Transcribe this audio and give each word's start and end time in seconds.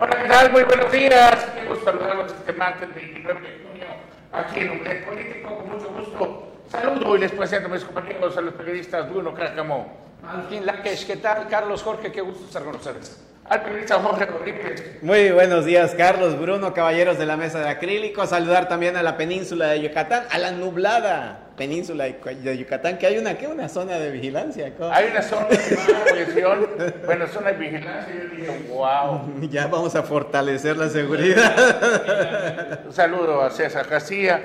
Hola, 0.00 0.22
¿qué 0.22 0.28
tal? 0.28 0.52
Muy 0.52 0.62
buenos 0.62 0.92
días. 0.92 1.44
Qué 1.56 1.66
gusto 1.66 1.84
saludarlos 1.84 2.32
este 2.32 2.52
martes 2.52 2.94
29 2.94 3.40
de 3.40 3.68
junio 3.68 3.86
aquí 4.32 4.60
en 4.60 4.70
un 4.70 4.78
político. 4.78 5.56
Con 5.56 5.70
mucho 5.70 5.88
gusto. 5.88 6.52
Saludo 6.68 7.16
y 7.16 7.18
les 7.18 7.32
presento 7.32 7.66
a 7.66 7.72
mis 7.72 7.82
compañeros, 7.82 8.36
a 8.36 8.40
los 8.42 8.54
periodistas 8.54 9.10
Bruno 9.10 9.34
Cárcamo. 9.34 9.92
Alfin 10.24 10.64
Lakesh, 10.64 11.04
¿qué 11.04 11.16
tal? 11.16 11.48
Carlos 11.48 11.82
Jorge, 11.82 12.12
qué 12.12 12.20
gusto 12.20 12.44
estar 12.44 12.62
con 12.62 12.76
ustedes. 12.76 13.24
Al 13.48 13.62
periodista 13.62 13.98
Jorge 14.00 14.26
Rodríguez. 14.26 15.02
Muy 15.02 15.30
buenos 15.30 15.64
días, 15.64 15.94
Carlos, 15.94 16.38
Bruno, 16.38 16.74
caballeros 16.74 17.16
de 17.16 17.24
la 17.24 17.38
mesa 17.38 17.60
de 17.60 17.70
acrílico. 17.70 18.26
Saludar 18.26 18.68
también 18.68 18.94
a 18.96 19.02
la 19.02 19.16
península 19.16 19.68
de 19.68 19.80
Yucatán, 19.80 20.24
a 20.30 20.36
la 20.36 20.50
nublada 20.50 21.46
península 21.56 22.04
de 22.04 22.58
Yucatán, 22.58 22.98
que 22.98 23.06
hay 23.06 23.16
una, 23.16 23.38
¿qué? 23.38 23.46
Una 23.46 23.70
zona 23.70 23.98
de 23.98 24.10
vigilancia. 24.10 24.70
Hay 24.92 25.06
una 25.10 25.22
zona 25.22 25.46
de 25.46 26.12
presión, 26.12 26.68
bueno, 27.06 27.26
zona 27.26 27.52
de 27.52 27.58
vigilancia. 27.58 28.14
Yo 28.14 28.36
dije, 28.36 28.66
wow. 28.68 29.40
Ya 29.50 29.66
vamos 29.66 29.94
a 29.94 30.02
fortalecer 30.02 30.76
la 30.76 30.90
seguridad. 30.90 32.80
Un 32.86 32.92
saludo 32.92 33.40
a 33.40 33.50
César 33.50 33.88
García. 33.88 34.42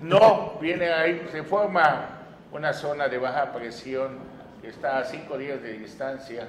No, 0.00 0.58
viene 0.62 0.90
ahí, 0.90 1.28
se 1.30 1.42
forma 1.42 2.06
una 2.52 2.72
zona 2.72 3.06
de 3.08 3.18
baja 3.18 3.52
presión 3.52 4.18
que 4.62 4.68
está 4.68 5.00
a 5.00 5.04
cinco 5.04 5.36
días 5.36 5.62
de 5.62 5.74
distancia 5.74 6.48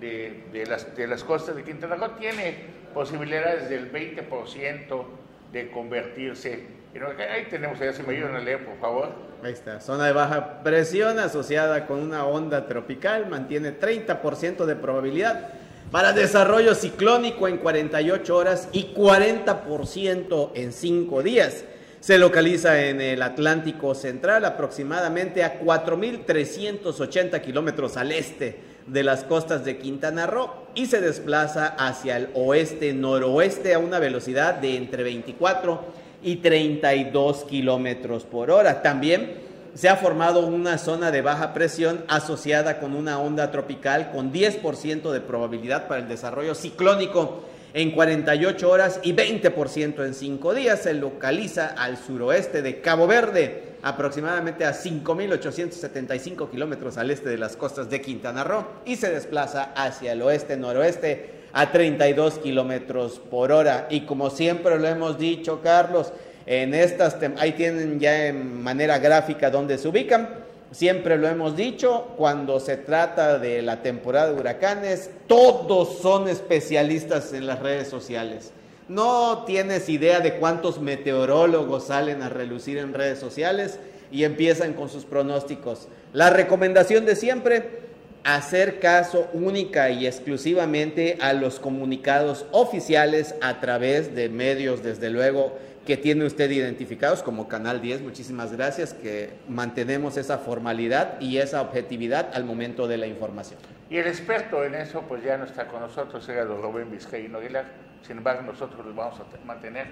de, 0.00 0.64
las, 0.68 0.94
de 0.96 1.06
las 1.06 1.24
costas 1.24 1.56
de 1.56 1.64
Quintana 1.64 1.96
Roo 1.96 2.10
tiene 2.18 2.54
posibilidades 2.94 3.68
del 3.68 3.92
20% 3.92 5.04
de 5.52 5.70
convertirse 5.70 6.78
Ahí 6.94 7.46
tenemos, 7.50 7.78
ya 7.78 7.92
si 7.92 8.02
me 8.02 8.14
ayudan 8.14 8.36
a 8.36 8.40
leer, 8.40 8.64
por 8.64 8.78
favor. 8.78 9.10
Ahí 9.44 9.52
está, 9.52 9.78
zona 9.80 10.06
de 10.06 10.12
baja 10.12 10.62
presión 10.62 11.18
asociada 11.18 11.86
con 11.86 12.00
una 12.00 12.24
onda 12.24 12.66
tropical, 12.66 13.28
mantiene 13.28 13.78
30% 13.78 14.64
de 14.64 14.74
probabilidad 14.74 15.50
para 15.92 16.12
desarrollo 16.12 16.74
ciclónico 16.74 17.46
en 17.46 17.58
48 17.58 18.36
horas 18.36 18.68
y 18.72 18.94
40% 18.94 20.50
en 20.54 20.72
5 20.72 21.22
días. 21.22 21.64
Se 22.00 22.18
localiza 22.18 22.86
en 22.86 23.00
el 23.00 23.22
Atlántico 23.22 23.94
Central, 23.94 24.44
aproximadamente 24.44 25.44
a 25.44 25.60
4.380 25.60 27.40
kilómetros 27.40 27.96
al 27.96 28.12
este 28.12 28.67
de 28.88 29.02
las 29.02 29.24
costas 29.24 29.64
de 29.64 29.78
Quintana 29.78 30.26
Roo 30.26 30.50
y 30.74 30.86
se 30.86 31.00
desplaza 31.00 31.66
hacia 31.66 32.16
el 32.16 32.28
oeste-noroeste 32.34 33.74
a 33.74 33.78
una 33.78 33.98
velocidad 33.98 34.54
de 34.54 34.76
entre 34.76 35.02
24 35.02 35.80
y 36.22 36.36
32 36.36 37.44
kilómetros 37.44 38.24
por 38.24 38.50
hora. 38.50 38.82
También 38.82 39.48
se 39.74 39.88
ha 39.88 39.96
formado 39.96 40.46
una 40.46 40.78
zona 40.78 41.10
de 41.10 41.22
baja 41.22 41.54
presión 41.54 42.04
asociada 42.08 42.80
con 42.80 42.94
una 42.96 43.20
onda 43.20 43.50
tropical 43.50 44.10
con 44.10 44.32
10% 44.32 45.12
de 45.12 45.20
probabilidad 45.20 45.86
para 45.86 46.00
el 46.00 46.08
desarrollo 46.08 46.54
ciclónico 46.54 47.44
en 47.74 47.92
48 47.92 48.70
horas 48.70 49.00
y 49.02 49.12
20% 49.14 50.04
en 50.04 50.14
5 50.14 50.54
días. 50.54 50.82
Se 50.82 50.94
localiza 50.94 51.66
al 51.66 51.96
suroeste 51.96 52.62
de 52.62 52.80
Cabo 52.80 53.06
Verde, 53.06 53.67
aproximadamente 53.82 54.64
a 54.64 54.72
5.875 54.72 56.50
kilómetros 56.50 56.98
al 56.98 57.10
este 57.10 57.28
de 57.28 57.38
las 57.38 57.56
costas 57.56 57.88
de 57.90 58.00
Quintana 58.00 58.44
Roo, 58.44 58.66
y 58.84 58.96
se 58.96 59.10
desplaza 59.10 59.72
hacia 59.74 60.12
el 60.12 60.22
oeste-noroeste 60.22 61.38
a 61.52 61.72
32 61.72 62.38
kilómetros 62.38 63.18
por 63.18 63.52
hora. 63.52 63.86
Y 63.90 64.02
como 64.02 64.30
siempre 64.30 64.78
lo 64.78 64.86
hemos 64.86 65.18
dicho, 65.18 65.60
Carlos, 65.62 66.12
en 66.46 66.74
estas, 66.74 67.16
ahí 67.38 67.52
tienen 67.52 68.00
ya 68.00 68.26
en 68.26 68.62
manera 68.62 68.98
gráfica 68.98 69.50
donde 69.50 69.78
se 69.78 69.88
ubican. 69.88 70.46
Siempre 70.70 71.16
lo 71.16 71.28
hemos 71.28 71.56
dicho, 71.56 72.08
cuando 72.16 72.60
se 72.60 72.76
trata 72.76 73.38
de 73.38 73.62
la 73.62 73.82
temporada 73.82 74.32
de 74.32 74.40
huracanes, 74.40 75.10
todos 75.26 75.98
son 75.98 76.28
especialistas 76.28 77.32
en 77.32 77.46
las 77.46 77.60
redes 77.60 77.88
sociales. 77.88 78.52
No 78.88 79.44
tienes 79.46 79.90
idea 79.90 80.20
de 80.20 80.36
cuántos 80.36 80.80
meteorólogos 80.80 81.88
salen 81.88 82.22
a 82.22 82.30
relucir 82.30 82.78
en 82.78 82.94
redes 82.94 83.18
sociales 83.18 83.78
y 84.10 84.24
empiezan 84.24 84.72
con 84.72 84.88
sus 84.88 85.04
pronósticos. 85.04 85.88
La 86.14 86.30
recomendación 86.30 87.04
de 87.04 87.14
siempre, 87.14 87.80
hacer 88.24 88.80
caso 88.80 89.28
única 89.34 89.90
y 89.90 90.06
exclusivamente 90.06 91.18
a 91.20 91.34
los 91.34 91.60
comunicados 91.60 92.46
oficiales 92.50 93.34
a 93.42 93.60
través 93.60 94.14
de 94.14 94.30
medios, 94.30 94.82
desde 94.82 95.10
luego, 95.10 95.58
que 95.86 95.98
tiene 95.98 96.24
usted 96.24 96.50
identificados 96.50 97.22
como 97.22 97.46
Canal 97.46 97.82
10. 97.82 98.00
Muchísimas 98.00 98.52
gracias, 98.52 98.94
que 98.94 99.30
mantenemos 99.48 100.16
esa 100.16 100.38
formalidad 100.38 101.20
y 101.20 101.38
esa 101.38 101.60
objetividad 101.60 102.30
al 102.32 102.44
momento 102.44 102.88
de 102.88 102.96
la 102.96 103.06
información. 103.06 103.58
Y 103.90 103.96
el 103.96 104.06
experto 104.06 104.64
en 104.64 104.74
eso, 104.74 105.02
pues 105.02 105.22
ya 105.22 105.38
no 105.38 105.44
está 105.44 105.66
con 105.66 105.80
nosotros, 105.80 106.28
era 106.28 106.44
don 106.44 106.62
Rubén 106.62 106.90
Vizcaíno 106.90 107.38
Aguilar. 107.38 107.64
Sin 108.02 108.18
embargo, 108.18 108.42
nosotros 108.42 108.84
los 108.84 108.94
vamos 108.94 109.18
a 109.20 109.46
mantener 109.46 109.86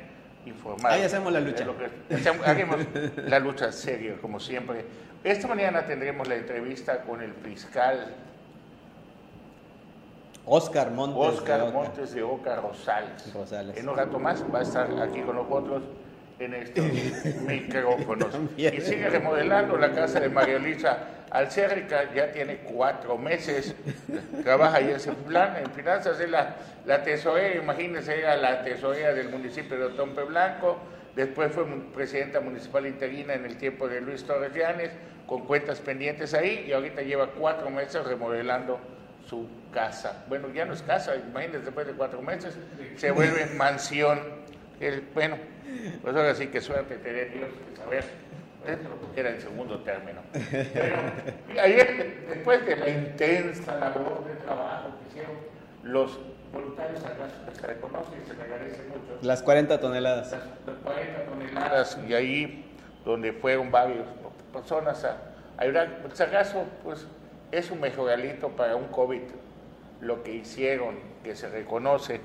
informados. 0.45 0.97
Ahí 0.97 1.03
hacemos 1.03 1.33
la 1.33 1.41
lucha. 1.41 1.67
Hacemos 2.11 2.79
la 3.17 3.39
lucha 3.39 3.73
seria, 3.73 4.17
como 4.21 4.39
siempre. 4.39 4.85
Esta 5.25 5.49
mañana 5.49 5.87
tendremos 5.87 6.29
la 6.29 6.37
entrevista 6.37 7.03
con 7.03 7.23
el 7.23 7.33
fiscal 7.33 8.15
Oscar 10.45 10.91
Montes. 10.93 11.19
Oscar 11.19 11.67
de 11.67 11.73
Montes 11.73 12.15
de 12.15 12.23
Oca 12.23 12.56
Rosales. 12.56 13.35
Rosales. 13.35 13.77
En 13.77 13.89
un 13.89 13.97
rato 13.97 14.19
más 14.19 14.45
va 14.55 14.61
a 14.61 14.62
estar 14.62 14.89
aquí 15.03 15.21
con 15.23 15.35
nosotros 15.35 15.83
en 16.39 16.55
estos 16.55 16.85
micrófonos. 17.47 18.29
y 18.56 18.69
sigue 18.81 19.09
remodelando 19.09 19.77
la 19.77 19.91
casa 19.91 20.21
de 20.21 20.29
María 20.29 20.59
Luisa 20.59 20.99
Alcérrica, 21.37 22.11
ya 22.15 22.33
tiene 22.33 22.57
cuatro 22.59 23.19
meses, 23.19 23.75
trabaja 24.43 24.79
ahí 24.79 24.91
en 24.91 25.15
plan, 25.17 25.55
finanzas, 25.75 26.19
es 26.19 26.31
la, 26.31 26.57
la 26.87 27.03
tesorera, 27.03 27.57
imagínense, 27.63 28.19
era 28.19 28.37
la 28.39 28.65
tesorera 28.65 29.13
del 29.13 29.29
municipio 29.29 29.77
de 29.77 29.85
Otompe 29.85 30.23
Blanco, 30.23 30.79
después 31.15 31.53
fue 31.53 31.67
presidenta 31.95 32.41
municipal 32.41 32.87
interina 32.87 33.35
en 33.35 33.45
el 33.45 33.59
tiempo 33.59 33.87
de 33.87 34.01
Luis 34.01 34.25
Torres 34.25 34.55
Llanes, 34.55 34.93
con 35.27 35.45
cuentas 35.45 35.79
pendientes 35.81 36.33
ahí, 36.33 36.65
y 36.69 36.73
ahorita 36.73 37.03
lleva 37.03 37.27
cuatro 37.27 37.69
meses 37.69 38.03
remodelando 38.07 38.81
su 39.29 39.47
casa. 39.75 40.25
Bueno, 40.31 40.49
ya 40.55 40.65
no 40.65 40.73
es 40.73 40.81
casa, 40.81 41.17
imagínense, 41.17 41.67
después 41.67 41.87
de 41.87 41.93
cuatro 41.93 42.23
meses 42.23 42.57
se 42.97 43.11
vuelve 43.11 43.45
mansión. 43.57 44.21
bueno, 45.13 45.37
pues 46.01 46.17
ahora 46.17 46.35
sí 46.35 46.47
que 46.47 46.63
suerte 46.63 46.97
tener 46.97 47.31
Dios 47.35 47.51
que 47.69 47.77
saber. 47.77 48.25
Era 49.16 49.31
el 49.31 49.41
segundo 49.41 49.81
término. 49.81 50.21
ayer, 51.60 52.27
después 52.28 52.66
de 52.66 52.77
la 52.77 52.88
intensa 52.88 53.77
labor 53.77 54.25
de 54.25 54.34
trabajo 54.37 54.88
que 54.99 55.09
hicieron 55.09 55.37
los 55.82 56.19
voluntarios 56.53 57.00
que 57.00 57.60
se 57.60 57.66
reconoce 57.66 58.10
y 58.22 58.28
se 58.28 58.34
le 58.34 58.43
agradece 58.43 58.82
mucho. 58.88 59.19
Las 59.22 59.43
40 59.43 59.81
toneladas. 59.81 60.32
Las 60.32 60.76
40 60.84 61.25
toneladas, 61.25 61.99
y 62.09 62.15
ahí 62.15 62.72
donde 63.05 63.32
fueron 63.32 63.71
varias 63.71 64.06
personas 64.53 65.05
a 65.05 65.16
ayudar. 65.56 66.00
El 66.05 66.12
sargazo, 66.12 66.65
pues 66.82 67.06
es 67.53 67.71
un 67.71 67.81
mejoralito 67.81 68.50
para 68.50 68.76
un 68.76 68.88
COVID, 68.88 69.22
lo 70.00 70.22
que 70.22 70.34
hicieron, 70.34 70.97
que 71.22 71.37
se 71.37 71.49
reconoce. 71.49 72.21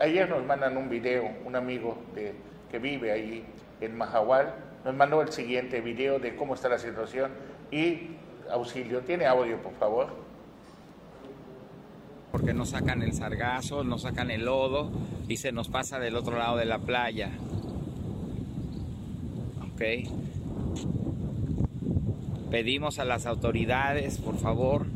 Ayer 0.00 0.28
nos 0.28 0.44
mandan 0.44 0.76
un 0.76 0.88
video, 0.88 1.30
un 1.44 1.54
amigo 1.54 1.98
de, 2.14 2.34
que 2.70 2.78
vive 2.78 3.12
ahí 3.12 3.46
en 3.80 3.96
Mahahual, 3.96 4.54
nos 4.86 4.94
mandó 4.94 5.20
el 5.20 5.32
siguiente 5.32 5.80
video 5.80 6.20
de 6.20 6.36
cómo 6.36 6.54
está 6.54 6.68
la 6.68 6.78
situación 6.78 7.32
y 7.72 8.10
auxilio. 8.48 9.00
¿Tiene 9.00 9.26
audio, 9.26 9.60
por 9.60 9.74
favor? 9.74 10.14
Porque 12.30 12.54
no 12.54 12.64
sacan 12.64 13.02
el 13.02 13.12
sargazo, 13.12 13.82
no 13.82 13.98
sacan 13.98 14.30
el 14.30 14.44
lodo 14.44 14.92
y 15.26 15.38
se 15.38 15.50
nos 15.50 15.68
pasa 15.68 15.98
del 15.98 16.14
otro 16.14 16.38
lado 16.38 16.56
de 16.56 16.66
la 16.66 16.78
playa. 16.78 17.32
¿Ok? 19.72 19.82
Pedimos 22.52 23.00
a 23.00 23.04
las 23.04 23.26
autoridades, 23.26 24.18
por 24.18 24.36
favor, 24.36 24.86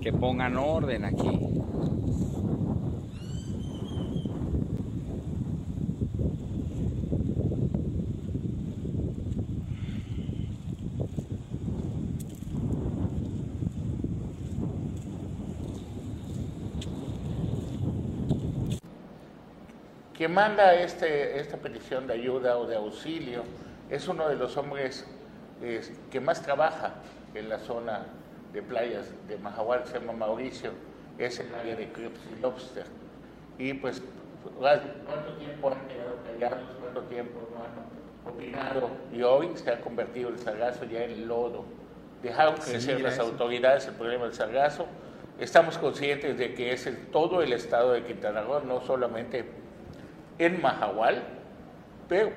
que 0.00 0.12
pongan 0.12 0.56
orden 0.56 1.04
aquí. 1.04 1.55
Quien 20.26 20.34
manda 20.34 20.74
este, 20.74 21.38
esta 21.38 21.56
petición 21.56 22.08
de 22.08 22.14
ayuda 22.14 22.58
o 22.58 22.66
de 22.66 22.74
auxilio 22.74 23.44
es 23.88 24.08
uno 24.08 24.28
de 24.28 24.34
los 24.34 24.56
hombres 24.56 25.06
que 26.10 26.20
más 26.20 26.42
trabaja 26.42 26.94
en 27.32 27.48
la 27.48 27.60
zona 27.60 28.06
de 28.52 28.60
playas 28.60 29.06
de 29.28 29.38
Mahahual, 29.38 29.86
se 29.86 30.00
llama 30.00 30.14
Mauricio, 30.14 30.72
es 31.16 31.38
el 31.38 31.54
área 31.54 31.76
de 31.76 31.92
Crips 31.92 32.18
y 32.36 32.42
Lobster. 32.42 32.86
Y 33.56 33.74
pues, 33.74 34.02
¿cuánto 34.58 35.32
tiempo 35.38 35.70
han 35.70 35.86
quedado 35.86 36.16
callados? 36.24 36.70
¿Cuánto 36.80 37.02
tiempo 37.02 37.48
no 37.54 37.62
han 37.62 38.34
opinado? 38.34 38.90
Y 39.12 39.22
hoy 39.22 39.50
se 39.54 39.70
ha 39.70 39.80
convertido 39.80 40.30
el 40.30 40.40
sargazo 40.40 40.86
ya 40.86 41.04
en 41.04 41.28
lodo. 41.28 41.64
Dejaron 42.20 42.56
crecer 42.56 43.00
las 43.00 43.20
autoridades 43.20 43.86
el 43.86 43.94
problema 43.94 44.24
del 44.24 44.34
sargazo, 44.34 44.86
estamos 45.38 45.78
conscientes 45.78 46.36
de 46.36 46.52
que 46.52 46.72
es 46.72 46.90
todo 47.12 47.42
el 47.42 47.52
estado 47.52 47.92
de 47.92 48.02
Quintana 48.02 48.42
Roo, 48.42 48.64
no 48.64 48.80
solamente 48.80 49.64
en 50.38 50.60
Mahahual, 50.60 51.22
pero 52.08 52.30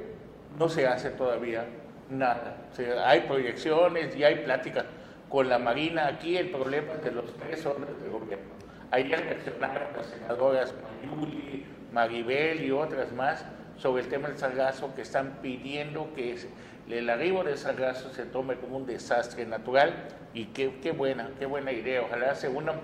no 0.58 0.70
se 0.70 0.88
hace 0.88 1.10
todavía 1.12 1.66
nada. 2.10 2.58
hay 3.06 3.22
proyecciones 3.22 4.16
y 4.16 4.24
hay 4.24 4.44
pláticas 4.44 4.86
con 5.30 5.50
la 5.50 5.60
Marina. 5.60 6.08
Aquí 6.08 6.38
el 6.38 6.50
problema 6.50 6.94
es 6.94 7.04
de 7.04 7.12
los 7.12 7.36
tres 7.38 7.66
órdenes 7.66 8.02
de 8.02 8.10
gobierno. 8.10 8.46
Ayer 8.92 9.20
reaccionaron 9.20 9.94
las 9.96 10.08
senadoras 10.08 10.74
Maribel 11.94 12.64
y 12.64 12.72
otras 12.72 13.12
más 13.12 13.46
sobre 13.78 14.04
el 14.04 14.10
tema 14.10 14.28
del 14.28 14.38
sargazo 14.38 14.94
que 14.96 15.04
están 15.04 15.40
pidiendo 15.42 16.14
que 16.16 16.36
el 16.90 17.10
arribo 17.10 17.44
del 17.44 17.58
sargazo 17.58 18.12
se 18.12 18.26
tome 18.26 18.56
como 18.56 18.78
un 18.78 18.86
desastre 18.86 19.46
natural 19.46 19.94
y 20.34 20.46
qué 20.46 20.92
buena, 20.92 21.30
qué 21.38 21.46
buena 21.46 21.72
idea. 21.72 22.02
Ojalá 22.02 22.34
se 22.36 22.50
unan 22.50 22.76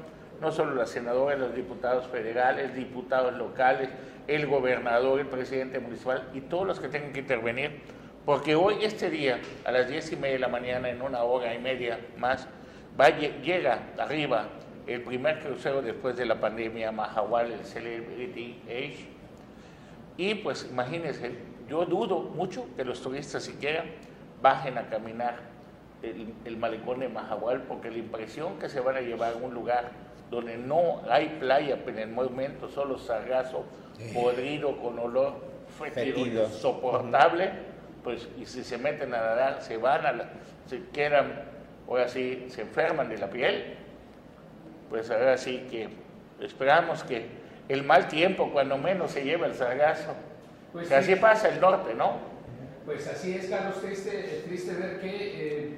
no 0.42 0.52
solo 0.52 0.76
las 0.76 0.90
senadoras, 0.90 1.40
los 1.40 1.56
diputados 1.56 2.08
federales, 2.08 2.76
diputados 2.76 3.34
locales, 3.36 3.90
el 4.28 4.48
gobernador, 4.48 5.20
el 5.20 5.28
presidente 5.28 5.80
municipal 5.80 6.30
y 6.34 6.42
todos 6.42 6.66
los 6.66 6.80
que 6.80 6.88
tengan 6.88 7.14
que 7.14 7.20
intervenir, 7.20 7.82
porque 8.26 8.56
hoy, 8.56 8.84
este 8.84 9.10
día, 9.10 9.40
a 9.66 9.72
las 9.72 9.88
diez 9.88 10.12
y 10.12 10.16
media 10.16 10.34
de 10.34 10.40
la 10.40 10.48
mañana, 10.48 10.90
en 10.90 11.02
una 11.02 11.24
hora 11.24 11.54
y 11.54 11.60
media 11.60 12.00
más, 12.18 12.48
va, 13.00 13.10
llega 13.10 13.80
arriba 13.98 14.48
el 14.88 15.02
primer 15.02 15.40
crucero 15.40 15.82
después 15.82 16.16
de 16.16 16.26
la 16.26 16.40
pandemia, 16.40 16.92
Mahahual, 16.92 17.52
el 17.52 17.66
Celebrity 17.66 18.62
Age, 18.68 19.08
y 20.18 20.36
pues 20.36 20.68
imagínense, 20.70 21.36
yo 21.68 21.86
dudo 21.86 22.20
mucho 22.20 22.68
que 22.76 22.86
los 22.86 23.02
turistas 23.02 23.44
siquiera 23.44 23.84
bajen 24.42 24.78
a 24.78 24.88
caminar 24.88 25.40
el, 26.02 26.34
el 26.46 26.58
malecón 26.58 27.00
de 27.00 27.10
Mahahual, 27.10 27.64
porque 27.64 27.92
la 27.92 27.98
impresión 27.98 28.58
que 28.60 28.70
se 28.70 28.80
van 28.80 28.96
a 28.96 29.02
llevar 29.02 29.34
a 29.34 29.36
un 29.36 29.54
lugar 29.54 29.92
donde 30.30 30.58
no 30.58 31.02
hay 31.10 31.38
playa 31.40 31.78
en 31.86 32.00
el 32.00 32.10
momento, 32.10 32.70
solo 32.70 32.98
sargazo 32.98 33.66
podrido 34.14 34.78
con 34.82 35.00
olor 35.00 35.36
fétido, 35.78 36.46
insoportable, 36.46 37.52
pues 38.04 38.28
y 38.40 38.46
si 38.46 38.64
se 38.64 38.78
meten 38.78 39.14
a 39.14 39.18
nadar, 39.18 39.62
se 39.62 39.78
van 39.78 40.06
a 40.06 40.12
la, 40.12 40.30
se 40.68 40.82
quedan, 40.94 41.44
ahora 41.88 42.08
sí, 42.08 42.48
se 42.50 42.62
enferman 42.62 43.10
de 43.10 43.18
la 43.18 43.30
piel, 43.30 43.76
pues 44.90 45.10
ahora 45.10 45.38
sí 45.38 45.66
que 45.70 45.90
esperamos 46.40 47.04
que 47.04 47.26
el 47.68 47.84
mal 47.84 48.08
tiempo, 48.08 48.52
cuando 48.52 48.78
menos 48.78 49.12
se 49.12 49.24
lleva 49.24 49.48
el 49.48 49.56
sargazo, 49.56 50.14
pues 50.72 50.88
que 50.88 50.96
así 50.96 51.16
pasa 51.16 51.50
el 51.50 51.60
norte, 51.60 51.96
¿no? 51.96 52.36
Pues 52.86 53.08
así 53.08 53.34
es, 53.34 53.48
Carlos, 53.48 53.82
triste, 53.82 54.44
triste 54.46 54.76
ver 54.76 55.00
que 55.00 55.08
eh, 55.08 55.78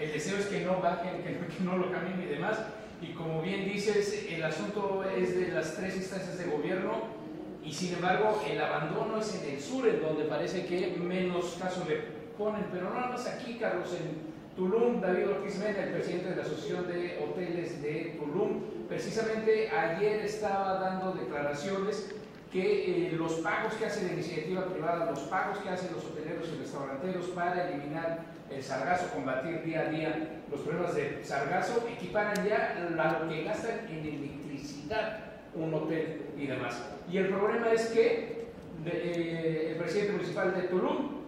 el 0.00 0.12
deseo 0.12 0.38
es 0.38 0.46
que 0.46 0.60
no 0.60 0.80
bajen, 0.80 1.22
que, 1.22 1.30
que 1.32 1.62
no 1.62 1.76
lo 1.76 1.92
cambien 1.92 2.20
y 2.22 2.26
demás, 2.26 2.58
y 3.00 3.12
como 3.12 3.42
bien 3.42 3.64
dices, 3.64 4.26
el 4.30 4.42
asunto 4.42 5.04
es 5.04 5.36
de 5.38 5.48
las 5.48 5.76
tres 5.76 5.96
instancias 5.96 6.38
de 6.38 6.44
gobierno 6.46 7.18
y 7.64 7.72
sin 7.72 7.94
embargo 7.94 8.42
el 8.48 8.60
abandono 8.60 9.20
es 9.20 9.34
en 9.42 9.54
el 9.54 9.60
sur, 9.60 9.86
en 9.86 10.00
donde 10.00 10.24
parece 10.24 10.66
que 10.66 10.96
menos 10.96 11.56
caso 11.60 11.84
le 11.88 11.96
ponen, 12.36 12.66
pero 12.72 12.90
no 12.90 13.08
más 13.08 13.26
aquí, 13.26 13.58
Carlos, 13.60 13.88
en 13.92 14.28
Tulum, 14.56 15.00
David 15.00 15.28
Ortiz 15.28 15.58
Mena, 15.58 15.84
el 15.84 15.92
presidente 15.92 16.30
de 16.30 16.36
la 16.36 16.42
Asociación 16.42 16.88
de 16.88 17.18
Hoteles 17.22 17.80
de 17.80 18.16
Tulum, 18.18 18.62
precisamente 18.88 19.70
ayer 19.70 20.24
estaba 20.24 20.80
dando 20.80 21.12
declaraciones 21.12 22.14
que 22.52 23.08
eh, 23.08 23.12
los 23.12 23.34
pagos 23.34 23.74
que 23.74 23.86
hace 23.86 24.06
la 24.06 24.12
iniciativa 24.14 24.64
privada, 24.66 25.10
los 25.10 25.20
pagos 25.20 25.58
que 25.58 25.68
hacen 25.68 25.90
los 25.94 26.04
hoteleros 26.04 26.48
y 26.48 26.58
restauranteros 26.58 27.26
para 27.26 27.68
eliminar 27.68 28.20
el 28.50 28.62
sargazo, 28.62 29.12
combatir 29.14 29.62
día 29.62 29.80
a 29.82 29.84
día 29.90 30.40
los 30.50 30.60
problemas 30.60 30.94
de 30.94 31.22
sargazo, 31.22 31.86
equiparan 31.88 32.46
ya 32.46 32.88
lo 32.90 33.28
que 33.28 33.44
gastan 33.44 33.86
en 33.90 33.98
electricidad 33.98 35.20
un 35.54 35.74
hotel 35.74 36.22
y 36.36 36.46
demás. 36.46 36.82
Y 37.10 37.18
el 37.18 37.28
problema 37.28 37.70
es 37.72 37.86
que 37.88 38.46
eh, 38.86 39.68
el 39.72 39.76
presidente 39.76 40.12
municipal 40.12 40.54
de 40.54 40.62
Tulum 40.68 41.18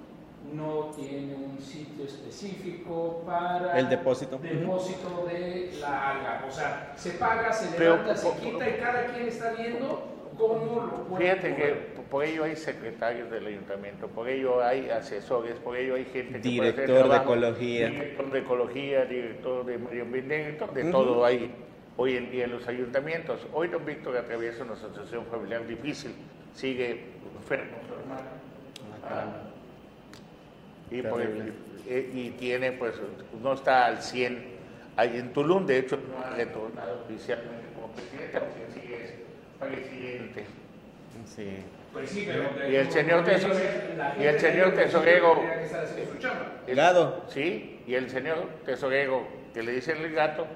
no 0.55 0.91
tiene 0.97 1.35
un 1.35 1.61
sitio 1.61 2.05
específico 2.05 3.23
para 3.27 3.79
el 3.79 3.89
depósito, 3.89 4.39
depósito 4.39 5.27
de 5.31 5.73
la 5.81 6.11
alga. 6.11 6.45
O 6.49 6.51
sea, 6.51 6.93
se 6.97 7.11
paga, 7.13 7.53
se 7.53 7.79
levanta, 7.79 8.17
se 8.17 8.33
quita 8.37 8.69
y 8.69 8.73
cada 8.81 9.07
quien 9.07 9.29
está 9.29 9.53
viendo 9.53 10.10
Fíjate 11.19 11.55
que 11.55 11.75
por 12.11 12.25
ello 12.25 12.45
hay 12.45 12.57
secretarios 12.57 13.31
del 13.31 13.47
ayuntamiento, 13.47 14.09
por 14.09 14.29
ello 14.29 14.63
hay 14.63 14.89
asesores, 14.89 15.55
por 15.57 15.77
ello 15.77 15.97
hay 15.97 16.05
gente 16.07 16.41
que 16.41 16.49
Director 16.49 17.09
de 17.09 17.17
ecología. 17.17 17.89
Director 17.89 18.31
de 18.31 18.39
ecología, 18.39 19.05
director 19.05 19.67
de 19.67 19.79
medio 19.79 20.03
ambiente, 20.03 20.39
director 20.39 20.73
de 20.73 20.91
todo 20.91 21.25
hay 21.25 21.53
hoy 21.97 22.17
en 22.17 22.31
día 22.31 22.45
en 22.45 22.53
los 22.53 22.67
ayuntamientos. 22.67 23.47
Hoy 23.53 23.69
don 23.69 23.85
Víctor 23.85 24.17
atraviesa 24.17 24.65
una 24.65 24.77
situación 24.77 25.27
familiar 25.27 25.67
difícil, 25.67 26.13
sigue 26.55 27.05
enfermo 27.39 27.77
ah. 29.05 29.43
y, 30.91 30.99
y, 32.19 32.31
tiene, 32.39 32.73
pues, 32.73 32.95
no 33.43 33.53
está 33.53 33.87
al 33.87 34.03
100 34.03 34.43
ahí 34.97 35.19
en 35.19 35.33
Tulum, 35.33 35.67
de 35.67 35.79
hecho 35.79 35.97
no 35.97 36.25
ha 36.25 36.31
retornado 36.31 37.03
oficialmente 37.05 37.67
como 37.75 37.93
presidente, 37.93 38.39
presidente. 39.61 40.45
Sí. 41.27 41.59
Pues 41.93 42.11
sí, 42.11 42.25
pero 42.27 42.71
y 42.71 42.77
el 42.77 42.91
señor 42.91 43.25
tesorero, 43.25 43.61
y 44.19 44.25
el 44.25 44.39
señor 44.39 44.75
tesorero, 44.75 45.43
el 46.67 46.77
gato, 46.77 47.25
sí, 47.29 47.81
y 47.87 47.95
el 47.95 48.09
señor 48.09 48.47
tesorero 48.65 49.27
que 49.53 49.62
le 49.65 49.73
dice 49.73 49.93
el 49.93 50.12
gato, 50.12 50.47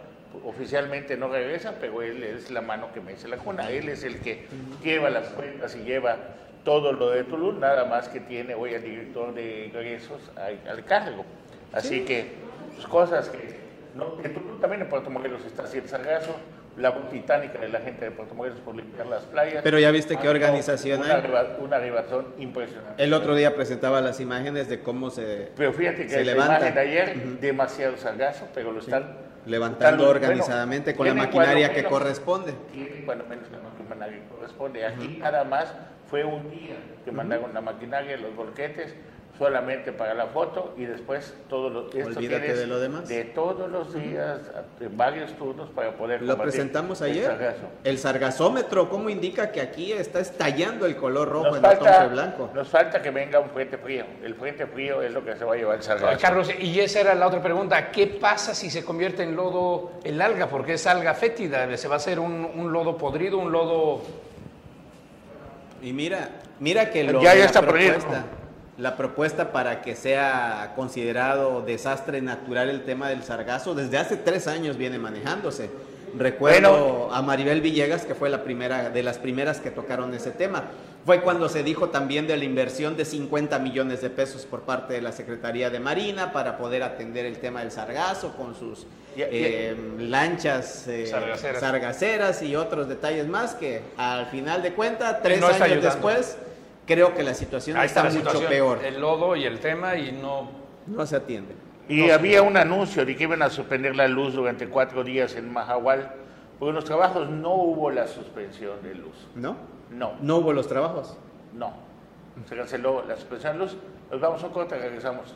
oficialmente 0.45 1.17
no 1.17 1.29
regresa, 1.29 1.75
pero 1.81 2.03
él 2.03 2.23
es 2.23 2.51
la 2.51 2.61
mano 2.61 2.93
que 2.93 3.01
me 3.01 3.13
dice 3.13 3.27
la 3.27 3.37
cuna, 3.37 3.69
él 3.71 3.89
es 3.89 4.05
el 4.05 4.21
que 4.21 4.47
lleva 4.83 5.11
las 5.11 5.29
cuentas 5.31 5.75
y 5.75 5.83
lleva 5.83 6.17
todo 6.65 6.93
lo 6.93 7.11
de 7.11 7.25
Tulum, 7.25 7.59
nada 7.59 7.85
más 7.85 8.09
que 8.09 8.21
tiene 8.21 8.55
hoy 8.55 8.75
al 8.75 8.83
director 8.83 9.35
de 9.35 9.67
ingresos 9.67 10.31
al 10.37 10.85
cargo. 10.85 11.25
Así 11.73 12.05
que, 12.05 12.29
pues, 12.75 12.87
cosas 12.87 13.29
que, 13.29 13.57
no, 13.97 14.19
en 14.23 14.35
Tulum 14.35 14.61
también 14.61 14.83
en 14.83 14.89
Puerto 14.89 15.11
Morelos 15.11 15.45
está 15.45 15.65
así 15.65 15.79
el 15.79 15.89
sargazo, 15.89 16.37
la 16.77 17.09
titánica 17.09 17.59
de 17.59 17.69
la 17.69 17.81
gente 17.81 18.05
de 18.05 18.11
Puerto 18.11 18.35
Morelos 18.35 18.61
por 18.61 18.75
limpiar 18.75 19.07
las 19.07 19.23
playas. 19.25 19.63
Pero 19.63 19.79
ya 19.79 19.91
viste 19.91 20.17
qué 20.17 20.29
organización 20.29 21.01
una, 21.01 21.15
hay. 21.15 21.57
Una 21.61 21.77
arribazón 21.77 22.35
impresionante. 22.39 23.03
El 23.03 23.13
otro 23.13 23.35
día 23.35 23.55
presentaba 23.55 24.01
las 24.01 24.21
imágenes 24.21 24.69
de 24.69 24.81
cómo 24.81 25.11
se 25.11 25.53
Pero 25.57 25.73
fíjate 25.73 26.07
que 26.07 26.25
levanta. 26.25 26.57
imagen 26.57 26.75
de 26.75 26.81
ayer, 26.81 27.17
demasiado 27.41 27.97
sargazo, 27.97 28.49
pero 28.55 28.73
lo 28.73 28.81
están... 28.81 29.35
Levantando 29.47 30.09
organizadamente 30.09 30.95
con 30.95 31.07
la 31.07 31.13
maquinaria 31.13 31.73
que 31.73 31.85
corresponde. 31.85 32.55
Tienen 32.73 33.05
cuando 33.05 33.27
menos 33.27 33.45
la 33.51 33.59
maquinaria 33.59 34.21
que 34.21 34.29
corresponde. 34.29 34.87
Aquí 34.87 35.19
nada 35.21 35.45
más 35.45 35.75
fue 36.09 36.25
un 36.25 36.51
día 36.51 36.77
que 37.05 37.13
mandaron 37.13 37.53
la 37.53 37.61
maquinaria, 37.61 38.17
los 38.17 38.35
volquetes, 38.35 38.95
solamente 39.39 39.93
para 39.93 40.15
la 40.15 40.27
foto 40.27 40.75
y 40.77 40.85
después 40.85 41.35
todo 41.49 41.69
lo, 41.69 41.87
esto 41.89 42.19
Olvídate 42.19 42.55
de 42.55 42.67
lo 42.67 42.79
demás. 42.79 43.09
De 43.09 43.25
todos 43.25 43.69
los 43.71 43.93
días, 43.93 44.41
en 44.81 44.97
varios 44.97 45.33
turnos 45.33 45.71
para 45.71 45.93
poder 45.93 46.23
Lo 46.23 46.39
presentamos 46.39 47.03
ayer. 47.03 47.57
El, 47.83 47.99
sargasómetro, 47.99 48.89
¿cómo 48.89 49.11
indica 49.11 49.51
que 49.51 49.61
aquí 49.61 49.93
está 49.93 50.21
estallando 50.21 50.87
el 50.87 50.97
color 50.97 51.29
rojo 51.29 51.57
en 51.57 51.65
el 51.65 52.11
blanco? 52.11 52.51
Nos 52.55 52.69
falta 52.69 53.03
que 53.03 53.11
venga 53.11 53.41
un 53.41 53.51
frente 53.51 53.77
frío. 53.77 54.05
El 54.23 54.35
frente 54.35 54.67
frío 54.67 55.03
es 55.03 55.13
lo 55.13 55.25
que 55.25 55.35
se 55.37 55.45
va 55.45 55.55
a 55.55 55.57
llevar 55.57 55.77
el 55.77 55.83
sargazo. 55.83 56.21
Carlos, 56.21 56.51
y 56.59 56.79
esa 56.81 57.01
era 57.01 57.15
la 57.15 57.27
otra 57.27 57.43
pregunta. 57.43 57.91
¿Qué 57.91 58.07
pasa 58.07 58.55
si 58.55 58.71
se 58.71 58.85
convierte 58.85 59.25
en 59.25 59.35
lodo 59.35 59.93
el 60.05 60.21
alga? 60.23 60.49
Porque 60.49 60.75
es 60.75 60.87
alga 60.87 61.15
fétida. 61.15 61.77
¿Se 61.77 61.89
va 61.89 61.95
a 61.95 61.99
hacer 61.99 62.21
un, 62.21 62.49
un 62.55 62.73
lodo 62.73 62.97
podrido, 62.97 63.39
un 63.39 63.51
lodo...? 63.51 64.03
Y 65.83 65.93
mira, 65.93 66.31
mira 66.61 66.91
que 66.91 67.05
lo 67.05 67.21
ya, 67.21 67.35
ya 67.35 67.45
está 67.45 67.61
podrido 67.61 67.97
la 68.77 68.97
propuesta 68.97 69.53
para 69.53 69.83
que 69.83 69.95
sea 69.95 70.73
considerado 70.75 71.63
desastre 71.63 72.21
natural 72.21 72.71
el 72.71 72.85
tema 72.85 73.09
del 73.09 73.23
sargazo. 73.23 73.75
Desde 73.75 73.99
hace 73.99 74.17
tres 74.17 74.47
años 74.49 74.77
viene 74.77 74.99
manejándose. 74.99 75.71
Recuerdo 76.17 77.13
a 77.13 77.23
Maribel 77.23 77.61
Villegas, 77.61 78.05
que 78.05 78.15
fue 78.15 78.31
la 78.31 78.45
primera 78.45 78.91
de 78.91 79.03
las 79.03 79.19
primeras 79.19 79.61
que 79.61 79.71
tocaron 79.71 80.15
ese 80.15 80.31
tema. 80.31 80.65
Fue 81.05 81.21
cuando 81.21 81.49
se 81.49 81.63
dijo 81.63 81.91
también 81.91 82.27
de 82.27 82.37
la 82.37 82.45
inversión 82.45 82.97
de 82.97 83.05
50 83.05 83.59
millones 83.59 84.01
de 84.01 84.11
pesos 84.11 84.47
por 84.47 84.63
parte 84.63 84.95
de 84.95 85.03
la 85.03 85.13
Secretaría 85.13 85.71
de 85.71 85.81
Marina 85.81 86.33
para 86.33 86.57
poder 86.57 86.83
atender 86.83 87.27
el 87.27 87.39
tema 87.39 87.61
del 87.61 87.73
sargazo 87.73 88.35
con 88.37 88.55
sus 88.55 88.87
eh, 89.17 89.77
lanchas 89.99 90.87
eh, 90.89 91.07
sargaceras. 91.61 92.43
y 92.43 92.57
otros 92.57 92.89
detalles 92.89 93.27
más 93.27 93.55
que 93.55 93.83
al 93.97 94.27
final 94.27 94.63
de 94.63 94.73
cuentas, 94.73 95.21
tres 95.23 95.43
años 95.43 95.83
después 95.83 96.39
creo 96.87 97.15
que 97.15 97.23
la 97.23 97.35
situación 97.35 97.77
está, 97.79 98.05
mucho 98.05 98.47
peor. 98.49 98.85
El 98.85 99.01
lodo 99.01 99.37
y 99.37 99.45
el 99.45 99.61
tema 99.61 99.97
y 99.97 100.13
no... 100.13 100.51
No 100.87 101.07
se 101.07 101.17
atiende. 101.17 101.55
Y 101.89 102.11
había 102.11 102.43
un 102.43 102.57
anuncio 102.57 103.05
de 103.05 103.15
que 103.17 103.25
iban 103.25 103.43
a 103.43 103.51
suspender 103.51 103.95
la 103.95 104.09
luz 104.09 104.35
durante 104.35 104.69
cuatro 104.69 105.05
días 105.05 105.35
en 105.37 105.53
Mahahual, 105.53 106.15
porque 106.59 106.71
en 106.71 106.75
los 106.77 106.85
trabajos 106.85 107.29
no 107.29 107.55
hubo 107.55 107.91
la 107.91 108.07
suspensión 108.07 108.83
de 108.83 108.95
luz. 108.95 109.29
¿No? 109.35 109.57
No. 109.91 110.15
¿No 110.21 110.37
hubo 110.37 110.53
los 110.53 110.67
trabajos? 110.67 111.17
No. 111.53 111.75
Se 112.49 112.57
canceló 112.57 113.05
la 113.07 113.17
suspensión 113.17 113.55
de 113.55 113.59
luz. 113.61 113.77
Nos 114.11 114.21
vamos 114.21 114.43
a 114.45 114.49
corte, 114.49 114.79
regresamos. 114.79 115.35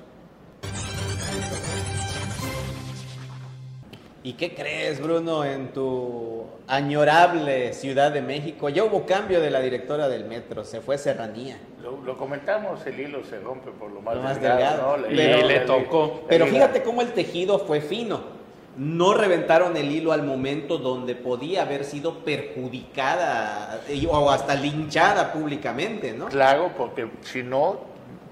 ¿Y 4.22 4.32
qué 4.32 4.54
crees, 4.54 5.00
Bruno, 5.00 5.44
en 5.44 5.72
tu 5.72 6.44
añorable 6.66 7.72
Ciudad 7.72 8.10
de 8.10 8.20
México? 8.20 8.68
Ya 8.68 8.82
hubo 8.82 9.06
cambio 9.06 9.40
de 9.40 9.50
la 9.50 9.60
directora 9.60 10.08
del 10.08 10.24
metro, 10.24 10.64
se 10.64 10.80
fue 10.80 10.98
Serranía. 10.98 11.58
Lo, 11.82 12.16
comentamos, 12.18 12.84
el 12.86 12.98
hilo 12.98 13.24
se 13.24 13.38
rompe 13.38 13.70
por 13.70 13.90
lo 13.90 14.00
más, 14.00 14.16
lo 14.16 14.22
más 14.22 14.40
delgado. 14.40 14.96
¿no? 14.96 15.04
Pero, 15.08 15.46
le, 15.46 15.60
tocó. 15.60 16.24
Pero 16.28 16.46
fíjate 16.46 16.82
cómo 16.82 17.00
el 17.00 17.12
tejido 17.12 17.60
fue 17.60 17.80
fino. 17.80 18.38
No 18.76 19.14
reventaron 19.14 19.76
el 19.76 19.90
hilo 19.90 20.12
al 20.12 20.22
momento 20.22 20.78
donde 20.78 21.14
podía 21.14 21.62
haber 21.62 21.84
sido 21.84 22.18
perjudicada 22.24 23.80
o 24.08 24.30
hasta 24.30 24.54
linchada 24.54 25.32
públicamente, 25.32 26.12
¿no? 26.12 26.26
Claro, 26.26 26.72
porque 26.76 27.08
si 27.22 27.42
no, 27.42 27.80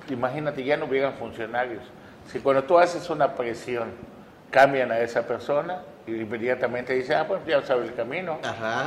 imagínate, 0.09 0.62
ya 0.64 0.76
no 0.76 0.87
hubieran 0.87 1.14
funcionarios. 1.14 1.83
Si 2.31 2.40
cuando 2.40 2.64
tú 2.64 2.78
haces 2.78 3.09
una 3.11 3.35
presión, 3.35 3.90
cambian 4.50 4.93
a 4.93 5.00
esa 5.00 5.26
persona 5.26 5.83
y 6.07 6.12
inmediatamente 6.15 6.95
dicen, 6.95 7.19
ah, 7.19 7.25
pues 7.26 7.41
ya 7.47 7.62
sabe 7.62 7.85
el 7.85 7.95
camino. 7.95 8.38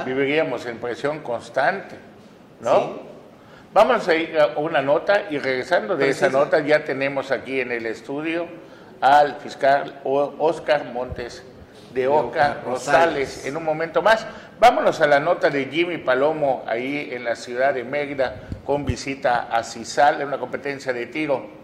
Viviríamos 0.05 0.65
en 0.65 0.77
presión 0.77 1.19
constante, 1.19 1.95
¿no? 2.61 3.09
Vamos 3.73 4.07
a 4.07 4.15
ir 4.15 4.39
a 4.39 4.57
una 4.57 4.81
nota 4.81 5.25
y 5.29 5.37
regresando 5.37 5.95
de 5.95 6.09
esa 6.09 6.29
nota 6.29 6.59
ya 6.59 6.83
tenemos 6.83 7.31
aquí 7.31 7.61
en 7.61 7.71
el 7.71 7.85
estudio 7.85 8.47
al 9.01 9.35
fiscal 9.35 10.01
Oscar 10.03 10.85
Montes 10.85 11.43
de 11.93 12.07
Oca 12.07 12.61
Rosales 12.65 13.45
en 13.45 13.57
un 13.57 13.63
momento 13.63 14.01
más. 14.01 14.25
Vámonos 14.59 14.99
a 15.01 15.07
la 15.07 15.19
nota 15.19 15.49
de 15.49 15.65
Jimmy 15.65 15.97
Palomo 15.99 16.63
ahí 16.67 17.09
en 17.11 17.23
la 17.23 17.35
ciudad 17.35 17.73
de 17.73 17.83
Mérida 17.83 18.41
con 18.65 18.85
visita 18.85 19.47
a 19.51 19.63
CISAL 19.63 20.21
en 20.21 20.27
una 20.27 20.37
competencia 20.37 20.91
de 20.91 21.07
tiro. 21.07 21.58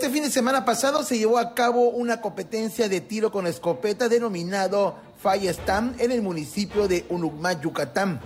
Este 0.00 0.12
fin 0.12 0.22
de 0.22 0.30
semana 0.30 0.64
pasado 0.64 1.02
se 1.02 1.18
llevó 1.18 1.36
a 1.36 1.52
cabo 1.52 1.90
una 1.90 2.22
competencia 2.22 2.88
de 2.88 3.02
tiro 3.02 3.30
con 3.30 3.46
escopeta 3.46 4.08
denominado 4.08 4.94
Stam 5.22 5.94
en 5.98 6.10
el 6.10 6.22
municipio 6.22 6.88
de 6.88 7.04
Unucmá, 7.10 7.60
Yucatán. 7.60 8.18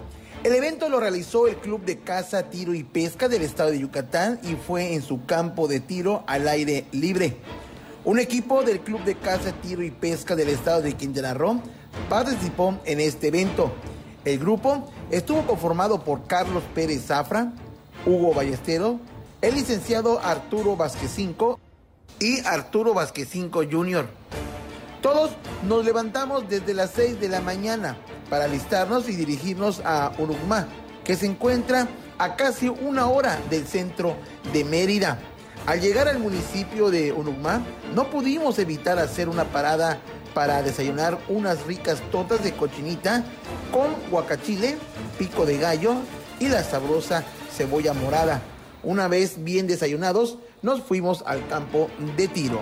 El 0.45 0.55
evento 0.55 0.89
lo 0.89 1.01
realizó 1.01 1.49
el 1.49 1.57
Club 1.57 1.85
de 1.85 1.99
Caza, 1.99 2.45
Tiro 2.45 2.75
y 2.75 2.85
Pesca 2.85 3.29
del 3.29 3.43
estado 3.43 3.73
de 3.73 3.81
Yucatán 3.81 4.39
y 4.45 4.55
fue 4.55 4.95
en 4.95 5.03
su 5.03 5.27
campo 5.27 5.67
de 5.67 5.81
tiro 5.81 6.23
al 6.29 6.47
aire 6.47 6.87
libre. 6.93 7.39
Un 8.05 8.21
equipo 8.21 8.63
del 8.63 8.79
Club 8.79 9.03
de 9.03 9.17
Caza, 9.17 9.51
Tiro 9.61 9.83
y 9.83 9.91
Pesca 9.91 10.37
del 10.37 10.51
estado 10.51 10.81
de 10.81 10.93
Quintana 10.93 11.35
Roo 11.35 11.61
participó 12.09 12.79
en 12.85 13.01
este 13.01 13.27
evento. 13.27 13.73
El 14.25 14.39
grupo 14.39 14.93
estuvo 15.11 15.45
conformado 15.45 16.05
por 16.05 16.29
Carlos 16.29 16.63
Pérez 16.73 17.07
Zafra, 17.07 17.53
Hugo 18.07 18.33
Ballestero, 18.33 19.01
el 19.45 19.57
licenciado 19.57 20.21
Arturo 20.21 20.75
Vasquecinco 20.75 21.61
y 22.19 22.41
Arturo 22.47 22.95
Vasquecinco 22.95 23.63
Jr. 23.71 24.07
Todos 25.03 25.33
nos 25.69 25.85
levantamos 25.85 26.49
desde 26.49 26.73
las 26.73 26.93
6 26.93 27.21
de 27.21 27.29
la 27.29 27.43
mañana 27.43 27.99
para 28.31 28.45
alistarnos 28.45 29.07
y 29.07 29.17
dirigirnos 29.17 29.83
a 29.85 30.13
Uruguay, 30.17 30.65
que 31.05 31.15
se 31.15 31.27
encuentra 31.27 31.89
a 32.17 32.37
casi 32.37 32.71
una 32.71 33.07
hora 33.09 33.39
del 33.51 33.67
centro 33.67 34.17
de 34.51 34.65
Mérida. 34.65 35.19
Al 35.67 35.83
llegar 35.83 36.09
al 36.09 36.21
municipio 36.21 36.91
de 36.91 37.13
Uruguay, 37.13 37.59
no 37.95 38.09
pudimos 38.09 38.59
evitar 38.59 38.99
hacer 38.99 39.29
una 39.29 39.45
parada 39.45 39.99
para 40.33 40.63
desayunar 40.63 41.19
unas 41.29 41.67
ricas 41.67 42.01
tortas 42.11 42.43
de 42.43 42.53
cochinita 42.53 43.23
con 43.71 43.89
guacachile, 44.11 44.79
pico 45.19 45.45
de 45.45 45.59
gallo 45.59 45.97
y 46.41 46.49
la 46.49 46.65
sabrosa 46.65 47.25
cebolla 47.55 47.93
morada. 47.93 48.41
Una 48.85 49.09
vez 49.09 49.43
bien 49.43 49.67
desayunados, 49.67 50.39
nos 50.63 50.83
fuimos 50.83 51.23
al 51.27 51.47
campo 51.49 51.89
de 52.17 52.29
tiro. 52.29 52.61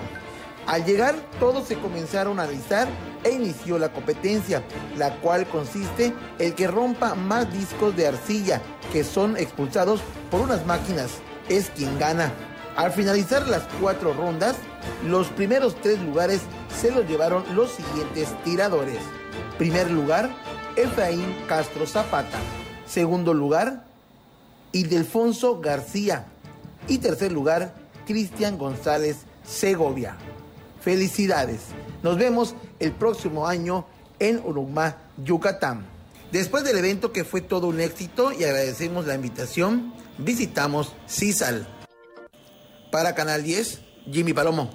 Al 0.67 0.85
llegar, 0.85 1.17
todos 1.41 1.67
se 1.67 1.76
comenzaron 1.76 2.38
a 2.38 2.45
alistar 2.45 2.87
e 3.25 3.31
inició 3.31 3.79
la 3.79 3.93
competencia, 3.93 4.62
la 4.97 5.17
cual 5.21 5.47
consiste 5.49 6.14
en 6.38 6.52
que 6.52 6.69
rompa 6.69 7.17
más 7.17 7.52
discos 7.52 7.97
de 7.97 8.07
arcilla 8.07 8.62
que 8.93 9.02
son 9.02 9.37
expulsados 9.37 10.00
por 10.31 10.41
unas 10.41 10.64
máquinas. 10.64 11.11
Es 11.49 11.71
quien 11.71 11.99
gana. 11.99 12.33
Al 12.76 12.93
finalizar 12.93 13.49
las 13.49 13.62
cuatro 13.81 14.14
rondas, 14.14 14.57
los 15.05 15.26
primeros 15.29 15.75
tres 15.83 16.00
lugares 16.00 16.41
se 16.81 16.93
los 16.93 17.09
llevaron 17.09 17.45
los 17.55 17.73
siguientes 17.73 18.29
tiradores. 18.45 18.99
Primer 19.59 19.91
lugar, 19.91 20.31
Efraín 20.76 21.37
Castro 21.49 21.87
Zapata. 21.87 22.38
Segundo 22.87 23.35
lugar, 23.35 23.85
Ildefonso 24.73 25.61
García. 25.61 26.26
Y 26.88 26.99
tercer 26.99 27.33
lugar, 27.33 27.75
Cristian 28.07 28.59
González 28.59 29.19
Segovia. 29.45 30.17
Felicidades. 30.81 31.61
Nos 32.02 32.19
vemos 32.19 32.57
el 32.81 32.93
próximo 32.93 33.47
año 33.47 33.87
en 34.19 34.41
Uruguay, 34.45 34.93
Yucatán. 35.19 35.87
Después 36.33 36.64
del 36.64 36.79
evento 36.79 37.12
que 37.12 37.25
fue 37.25 37.41
todo 37.41 37.67
un 37.69 37.81
éxito 37.81 38.33
y 38.33 38.45
agradecemos 38.45 39.07
la 39.07 39.14
invitación, 39.14 39.93
visitamos 40.19 40.95
CISAL. 41.07 41.67
Para 42.91 43.14
Canal 43.14 43.43
10, 43.43 43.81
Jimmy 44.11 44.33
Palomo. 44.33 44.71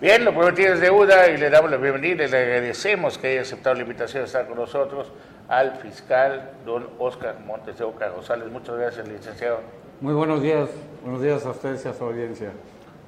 Bien, 0.00 0.24
lo 0.24 0.32
prometido 0.32 0.74
es 0.74 0.80
deuda 0.80 1.28
y 1.28 1.36
le 1.36 1.50
damos 1.50 1.70
la 1.70 1.76
bienvenida 1.76 2.24
y 2.24 2.28
le 2.28 2.36
agradecemos 2.38 3.18
que 3.18 3.28
haya 3.28 3.42
aceptado 3.42 3.74
la 3.74 3.82
invitación 3.82 4.22
de 4.22 4.26
estar 4.26 4.46
con 4.46 4.56
nosotros 4.56 5.08
al 5.50 5.72
fiscal 5.78 6.52
don 6.64 6.88
Oscar 7.00 7.40
Montes 7.44 7.76
de 7.76 7.84
Oca 7.84 8.08
Rosales. 8.08 8.48
Muchas 8.50 8.76
gracias, 8.76 9.08
licenciado. 9.08 9.58
Muy 10.00 10.14
buenos 10.14 10.40
días, 10.40 10.70
buenos 11.02 11.20
días 11.20 11.44
a 11.44 11.50
ustedes 11.50 11.84
y 11.84 11.88
a 11.88 11.92
su 11.92 12.04
audiencia. 12.04 12.52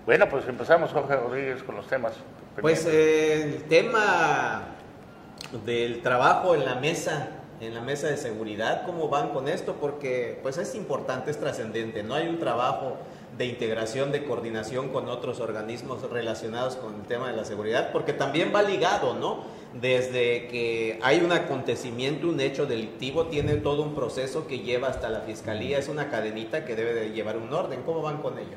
Bueno, 0.05 0.29
pues 0.29 0.49
empezamos, 0.49 0.91
Jorge 0.91 1.15
Rodríguez, 1.15 1.63
con 1.63 1.77
los 1.77 1.87
temas. 1.87 2.15
Pues 2.61 2.85
el 2.87 3.63
tema 3.69 4.63
del 5.65 6.03
trabajo 6.03 6.57
en 6.57 6.65
la 6.65 6.75
mesa, 6.75 7.29
en 7.61 7.75
la 7.75 7.81
mesa 7.81 8.09
de 8.09 8.17
seguridad, 8.17 8.85
¿cómo 8.87 9.09
van 9.09 9.29
con 9.29 9.47
esto? 9.47 9.77
Porque 9.81 10.41
pues 10.43 10.59
es 10.59 10.75
importante, 10.75 11.31
es 11.31 11.39
trascendente, 11.39 12.03
no 12.03 12.17
hay 12.17 12.27
un 12.27 12.41
trabajo 12.41 12.97
de 13.37 13.47
integración, 13.47 14.13
de 14.13 14.25
coordinación 14.25 14.89
con 14.91 15.09
otros 15.09 15.41
organismos 15.41 16.03
relacionados 16.11 16.77
con 16.77 16.95
el 16.95 17.03
tema 17.03 17.31
de 17.31 17.37
la 17.37 17.45
seguridad, 17.45 17.91
porque 17.93 18.13
también 18.13 18.53
va 18.55 18.63
ligado, 18.63 19.15
¿no? 19.15 19.63
desde 19.81 20.49
que 20.49 20.99
hay 21.03 21.21
un 21.25 21.33
acontecimiento, 21.33 22.29
un 22.29 22.41
hecho 22.41 22.67
delictivo, 22.67 23.27
tiene 23.27 23.55
todo 23.55 23.83
un 23.83 23.95
proceso 23.95 24.47
que 24.47 24.59
lleva 24.59 24.89
hasta 24.89 25.09
la 25.09 25.21
fiscalía, 25.21 25.79
es 25.79 25.89
una 25.89 26.11
cadenita 26.11 26.65
que 26.65 26.77
debe 26.77 26.95
de 26.95 27.11
llevar 27.11 27.37
un 27.37 27.53
orden. 27.53 27.81
¿Cómo 27.87 28.03
van 28.03 28.19
con 28.19 28.39
ello? 28.39 28.57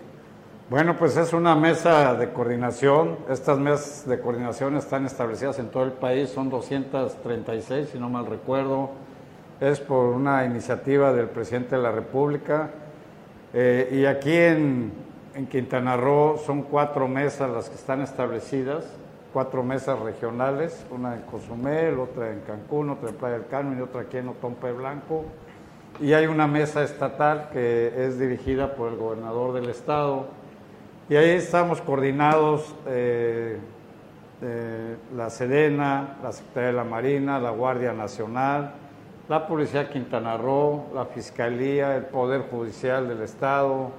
Bueno, 0.69 0.97
pues 0.97 1.15
es 1.15 1.31
una 1.31 1.55
mesa 1.55 2.15
de 2.15 2.31
coordinación. 2.31 3.17
Estas 3.29 3.59
mesas 3.59 4.07
de 4.07 4.19
coordinación 4.19 4.75
están 4.75 5.05
establecidas 5.05 5.59
en 5.59 5.69
todo 5.69 5.83
el 5.83 5.91
país, 5.91 6.29
son 6.29 6.49
236, 6.49 7.89
si 7.91 7.99
no 7.99 8.09
mal 8.09 8.25
recuerdo. 8.25 8.89
Es 9.61 9.79
por 9.79 10.07
una 10.07 10.43
iniciativa 10.43 11.13
del 11.13 11.29
presidente 11.29 11.75
de 11.77 11.81
la 11.81 11.91
República. 11.91 12.71
Eh, 13.55 13.89
y 13.91 14.05
aquí 14.05 14.33
en, 14.33 14.91
en 15.33 15.47
Quintana 15.47 15.97
Roo 15.97 16.37
son 16.37 16.61
cuatro 16.61 17.07
mesas 17.07 17.49
las 17.49 17.69
que 17.69 17.75
están 17.75 18.01
establecidas 18.01 18.85
cuatro 19.35 19.63
mesas 19.63 19.99
regionales, 19.99 20.85
una 20.89 21.13
en 21.13 21.23
Cozumel, 21.23 21.99
otra 21.99 22.31
en 22.31 22.39
Cancún, 22.47 22.89
otra 22.89 23.09
en 23.09 23.15
Playa 23.15 23.33
del 23.33 23.47
Carmen 23.47 23.77
y 23.77 23.81
otra 23.81 24.03
aquí 24.03 24.15
en 24.15 24.29
Otompe 24.29 24.71
Blanco. 24.71 25.25
Y 25.99 26.13
hay 26.13 26.27
una 26.27 26.47
mesa 26.47 26.85
estatal 26.85 27.49
que 27.51 27.91
es 27.97 28.17
dirigida 28.17 28.75
por 28.75 28.93
el 28.93 28.97
gobernador 28.97 29.51
del 29.51 29.69
estado. 29.69 30.27
Y 31.09 31.17
ahí 31.17 31.31
estamos 31.31 31.81
coordinados 31.81 32.73
eh, 32.87 33.59
la 35.13 35.29
Sedena, 35.29 36.15
la 36.23 36.31
Secretaría 36.31 36.67
de 36.67 36.73
la 36.77 36.85
Marina, 36.85 37.37
la 37.37 37.49
Guardia 37.49 37.91
Nacional, 37.91 38.71
la 39.27 39.47
Policía 39.47 39.89
Quintana 39.89 40.37
Roo, 40.37 40.85
la 40.93 41.05
Fiscalía, 41.05 41.95
el 41.95 42.05
Poder 42.05 42.41
Judicial 42.41 43.07
del 43.07 43.21
Estado, 43.21 43.89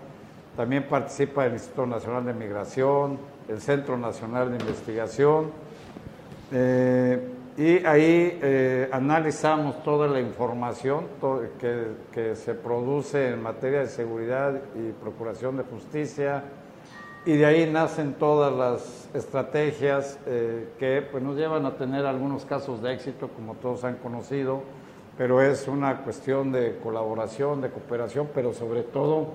también 0.56 0.84
participa 0.84 1.46
el 1.46 1.54
Instituto 1.54 1.86
Nacional 1.86 2.24
de 2.24 2.32
Migración, 2.32 3.18
el 3.48 3.60
Centro 3.60 3.98
Nacional 3.98 4.50
de 4.50 4.56
Investigación, 4.56 5.50
eh, 6.52 7.32
y 7.56 7.84
ahí 7.84 8.38
eh, 8.42 8.88
analizamos 8.92 9.82
toda 9.82 10.06
la 10.06 10.20
información 10.20 11.06
que, 11.58 12.36
se 12.36 12.54
produce 12.54 13.30
en 13.30 13.42
materia 13.42 13.80
de 13.80 13.88
seguridad 13.88 14.54
y 14.74 14.92
procuración 14.92 15.56
de 15.56 15.64
justicia, 15.64 16.44
y 17.24 17.32
de 17.32 17.44
ahí 17.44 17.68
nacen 17.68 18.14
todas 18.14 18.52
las 18.52 19.08
estrategias 19.12 20.20
eh, 20.26 20.68
que 20.78 21.02
pues, 21.10 21.20
nos 21.24 21.36
llevan 21.36 21.66
a 21.66 21.76
tener 21.76 22.06
algunos 22.06 22.44
casos 22.44 22.80
de 22.80 22.94
éxito, 22.94 23.28
como 23.34 23.54
todos 23.54 23.82
han 23.82 23.96
conocido, 23.96 24.62
pero 25.16 25.42
es 25.42 25.66
una 25.68 26.02
cuestión 26.02 26.52
de 26.52 26.78
colaboración, 26.82 27.60
de 27.60 27.70
cooperación, 27.70 28.28
pero 28.34 28.52
sobre 28.52 28.82
todo 28.82 29.28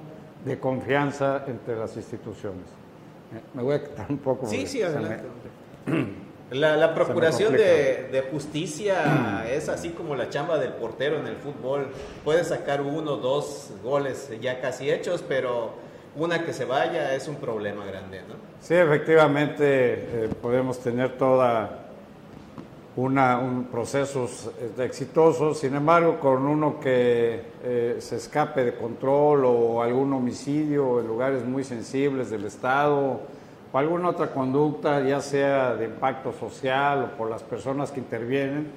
de 0.45 0.59
confianza 0.59 1.43
entre 1.47 1.75
las 1.75 1.95
instituciones. 1.95 2.65
Me 3.53 3.63
voy 3.63 3.75
a 3.75 3.83
quitar 3.83 4.05
un 4.09 4.17
poco. 4.17 4.45
Sí, 4.47 4.67
sí, 4.67 4.81
adelante. 4.81 5.23
La, 6.51 6.93
procuración 6.93 7.53
de, 7.53 8.27
justicia 8.29 9.45
es 9.49 9.69
así 9.69 9.91
como 9.91 10.17
la 10.17 10.27
chamba 10.29 10.57
del 10.57 10.73
portero 10.73 11.17
en 11.17 11.27
el 11.27 11.37
fútbol. 11.37 11.87
Puede 12.25 12.43
sacar 12.43 12.81
uno, 12.81 13.15
dos 13.15 13.71
goles 13.81 14.29
ya 14.41 14.59
casi 14.59 14.91
hechos, 14.91 15.23
pero 15.25 15.71
una 16.17 16.43
que 16.43 16.51
se 16.51 16.65
vaya 16.65 17.15
es 17.15 17.29
un 17.29 17.35
problema 17.37 17.85
grande, 17.85 18.23
¿no? 18.27 18.35
Sí, 18.59 18.73
efectivamente 18.73 19.65
eh, 19.65 20.29
podemos 20.41 20.79
tener 20.79 21.17
toda 21.17 21.80
una, 22.95 23.37
un 23.39 23.65
procesos 23.65 24.51
exitosos, 24.77 25.59
sin 25.59 25.75
embargo, 25.75 26.19
con 26.19 26.45
uno 26.45 26.79
que 26.79 27.41
eh, 27.63 27.95
se 27.99 28.17
escape 28.17 28.65
de 28.65 28.75
control 28.75 29.45
o 29.45 29.81
algún 29.81 30.11
homicidio 30.11 30.99
en 30.99 31.07
lugares 31.07 31.45
muy 31.45 31.63
sensibles 31.63 32.29
del 32.29 32.45
Estado 32.45 33.21
o 33.71 33.77
alguna 33.77 34.09
otra 34.09 34.33
conducta, 34.33 34.99
ya 35.01 35.21
sea 35.21 35.75
de 35.75 35.85
impacto 35.85 36.33
social 36.33 37.03
o 37.05 37.17
por 37.17 37.29
las 37.29 37.43
personas 37.43 37.91
que 37.91 38.01
intervienen, 38.01 38.67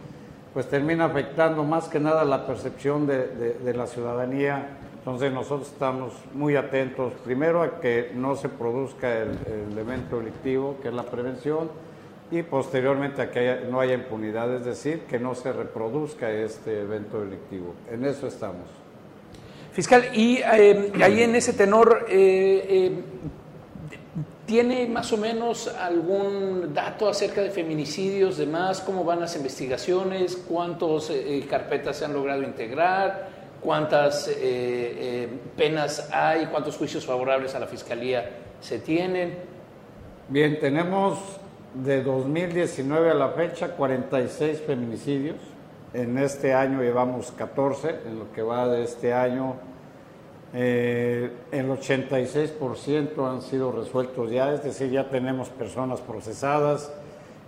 pues 0.52 0.68
termina 0.68 1.06
afectando 1.06 1.64
más 1.64 1.88
que 1.88 1.98
nada 1.98 2.24
la 2.24 2.46
percepción 2.46 3.08
de, 3.08 3.26
de 3.54 3.74
la 3.74 3.88
ciudadanía. 3.88 4.78
Entonces 4.98 5.32
nosotros 5.32 5.68
estamos 5.68 6.14
muy 6.32 6.54
atentos, 6.54 7.12
primero 7.24 7.62
a 7.62 7.80
que 7.80 8.12
no 8.14 8.36
se 8.36 8.48
produzca 8.48 9.18
el, 9.18 9.36
el 9.70 9.76
evento 9.76 10.18
delictivo, 10.18 10.76
que 10.80 10.88
es 10.88 10.94
la 10.94 11.02
prevención, 11.02 11.68
y 12.30 12.42
posteriormente 12.42 13.22
a 13.22 13.30
que 13.30 13.66
no 13.70 13.80
haya 13.80 13.94
impunidad, 13.94 14.54
es 14.54 14.64
decir, 14.64 15.00
que 15.00 15.18
no 15.18 15.34
se 15.34 15.52
reproduzca 15.52 16.30
este 16.30 16.80
evento 16.80 17.20
delictivo. 17.20 17.74
En 17.90 18.04
eso 18.04 18.26
estamos. 18.26 18.66
Fiscal, 19.72 20.04
y 20.14 20.38
eh, 20.38 20.92
ahí 21.02 21.22
en 21.22 21.34
ese 21.34 21.52
tenor, 21.52 22.06
eh, 22.08 22.66
eh, 22.68 22.92
¿tiene 24.46 24.86
más 24.86 25.12
o 25.12 25.16
menos 25.16 25.66
algún 25.66 26.72
dato 26.72 27.08
acerca 27.08 27.42
de 27.42 27.50
feminicidios, 27.50 28.38
demás? 28.38 28.80
¿Cómo 28.80 29.04
van 29.04 29.20
las 29.20 29.36
investigaciones? 29.36 30.36
¿Cuántas 30.36 31.10
carpetas 31.50 31.96
se 31.96 32.04
han 32.04 32.12
logrado 32.12 32.42
integrar? 32.42 33.28
¿Cuántas 33.60 34.30
penas 35.56 36.08
hay? 36.12 36.46
¿Cuántos 36.46 36.76
juicios 36.76 37.04
favorables 37.04 37.54
a 37.54 37.58
la 37.58 37.66
Fiscalía 37.66 38.30
se 38.60 38.78
tienen? 38.78 39.38
Bien, 40.28 40.58
tenemos 40.60 41.18
de 41.74 42.02
2019 42.02 43.10
a 43.10 43.14
la 43.14 43.30
fecha 43.30 43.74
46 43.76 44.60
feminicidios. 44.60 45.36
En 45.92 46.18
este 46.18 46.54
año 46.54 46.82
llevamos 46.82 47.32
14, 47.32 48.00
en 48.06 48.18
lo 48.18 48.32
que 48.32 48.42
va 48.42 48.68
de 48.68 48.84
este 48.84 49.12
año. 49.12 49.56
Eh, 50.52 51.32
el 51.50 51.68
86% 51.68 53.28
han 53.28 53.42
sido 53.42 53.72
resueltos 53.72 54.30
ya, 54.30 54.52
es 54.54 54.62
decir, 54.62 54.90
ya 54.90 55.10
tenemos 55.10 55.48
personas 55.50 56.00
procesadas. 56.00 56.92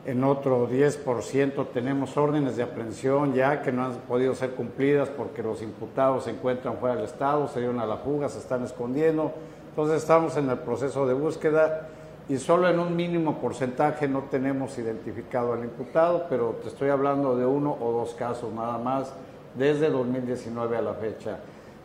En 0.04 0.22
otro 0.22 0.68
10% 0.68 1.68
tenemos 1.72 2.16
órdenes 2.16 2.56
de 2.56 2.62
aprehensión 2.62 3.34
ya 3.34 3.62
que 3.62 3.72
no 3.72 3.84
han 3.84 3.92
podido 4.08 4.36
ser 4.36 4.50
cumplidas 4.50 5.08
porque 5.08 5.42
los 5.42 5.62
imputados 5.62 6.24
se 6.24 6.30
encuentran 6.30 6.78
fuera 6.78 6.94
del 6.94 7.04
Estado, 7.04 7.48
se 7.48 7.58
dieron 7.58 7.80
a 7.80 7.86
la 7.86 7.96
fuga, 7.96 8.28
se 8.28 8.38
están 8.38 8.64
escondiendo. 8.64 9.32
Entonces 9.70 10.02
estamos 10.02 10.36
en 10.36 10.48
el 10.48 10.58
proceso 10.58 11.06
de 11.08 11.14
búsqueda 11.14 11.88
y 12.28 12.38
solo 12.38 12.68
en 12.68 12.80
un 12.80 12.96
mínimo 12.96 13.38
porcentaje 13.38 14.08
no 14.08 14.22
tenemos 14.22 14.76
identificado 14.78 15.52
al 15.52 15.62
imputado, 15.62 16.26
pero 16.28 16.58
te 16.62 16.68
estoy 16.68 16.88
hablando 16.88 17.36
de 17.36 17.46
uno 17.46 17.76
o 17.80 17.92
dos 17.92 18.14
casos 18.14 18.52
nada 18.52 18.78
más 18.78 19.12
desde 19.54 19.90
2019 19.90 20.76
a 20.76 20.82
la 20.82 20.94
fecha. 20.94 21.38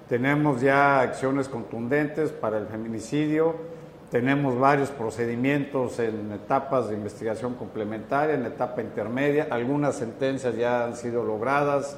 Tenemos 0.10 0.62
ya 0.62 1.02
acciones 1.02 1.48
contundentes 1.48 2.32
para 2.32 2.58
el 2.58 2.66
feminicidio, 2.66 3.56
tenemos 4.10 4.60
varios 4.60 4.90
procedimientos 4.90 6.00
en 6.00 6.32
etapas 6.34 6.90
de 6.90 6.96
investigación 6.96 7.54
complementaria, 7.54 8.36
en 8.36 8.46
etapa 8.46 8.82
intermedia, 8.82 9.48
algunas 9.50 9.96
sentencias 9.96 10.58
ya 10.58 10.84
han 10.84 10.96
sido 10.96 11.24
logradas, 11.24 11.98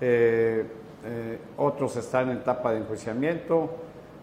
eh, 0.00 0.64
eh, 1.04 1.38
otros 1.56 1.96
están 1.96 2.30
en 2.30 2.36
etapa 2.36 2.72
de 2.72 2.78
enjuiciamiento. 2.78 3.70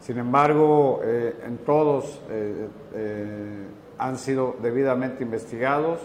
Sin 0.01 0.17
embargo, 0.17 1.01
eh, 1.03 1.35
en 1.45 1.57
todos 1.59 2.21
eh, 2.29 2.67
eh, 2.93 3.67
han 3.97 4.17
sido 4.17 4.55
debidamente 4.61 5.23
investigados. 5.23 5.99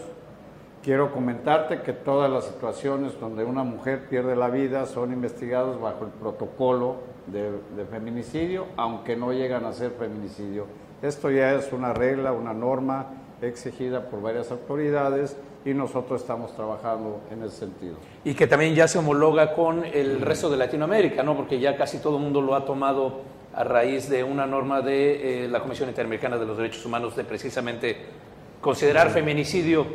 Quiero 0.83 1.13
comentarte 1.13 1.81
que 1.81 1.93
todas 1.93 2.29
las 2.29 2.45
situaciones 2.45 3.17
donde 3.19 3.45
una 3.45 3.63
mujer 3.63 4.09
pierde 4.09 4.35
la 4.35 4.49
vida 4.49 4.85
son 4.85 5.13
investigadas 5.13 5.79
bajo 5.79 6.05
el 6.05 6.11
protocolo 6.11 6.97
de, 7.27 7.51
de 7.77 7.85
feminicidio, 7.89 8.65
aunque 8.75 9.15
no 9.15 9.31
llegan 9.31 9.65
a 9.65 9.71
ser 9.71 9.91
feminicidio. 9.91 10.65
Esto 11.01 11.31
ya 11.31 11.53
es 11.53 11.71
una 11.71 11.93
regla, 11.93 12.33
una 12.33 12.53
norma 12.53 13.07
exigida 13.41 14.09
por 14.09 14.21
varias 14.21 14.51
autoridades 14.51 15.37
y 15.65 15.73
nosotros 15.73 16.21
estamos 16.21 16.53
trabajando 16.55 17.21
en 17.31 17.43
ese 17.43 17.57
sentido. 17.57 17.95
Y 18.23 18.33
que 18.33 18.47
también 18.47 18.75
ya 18.75 18.87
se 18.87 18.97
homologa 18.97 19.53
con 19.53 19.85
el 19.85 20.21
resto 20.21 20.49
de 20.49 20.57
Latinoamérica, 20.57 21.23
¿no? 21.23 21.35
Porque 21.35 21.59
ya 21.59 21.77
casi 21.77 21.99
todo 21.99 22.17
el 22.17 22.23
mundo 22.23 22.41
lo 22.41 22.55
ha 22.55 22.65
tomado 22.65 23.21
a 23.55 23.63
raíz 23.63 24.09
de 24.09 24.23
una 24.23 24.45
norma 24.45 24.81
de 24.81 25.45
eh, 25.45 25.47
la 25.47 25.59
Comisión 25.61 25.89
Interamericana 25.89 26.37
de 26.37 26.45
los 26.45 26.57
Derechos 26.57 26.85
Humanos 26.85 27.15
de 27.15 27.23
precisamente 27.23 27.97
considerar 28.59 29.09
feminicidio, 29.11 29.85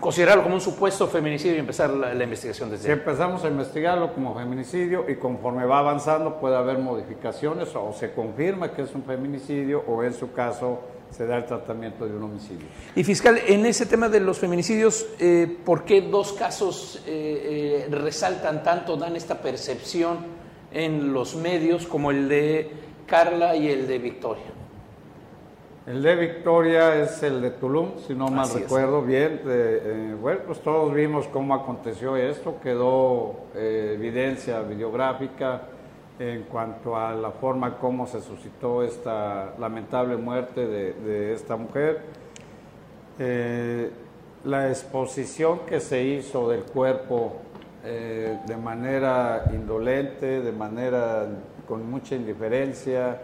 considerarlo 0.00 0.42
como 0.42 0.54
un 0.54 0.60
supuesto 0.60 1.06
feminicidio 1.06 1.56
y 1.56 1.58
empezar 1.58 1.90
la, 1.90 2.12
investigación 2.22 2.70
desde 2.70 2.84
Si 2.86 2.90
empezamos 2.90 3.44
a 3.44 3.48
investigarlo 3.48 4.12
como 4.14 4.34
feminicidio 4.34 5.04
y 5.08 5.16
conforme 5.16 5.66
va 5.66 5.78
avanzando 5.78 6.40
puede 6.40 6.56
haber 6.56 6.78
modificaciones 6.78 7.74
o 7.76 7.92
se 7.92 8.12
confirma 8.12 8.72
que 8.72 8.82
es 8.82 8.94
un 8.94 9.04
feminicidio 9.04 9.84
o 9.86 10.02
en 10.02 10.14
su 10.14 10.32
caso 10.32 10.80
se 11.10 11.26
da 11.26 11.36
el 11.36 11.44
tratamiento 11.44 12.06
de 12.06 12.16
un 12.16 12.24
homicidio. 12.24 12.66
Y 12.96 13.04
fiscal, 13.04 13.38
en 13.46 13.64
ese 13.64 13.86
tema 13.86 14.08
de 14.08 14.18
los 14.18 14.38
feminicidios, 14.38 15.06
eh, 15.20 15.58
¿por 15.64 15.84
qué 15.84 16.00
dos 16.00 16.32
casos 16.32 17.02
eh, 17.06 17.86
resaltan 17.90 18.62
tanto, 18.62 18.96
dan 18.96 19.14
esta 19.14 19.40
percepción? 19.40 20.45
En 20.76 21.14
los 21.14 21.34
medios 21.34 21.86
como 21.86 22.10
el 22.10 22.28
de 22.28 22.70
Carla 23.06 23.56
y 23.56 23.68
el 23.68 23.88
de 23.88 23.98
Victoria. 23.98 24.44
El 25.86 26.02
de 26.02 26.16
Victoria 26.16 27.00
es 27.00 27.22
el 27.22 27.40
de 27.40 27.52
Tulum, 27.52 27.92
si 28.06 28.14
no 28.14 28.28
mal 28.28 28.50
recuerdo 28.52 29.00
bien. 29.00 29.40
Eh, 29.46 30.14
bueno, 30.20 30.40
pues 30.46 30.60
todos 30.60 30.92
vimos 30.92 31.28
cómo 31.28 31.54
aconteció 31.54 32.16
esto, 32.16 32.56
quedó 32.62 33.46
eh, 33.54 33.92
evidencia 33.94 34.60
videográfica 34.60 35.62
en 36.18 36.42
cuanto 36.42 36.94
a 36.94 37.14
la 37.14 37.30
forma 37.30 37.78
como 37.78 38.06
se 38.06 38.20
suscitó 38.20 38.82
esta 38.82 39.54
lamentable 39.58 40.16
muerte 40.16 40.66
de, 40.66 41.32
esta 41.32 41.56
mujer. 41.56 42.02
Eh, 43.18 43.90
la 44.44 44.68
exposición 44.68 45.60
que 45.60 45.80
se 45.80 46.02
hizo 46.02 46.50
del 46.50 46.64
cuerpo 46.64 47.45
eh, 47.88 48.40
de 48.44 48.56
manera 48.56 49.44
indolente, 49.54 50.40
de 50.40 50.50
manera 50.50 51.24
con 51.68 51.88
mucha 51.88 52.16
indiferencia. 52.16 53.20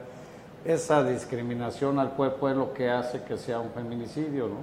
Esa 0.65 1.03
discriminación 1.03 1.99
al 1.99 2.11
cuerpo 2.11 2.49
es 2.49 2.55
lo 2.55 2.73
que 2.73 2.89
hace 2.89 3.25
que 3.25 3.37
sea 3.37 3.59
un 3.59 3.71
feminicidio, 3.71 4.47
¿no? 4.47 4.59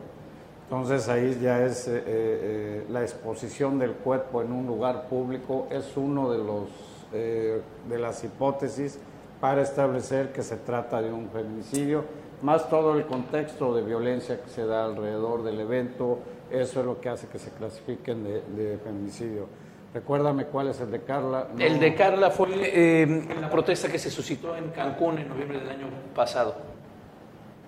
Entonces 0.63 1.09
ahí 1.09 1.37
ya 1.41 1.65
es 1.65 1.89
eh, 1.89 2.01
eh, 2.07 2.85
la 2.89 3.01
exposición 3.01 3.77
del 3.77 3.91
cuerpo 3.91 4.41
en 4.41 4.53
un 4.53 4.67
lugar 4.67 5.09
público 5.09 5.67
es 5.69 5.91
uno 5.97 6.31
de 6.31 6.37
los 6.37 6.69
de 7.11 7.97
las 7.99 8.23
hipótesis 8.23 8.99
para 9.41 9.63
establecer 9.63 10.31
que 10.31 10.43
se 10.43 10.57
trata 10.57 11.01
de 11.01 11.11
un 11.11 11.27
feminicidio, 11.29 12.03
más 12.43 12.69
todo 12.69 12.95
el 12.95 13.07
contexto 13.07 13.73
de 13.73 13.81
violencia 13.81 14.39
que 14.39 14.49
se 14.49 14.63
da 14.65 14.85
alrededor 14.85 15.43
del 15.43 15.59
evento, 15.59 16.19
eso 16.51 16.81
es 16.81 16.85
lo 16.85 17.01
que 17.01 17.09
hace 17.09 17.25
que 17.25 17.39
se 17.39 17.49
clasifiquen 17.49 18.23
de 18.23 18.79
feminicidio. 18.83 19.47
Recuérdame 19.93 20.45
cuál 20.45 20.67
es 20.67 20.79
el 20.81 20.91
de 20.91 21.01
Carla. 21.01 21.47
El 21.57 21.79
de 21.79 21.95
Carla 21.95 22.29
fue 22.29 22.49
eh, 22.53 23.27
la 23.41 23.49
protesta 23.49 23.89
que 23.89 23.97
se 23.97 24.11
suscitó 24.11 24.55
en 24.55 24.69
Cancún 24.69 25.17
en 25.17 25.27
noviembre 25.27 25.59
del 25.59 25.69
año 25.69 25.87
pasado. 26.13 26.55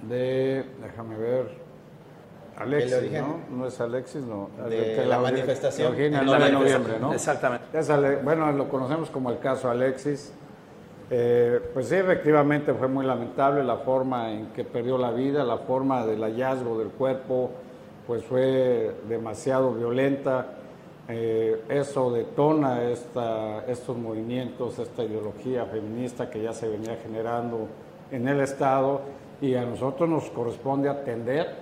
De, 0.08 0.64
déjame 0.82 1.18
ver, 1.18 1.50
Alexis, 2.58 3.12
¿no? 3.14 3.40
No 3.50 3.68
es 3.68 3.82
Alexis, 3.82 4.22
no. 4.22 4.50
De 4.70 5.06
la, 5.06 5.20
manifestación. 5.20 5.96
en 5.96 6.14
noviembre, 6.26 7.00
¿no? 7.00 7.14
Exactamente. 7.14 7.66
bueno, 8.24 8.52
lo 8.52 8.70
conocemos 8.70 9.10
como 9.10 9.32
el 9.32 9.40
caso 9.40 9.70
Alexis. 9.70 10.32
Eh, 11.10 11.60
pues 11.74 11.90
sí, 11.90 11.96
efectivamente 11.96 12.74
fue 12.74 12.88
muy 12.88 13.06
lamentable 13.06 13.64
la 13.64 13.78
forma 13.78 14.32
en 14.32 14.48
que 14.54 14.64
perdió 14.64 14.98
la 14.98 15.12
vida, 15.12 15.44
la 15.44 15.58
forma 15.58 16.06
del 16.06 16.22
hallazgo 16.22 16.78
del 16.78 16.90
cuerpo, 16.90 17.52
pues 18.08 18.24
fue 18.24 18.96
demasiado 19.10 19.74
violenta 19.74 20.61
eh, 21.08 21.64
eso 21.70 22.12
detona 22.12 22.84
estos 22.84 23.98
movimientos, 23.98 24.80
esta 24.80 25.04
ideología 25.04 25.66
feminista 25.66 26.30
que 26.30 26.42
ya 26.42 26.54
se 26.54 26.68
venía 26.68 26.98
generando 27.02 27.68
en 28.12 28.28
el 28.28 28.40
Estado 28.42 29.02
y 29.42 29.56
a 29.56 29.66
nosotros 29.66 30.08
nos 30.08 30.30
corresponde 30.30 30.90
atender 30.90 31.56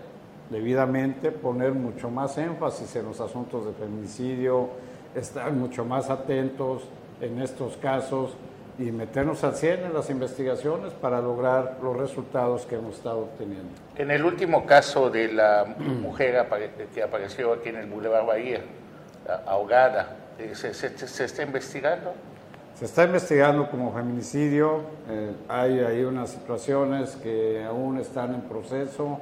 debidamente, 0.49 1.31
poner 1.31 1.73
mucho 1.73 2.09
más 2.09 2.37
énfasis 2.37 2.95
en 2.95 3.05
los 3.05 3.21
asuntos 3.21 3.65
de 3.65 3.73
feminicidio, 3.73 4.69
estar 5.15 5.51
mucho 5.53 5.85
más 5.85 6.09
atentos 6.09 6.83
en 7.21 7.41
estos 7.41 7.77
casos 7.77 8.35
y 8.77 8.91
meternos 8.91 9.43
al 9.43 9.55
100 9.55 9.85
en 9.85 9.93
las 9.93 10.09
investigaciones 10.09 10.93
para 10.93 11.19
lograr 11.21 11.79
los 11.83 11.97
resultados 11.97 12.65
que 12.65 12.75
hemos 12.75 12.95
estado 12.95 13.19
obteniendo. 13.19 13.69
En 13.97 14.09
el 14.09 14.23
último 14.23 14.65
caso 14.65 15.09
de 15.09 15.31
la 15.33 15.75
mujer 15.77 16.47
que 16.93 17.03
apareció 17.03 17.53
aquí 17.53 17.69
en 17.69 17.75
el 17.75 17.87
Boulevard 17.87 18.25
Bahía, 18.25 18.61
ahogada. 19.45 20.15
¿Se, 20.53 20.73
se, 20.73 21.25
está 21.25 21.43
investigando? 21.43 22.13
Se 22.75 22.85
está 22.85 23.03
investigando 23.03 23.69
como 23.69 23.91
feminicidio, 23.93 24.81
eh, 25.09 25.33
hay 25.49 26.03
unas 26.03 26.29
situaciones 26.29 27.17
que 27.17 27.65
aún 27.65 27.97
están 27.99 28.33
en 28.33 28.41
proceso, 28.41 29.19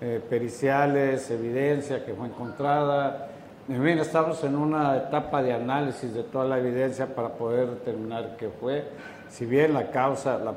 eh, 0.00 0.20
periciales, 0.28 1.30
evidencia 1.30 2.04
que 2.04 2.14
fue 2.14 2.26
encontrada. 2.26 3.28
En 3.68 3.86
estamos 3.86 4.42
en 4.44 4.56
una 4.56 4.96
etapa 4.96 5.42
de 5.42 5.52
análisis 5.52 6.12
de 6.12 6.24
toda 6.24 6.44
la 6.44 6.58
evidencia 6.58 7.06
para 7.06 7.30
poder 7.30 7.68
determinar 7.68 8.36
qué 8.36 8.48
fue. 8.48 8.84
Si 9.30 9.46
bien 9.46 9.72
la 9.72 9.90
causa, 9.90 10.38
la, 10.38 10.52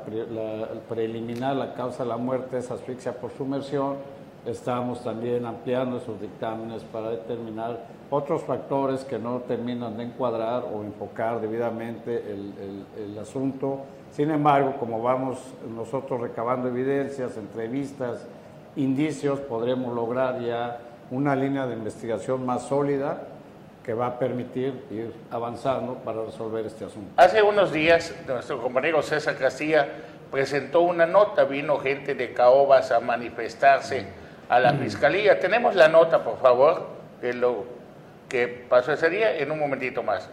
preliminar, 0.88 1.56
la 1.56 1.72
causa 1.72 2.02
de 2.02 2.10
la 2.10 2.16
muerte 2.16 2.58
es 2.58 2.70
asfixia 2.70 3.12
por 3.12 3.30
sumersión, 3.30 3.96
estamos 4.44 5.02
también 5.02 5.46
ampliando 5.46 5.96
esos 5.96 6.20
dictámenes 6.20 6.82
para 6.84 7.10
determinar 7.10 7.86
otros 8.10 8.42
factores 8.42 9.04
que 9.04 9.18
no 9.18 9.40
terminan 9.40 9.96
de 9.96 10.04
encuadrar 10.04 10.64
o 10.72 10.82
enfocar 10.82 11.40
debidamente 11.40 12.24
el, 12.96 13.18
asunto. 13.18 13.80
Sin 14.12 14.30
embargo, 14.30 14.76
como 14.78 15.02
vamos 15.02 15.38
nosotros 15.74 16.20
recabando 16.20 16.68
evidencias, 16.68 17.36
entrevistas, 17.36 18.26
indicios, 18.76 19.40
podremos 19.40 19.94
lograr 19.94 20.40
ya 20.40 20.78
una 21.10 21.34
línea 21.34 21.66
de 21.66 21.74
investigación 21.74 22.46
más 22.46 22.62
sólida 22.62 23.22
que 23.82 23.92
va 23.92 24.06
a 24.06 24.18
permitir 24.18 24.84
ir 24.90 25.12
avanzando 25.30 25.94
para 25.94 26.22
resolver 26.22 26.64
este 26.64 26.84
asunto. 26.84 27.10
Hace 27.16 27.42
unos 27.42 27.72
días, 27.72 28.14
nuestro 28.26 28.62
compañero 28.62 29.02
César 29.02 29.36
Castilla 29.36 29.88
presentó 30.30 30.82
una 30.82 31.06
nota, 31.06 31.44
vino 31.44 31.78
gente 31.78 32.14
de 32.14 32.32
Caobas 32.32 32.92
a 32.92 33.00
manifestarse 33.00 34.06
a 34.48 34.60
la 34.60 34.74
fiscalía. 34.74 35.40
Tenemos 35.40 35.74
la 35.74 35.88
nota, 35.88 36.22
por 36.22 36.38
favor, 36.38 36.86
de 37.20 37.34
lo 37.34 37.77
que 38.28 38.66
pasó 38.68 38.92
ese 38.92 39.10
día 39.10 39.36
en 39.36 39.50
un 39.50 39.58
momentito 39.58 40.02
más. 40.02 40.28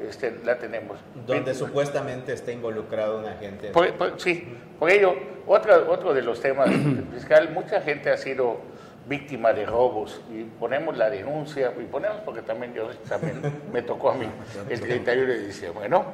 Este, 0.00 0.34
la 0.44 0.58
tenemos. 0.58 0.98
Donde 1.26 1.54
supuestamente 1.54 2.32
está 2.32 2.50
involucrado 2.50 3.18
un 3.18 3.26
agente. 3.26 3.72
sí, 4.16 4.56
por 4.78 4.90
ello, 4.90 5.14
otro, 5.46 5.90
otro 5.90 6.14
de 6.14 6.22
los 6.22 6.40
temas 6.40 6.70
fiscal, 7.14 7.50
mucha 7.52 7.80
gente 7.82 8.10
ha 8.10 8.16
sido 8.16 8.60
víctima 9.06 9.52
de 9.52 9.66
robos 9.66 10.20
y 10.32 10.44
ponemos 10.44 10.96
la 10.96 11.10
denuncia, 11.10 11.72
y 11.78 11.84
ponemos 11.84 12.18
porque 12.24 12.40
también 12.40 12.72
yo 12.72 12.88
también 13.08 13.42
me 13.72 13.82
tocó 13.82 14.12
a 14.12 14.14
mí 14.14 14.26
el 14.70 14.80
31 14.80 15.26
de 15.26 15.46
diciembre, 15.46 15.88
¿no? 15.88 16.04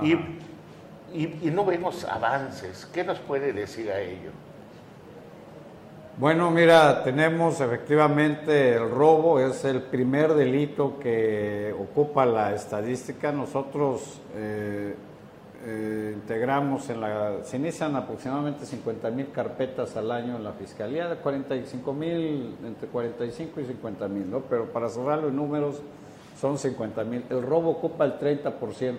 Y, 0.00 0.12
y, 1.12 1.38
y 1.42 1.50
no 1.52 1.64
vemos 1.64 2.04
avances. 2.04 2.86
¿Qué 2.92 3.02
nos 3.02 3.18
puede 3.18 3.52
decir 3.52 3.90
a 3.90 4.00
ello? 4.00 4.30
Bueno, 6.16 6.48
mira, 6.52 7.02
tenemos 7.02 7.60
efectivamente 7.60 8.76
el 8.76 8.88
robo, 8.88 9.40
es 9.40 9.64
el 9.64 9.82
primer 9.82 10.34
delito 10.34 10.96
que 11.00 11.74
ocupa 11.76 12.24
la 12.24 12.54
estadística. 12.54 13.32
Nosotros 13.32 14.20
eh, 14.36 14.94
eh, 15.66 16.12
integramos 16.14 16.88
en 16.90 17.00
la, 17.00 17.42
se 17.42 17.56
inician 17.56 17.96
aproximadamente 17.96 18.64
50 18.64 19.10
mil 19.10 19.32
carpetas 19.32 19.96
al 19.96 20.12
año 20.12 20.36
en 20.36 20.44
la 20.44 20.52
Fiscalía, 20.52 21.08
de 21.08 21.16
45 21.16 21.92
mil, 21.92 22.58
entre 22.64 22.86
45 22.86 23.60
y 23.60 23.64
50 23.64 24.06
mil, 24.06 24.30
¿no? 24.30 24.38
Pero 24.42 24.66
para 24.66 24.88
cerrarlo 24.88 25.30
en 25.30 25.34
números 25.34 25.82
son 26.40 26.58
50 26.58 27.02
mil. 27.02 27.24
El 27.28 27.42
robo 27.42 27.70
ocupa 27.70 28.04
el 28.04 28.20
30% 28.20 28.98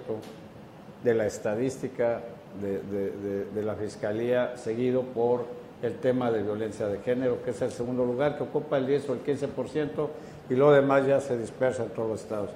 de 1.02 1.14
la 1.14 1.26
estadística 1.26 2.20
de, 2.62 3.46
de 3.54 3.64
la 3.64 3.76
Fiscalía, 3.76 4.58
seguido 4.58 5.04
por 5.04 5.55
el 5.82 5.96
tema 5.98 6.32
de 6.32 6.44
violencia 6.44 6.88
de 6.88 7.00
género, 7.00 7.44
que 7.44 7.52
es 7.52 7.62
el 7.62 7.72
segundo 7.72 8.06
lugar, 8.06 8.38
que 8.38 8.44
ocupa 8.44 8.78
el 8.78 8.88
10 8.88 9.10
o 9.10 9.14
el 9.14 9.24
15%, 9.24 10.08
y 10.50 10.56
lo 10.56 10.72
demás 10.72 11.06
ya 11.06 11.20
se 11.20 11.38
dispersa 11.38 11.84
en 11.84 11.90
todos 11.90 12.10
los 12.10 12.22
estados. 12.22 12.50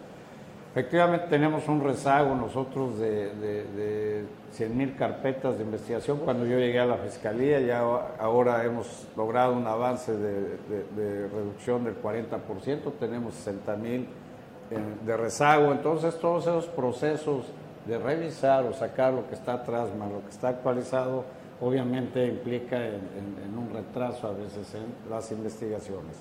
Efectivamente 0.72 1.26
tenemos 1.30 1.68
un 1.68 1.84
rezago 1.84 2.36
nosotros 2.36 3.00
de, 3.00 3.34
de, 3.34 4.24
100 4.52 4.78
mil 4.78 4.96
carpetas 4.96 5.58
de 5.58 5.64
investigación. 5.64 6.20
Cuando 6.20 6.46
yo 6.46 6.60
llegué 6.60 6.80
a 6.80 6.86
la 6.86 6.98
Fiscalía, 6.98 7.60
ya 7.60 7.80
ahora 8.20 8.64
hemos 8.64 9.08
logrado 9.18 9.54
un 9.54 9.66
avance 9.66 10.16
de, 10.16 11.28
reducción 11.28 11.86
del 11.86 12.00
40%, 12.02 12.94
tenemos 13.00 13.34
60 13.34 13.76
mil 13.78 14.08
de 15.06 15.18
rezago. 15.18 15.72
Entonces 15.72 16.20
todos 16.20 16.44
esos 16.44 16.68
procesos 16.68 17.46
de 17.88 17.98
revisar 17.98 18.66
o 18.66 18.74
sacar 18.74 19.14
lo 19.14 19.28
que 19.28 19.34
está 19.34 19.54
atrás 19.54 19.90
más 19.98 20.12
lo 20.12 20.22
que 20.22 20.30
está 20.30 20.50
actualizado, 20.50 21.26
obviamente 21.62 22.26
implica 22.26 22.78
en, 22.86 23.58
un 23.58 23.74
retraso 23.74 24.28
a 24.28 24.32
veces 24.32 24.74
en 24.76 25.10
las 25.10 25.32
investigaciones. 25.32 26.18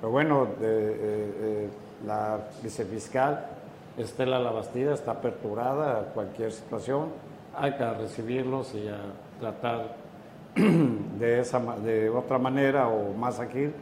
Pero 0.00 0.12
bueno, 0.12 0.48
eh, 0.60 1.32
eh, 1.40 1.68
la 2.06 2.38
vicefiscal 2.62 3.46
Estela 3.96 4.38
Labastida 4.38 4.94
está 4.94 5.12
aperturada 5.12 6.00
a 6.00 6.02
cualquier 6.04 6.50
situación, 6.50 7.08
hay 7.54 7.72
que 7.72 7.90
recibirlos 7.90 8.74
y 8.74 8.88
a 8.88 8.98
tratar 9.38 9.96
de, 10.56 11.40
esa, 11.40 11.60
de 11.76 12.08
otra 12.08 12.38
manera 12.38 12.88
o 12.88 13.12
más 13.12 13.38
ágil 13.38 13.72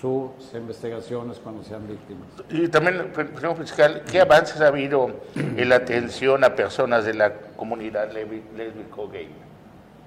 sus 0.00 0.30
investigaciones 0.54 1.38
cuando 1.38 1.62
sean 1.62 1.86
víctimas. 1.86 2.26
Y 2.50 2.66
también, 2.68 3.12
señor 3.14 3.56
fiscal, 3.56 4.02
¿qué 4.10 4.20
avances 4.20 4.60
ha 4.60 4.66
habido 4.66 5.08
en 5.36 5.68
la 5.68 5.76
atención 5.76 6.42
a 6.42 6.54
personas 6.56 7.04
de 7.04 7.14
la 7.14 7.32
comunidad 7.56 8.10
lésbico-gay? 8.12 9.28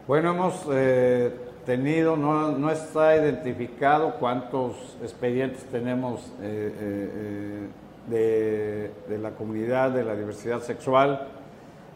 Bueno, 0.07 0.31
hemos 0.31 0.65
eh, 0.71 1.33
tenido, 1.65 2.15
no, 2.15 2.71
está 2.71 3.17
identificado 3.17 4.15
cuántos 4.15 4.95
expedientes 5.03 5.65
tenemos 5.65 6.31
eh, 6.41 6.73
eh, 6.79 7.67
de, 8.07 8.91
de, 9.09 9.17
la 9.17 9.31
comunidad 9.31 9.91
de 9.91 10.05
la 10.05 10.15
diversidad 10.15 10.61
sexual. 10.61 11.27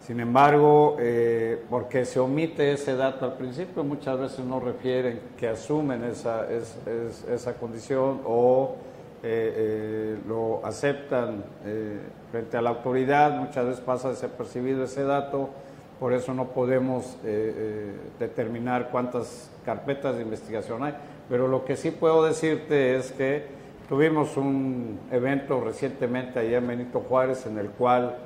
Sin 0.05 0.19
embargo, 0.19 0.97
porque 1.69 2.03
se 2.03 2.19
omite 2.19 2.73
ese 2.73 2.97
dato 2.97 3.23
al 3.23 3.35
principio, 3.35 3.81
muchas 3.85 4.19
veces 4.19 4.43
no 4.43 4.59
refieren 4.59 5.21
que 5.37 5.47
asumen 5.47 6.03
esa, 6.03 6.47
esa 7.31 7.53
condición 7.53 8.19
o 8.25 8.75
lo 10.27 10.65
aceptan 10.65 11.43
frente 12.31 12.57
a 12.57 12.61
la 12.61 12.71
autoridad, 12.71 13.37
muchas 13.37 13.67
veces 13.67 13.81
pasa 13.81 14.09
desapercibido 14.09 14.83
ese 14.83 15.03
dato 15.03 15.51
por 16.01 16.13
eso 16.13 16.33
no 16.33 16.47
podemos 16.47 17.05
eh, 17.23 17.53
eh, 17.55 17.95
determinar 18.17 18.89
cuántas 18.89 19.51
carpetas 19.63 20.15
de 20.15 20.23
investigación 20.23 20.83
hay, 20.83 20.95
pero 21.29 21.47
lo 21.47 21.63
que 21.63 21.75
sí 21.77 21.91
puedo 21.91 22.25
decirte 22.25 22.95
es 22.95 23.11
que 23.11 23.45
tuvimos 23.87 24.35
un 24.35 24.99
evento 25.11 25.63
recientemente 25.63 26.39
allá 26.39 26.57
en 26.57 26.67
Benito 26.67 27.01
Juárez 27.01 27.45
en 27.45 27.59
el 27.59 27.69
cual 27.69 28.17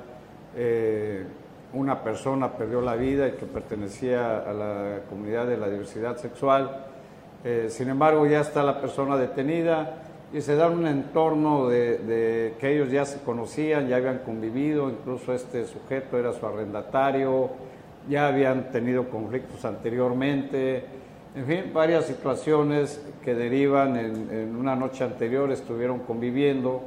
eh, 0.56 1.26
una 1.74 2.02
persona 2.02 2.52
perdió 2.56 2.80
la 2.80 2.94
vida 2.94 3.28
y 3.28 3.32
que 3.32 3.44
pertenecía 3.44 4.38
a 4.38 4.54
la 4.54 5.00
comunidad 5.10 5.46
de 5.46 5.58
la 5.58 5.68
diversidad 5.68 6.16
sexual. 6.16 6.86
sin 7.68 7.90
embargo, 7.90 8.26
ya 8.26 8.40
está 8.40 8.62
la 8.62 8.80
persona 8.80 9.18
detenida 9.18 10.05
y 10.32 10.40
se 10.40 10.56
da 10.56 10.68
un 10.68 10.86
entorno 10.86 11.68
de, 11.68 11.98
de, 11.98 12.54
que 12.58 12.74
ellos 12.74 12.90
ya 12.90 13.04
se 13.04 13.20
conocían, 13.20 13.88
ya 13.88 13.96
habían 13.96 14.18
convivido, 14.18 14.90
incluso 14.90 15.32
este 15.32 15.66
sujeto 15.66 16.18
era 16.18 16.32
su 16.32 16.44
arrendatario, 16.46 17.50
ya 18.08 18.28
habían 18.28 18.70
tenido 18.70 19.08
conflictos 19.08 19.64
anteriormente, 19.64 20.84
en 21.36 21.44
fin, 21.44 21.70
varias 21.74 22.06
situaciones 22.06 22.98
que 23.22 23.34
derivan 23.34 23.94
en, 23.96 24.56
una 24.56 24.74
noche 24.74 25.04
anterior, 25.04 25.52
estuvieron 25.52 25.98
conviviendo, 25.98 26.80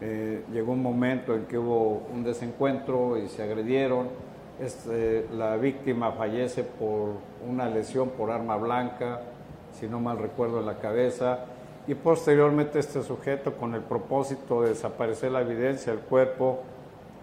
eh, 0.00 0.42
llegó 0.52 0.72
un 0.72 0.82
momento 0.82 1.32
en 1.36 1.44
que 1.44 1.56
hubo 1.56 2.02
un 2.12 2.24
desencuentro 2.24 3.16
y 3.16 3.28
se 3.28 3.44
agredieron, 3.44 4.08
este, 4.60 5.26
la 5.36 5.56
víctima 5.56 6.10
fallece 6.10 6.64
por 6.64 7.10
una 7.48 7.68
lesión 7.68 8.08
por 8.10 8.32
arma 8.32 8.56
blanca, 8.56 9.20
si 9.78 9.86
no 9.86 10.00
mal 10.00 10.18
recuerdo 10.18 10.58
en 10.58 10.66
la 10.66 10.78
cabeza, 10.78 11.44
y 11.86 11.94
posteriormente 11.94 12.78
este 12.78 13.02
sujeto 13.02 13.54
con 13.54 13.74
el 13.74 13.82
propósito 13.82 14.62
de 14.62 14.70
desaparecer 14.70 15.32
la 15.32 15.42
evidencia 15.42 15.92
del 15.92 16.02
cuerpo, 16.02 16.62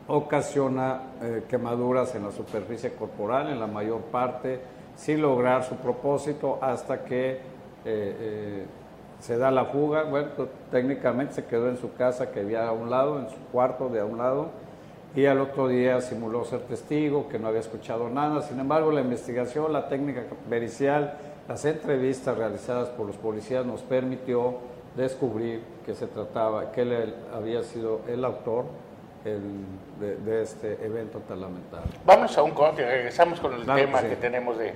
ocasiona 0.07 1.01
eh, 1.21 1.43
quemaduras 1.47 2.13
en 2.15 2.25
la 2.25 2.31
superficie 2.31 2.93
corporal, 2.93 3.49
en 3.49 3.59
la 3.59 3.67
mayor 3.67 4.01
parte, 4.01 4.59
sin 4.95 5.21
lograr 5.21 5.63
su 5.63 5.75
propósito 5.75 6.59
hasta 6.61 7.03
que 7.03 7.31
eh, 7.31 7.39
eh, 7.85 8.65
se 9.19 9.37
da 9.37 9.49
la 9.51 9.65
fuga. 9.65 10.03
Bueno, 10.03 10.29
técnicamente 10.69 11.35
se 11.35 11.45
quedó 11.45 11.69
en 11.69 11.77
su 11.77 11.93
casa 11.93 12.31
que 12.31 12.41
había 12.41 12.67
a 12.67 12.71
un 12.71 12.89
lado, 12.89 13.19
en 13.19 13.29
su 13.29 13.37
cuarto 13.51 13.89
de 13.89 14.01
a 14.01 14.05
un 14.05 14.17
lado, 14.17 14.49
y 15.15 15.25
al 15.25 15.39
otro 15.41 15.67
día 15.67 16.01
simuló 16.01 16.43
ser 16.45 16.61
testigo, 16.61 17.27
que 17.27 17.39
no 17.39 17.47
había 17.47 17.59
escuchado 17.61 18.09
nada. 18.09 18.41
Sin 18.41 18.59
embargo, 18.59 18.91
la 18.91 19.01
investigación, 19.01 19.71
la 19.73 19.87
técnica 19.87 20.23
pericial, 20.49 21.17
las 21.47 21.65
entrevistas 21.65 22.37
realizadas 22.37 22.89
por 22.89 23.07
los 23.07 23.17
policías 23.17 23.65
nos 23.65 23.81
permitió 23.81 24.57
descubrir 24.95 25.61
que 25.85 25.95
se 25.95 26.07
trataba, 26.07 26.71
que 26.71 26.81
él 26.81 27.15
había 27.33 27.63
sido 27.63 28.01
el 28.07 28.23
autor 28.25 28.65
de, 29.23 30.41
este 30.41 30.83
evento 30.83 31.19
tan 31.19 31.41
lamentable. 31.41 31.91
Vamos 32.05 32.37
a 32.37 32.43
un 32.43 32.51
corte, 32.51 32.85
regresamos 32.85 33.39
con 33.39 33.53
el 33.53 33.65
tema 33.65 34.01
que 34.01 34.15
tenemos 34.15 34.57
de... 34.57 34.73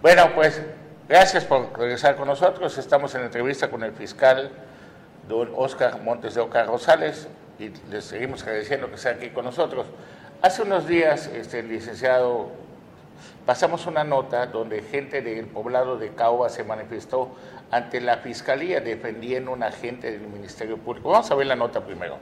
Bueno, 0.00 0.30
pues 0.34 0.62
gracias 1.08 1.44
por 1.44 1.76
regresar 1.76 2.16
con 2.16 2.28
nosotros. 2.28 2.78
Estamos 2.78 3.14
en 3.14 3.22
entrevista 3.22 3.68
con 3.68 3.82
el 3.82 3.92
fiscal 3.92 4.50
don 5.28 5.52
Oscar 5.56 6.00
Montes 6.02 6.34
de 6.34 6.40
Oca 6.40 6.64
Rosales, 6.64 7.28
y 7.58 7.72
les 7.90 8.04
seguimos 8.04 8.42
agradeciendo 8.42 8.90
que 8.90 8.98
sea 8.98 9.12
aquí 9.12 9.30
con 9.30 9.44
nosotros. 9.44 9.86
Hace 10.42 10.62
unos 10.62 10.86
días, 10.86 11.26
este, 11.26 11.62
licenciado, 11.62 12.50
pasamos 13.44 13.86
una 13.86 14.04
nota 14.04 14.46
donde 14.46 14.82
gente 14.82 15.20
del 15.22 15.46
poblado 15.46 15.98
de 15.98 16.10
Caoba 16.10 16.48
se 16.48 16.62
manifestó 16.62 17.30
ante 17.70 18.00
la 18.00 18.18
fiscalía 18.18 18.80
defendiendo 18.80 19.50
a 19.50 19.54
un 19.54 19.62
agente 19.62 20.12
del 20.12 20.28
Ministerio 20.28 20.78
Público. 20.78 21.10
Vamos 21.10 21.30
a 21.30 21.34
ver 21.34 21.48
la 21.48 21.56
nota 21.56 21.84
primero. 21.84 22.18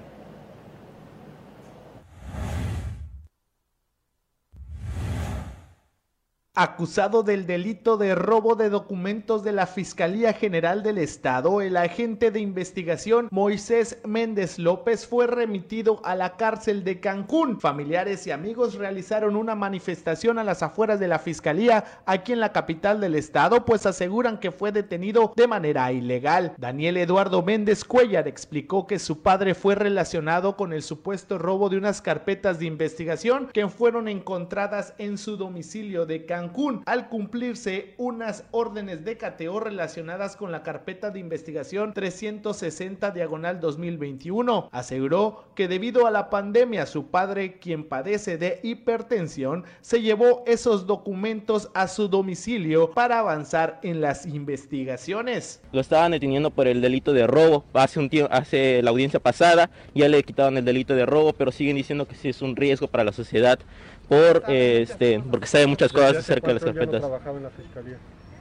Acusado 6.58 7.22
del 7.22 7.44
delito 7.44 7.98
de 7.98 8.14
robo 8.14 8.54
de 8.54 8.70
documentos 8.70 9.44
de 9.44 9.52
la 9.52 9.66
Fiscalía 9.66 10.32
General 10.32 10.82
del 10.82 10.96
Estado, 10.96 11.60
el 11.60 11.76
agente 11.76 12.30
de 12.30 12.40
investigación 12.40 13.28
Moisés 13.30 13.98
Méndez 14.06 14.58
López 14.58 15.06
fue 15.06 15.26
remitido 15.26 16.00
a 16.02 16.14
la 16.14 16.38
cárcel 16.38 16.82
de 16.82 16.98
Cancún. 16.98 17.60
Familiares 17.60 18.26
y 18.26 18.30
amigos 18.30 18.76
realizaron 18.76 19.36
una 19.36 19.54
manifestación 19.54 20.38
a 20.38 20.44
las 20.44 20.62
afueras 20.62 20.98
de 20.98 21.08
la 21.08 21.18
Fiscalía 21.18 21.84
aquí 22.06 22.32
en 22.32 22.40
la 22.40 22.52
capital 22.52 23.02
del 23.02 23.16
Estado, 23.16 23.66
pues 23.66 23.84
aseguran 23.84 24.40
que 24.40 24.50
fue 24.50 24.72
detenido 24.72 25.34
de 25.36 25.46
manera 25.46 25.92
ilegal. 25.92 26.54
Daniel 26.56 26.96
Eduardo 26.96 27.42
Méndez 27.42 27.84
Cuellar 27.84 28.28
explicó 28.28 28.86
que 28.86 28.98
su 28.98 29.20
padre 29.20 29.54
fue 29.54 29.74
relacionado 29.74 30.56
con 30.56 30.72
el 30.72 30.82
supuesto 30.82 31.36
robo 31.36 31.68
de 31.68 31.76
unas 31.76 32.00
carpetas 32.00 32.58
de 32.58 32.64
investigación 32.64 33.50
que 33.52 33.68
fueron 33.68 34.08
encontradas 34.08 34.94
en 34.96 35.18
su 35.18 35.36
domicilio 35.36 36.06
de 36.06 36.24
Cancún 36.24 36.45
al 36.86 37.08
cumplirse 37.08 37.94
unas 37.96 38.44
órdenes 38.50 39.04
de 39.04 39.16
cateo 39.16 39.60
relacionadas 39.60 40.36
con 40.36 40.52
la 40.52 40.62
carpeta 40.62 41.10
de 41.10 41.20
investigación 41.20 41.92
360 41.92 43.10
diagonal 43.10 43.60
2021. 43.60 44.68
Aseguró 44.72 45.44
que 45.54 45.68
debido 45.68 46.06
a 46.06 46.10
la 46.10 46.30
pandemia 46.30 46.86
su 46.86 47.06
padre, 47.06 47.58
quien 47.58 47.84
padece 47.84 48.38
de 48.38 48.60
hipertensión, 48.62 49.64
se 49.80 50.02
llevó 50.02 50.44
esos 50.46 50.86
documentos 50.86 51.70
a 51.74 51.88
su 51.88 52.08
domicilio 52.08 52.90
para 52.92 53.18
avanzar 53.18 53.80
en 53.82 54.00
las 54.00 54.26
investigaciones. 54.26 55.62
Lo 55.72 55.80
estaban 55.80 56.12
deteniendo 56.12 56.50
por 56.50 56.66
el 56.66 56.80
delito 56.80 57.12
de 57.12 57.26
robo. 57.26 57.64
Hace 57.72 57.98
un 57.98 58.08
tiempo, 58.08 58.32
hace 58.32 58.82
la 58.82 58.90
audiencia 58.90 59.20
pasada 59.20 59.70
ya 59.94 60.08
le 60.08 60.22
quitaron 60.22 60.56
el 60.56 60.64
delito 60.64 60.94
de 60.94 61.06
robo, 61.06 61.32
pero 61.32 61.52
siguen 61.52 61.76
diciendo 61.76 62.06
que 62.06 62.14
sí 62.14 62.28
es 62.28 62.42
un 62.42 62.56
riesgo 62.56 62.88
para 62.88 63.04
la 63.04 63.12
sociedad 63.12 63.58
por 64.08 64.44
este 64.48 65.20
porque 65.30 65.46
sabe 65.46 65.66
muchas 65.66 65.92
cosas 65.92 66.16
acerca 66.16 66.48
de 66.48 66.54
las 66.54 66.64
carpetas. 66.64 67.02
en 67.04 67.42
la 67.42 67.50
fiscalía? 67.50 67.98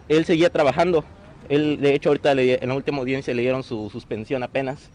Él 0.08 0.26
seguía 0.26 0.50
trabajando. 0.50 1.04
Él, 1.50 1.80
de 1.80 1.94
hecho, 1.94 2.10
ahorita 2.10 2.32
en 2.32 2.70
la 2.70 2.76
última 2.76 3.00
audiencia 3.00 3.34
le 3.34 3.42
dieron 3.44 3.64
su 3.64 3.90
suspensión 3.92 4.42
apenas, 4.42 4.90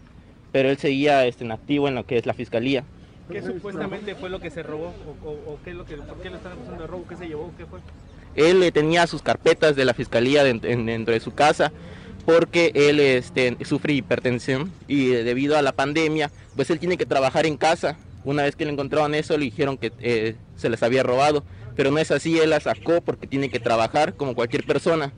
pero 0.51 0.69
él 0.69 0.79
seguía 0.79 1.25
este, 1.27 1.45
en 1.45 1.53
activo 1.53 1.87
en 1.87 1.95
lo 1.95 2.07
que 2.07 2.19
es 2.19 2.27
la 2.27 2.35
fiscalía. 2.35 2.85
¿Qué 3.31 3.43
supuestamente 3.43 4.17
fue 4.17 4.31
lo 4.31 4.41
que 4.41 4.51
se 4.51 4.63
robó? 4.65 4.93
¿O, 5.25 5.59
qué 5.65 5.73
lo 5.73 5.85
que, 5.85 5.97
por 5.97 6.21
qué 6.21 6.31
lo 6.31 6.37
están 6.37 6.53
acusando 6.53 6.83
de 6.83 6.89
robo? 6.89 7.05
¿Qué 7.09 7.17
se 7.17 7.29
llevó? 7.29 7.53
¿Qué 7.57 7.67
fue? 7.67 7.79
Él 8.35 8.69
tenía 8.73 9.07
sus 9.07 9.23
carpetas 9.23 9.77
de 9.77 9.85
la 9.85 9.95
fiscalía 9.95 10.43
dentro 10.43 11.15
de 11.15 11.21
su 11.21 11.33
casa 11.35 11.73
porque 12.27 12.73
él 12.75 13.01
este, 13.01 13.57
sufre 13.65 13.95
hipertensión 13.95 14.73
y 14.87 15.07
debido 15.07 15.57
a 15.57 15.63
la 15.63 15.73
pandemia, 15.73 16.31
pues 16.55 16.71
él 16.71 16.79
tiene 16.79 16.97
que 16.97 17.07
trabajar 17.07 17.47
en 17.47 17.57
casa 17.57 17.97
una 18.25 18.43
vez 18.43 18.57
que 18.57 18.65
le 18.65 18.73
encontraron 18.73 19.15
eso, 19.15 19.37
le 19.37 19.45
dijeron 19.45 19.79
que 19.79 19.93
eh, 20.01 20.37
se 20.57 20.69
les 20.69 20.83
había 20.83 21.03
robado, 21.03 21.45
pero 21.77 21.91
no 21.91 21.99
es 21.99 22.11
así, 22.11 22.39
él 22.39 22.51
la 22.51 22.61
sacó 22.61 23.01
porque 23.01 23.27
tiene 23.27 23.51
que 23.51 23.61
trabajar 23.61 24.15
como 24.15 24.35
cualquier 24.35 24.65
persona. 24.65 25.13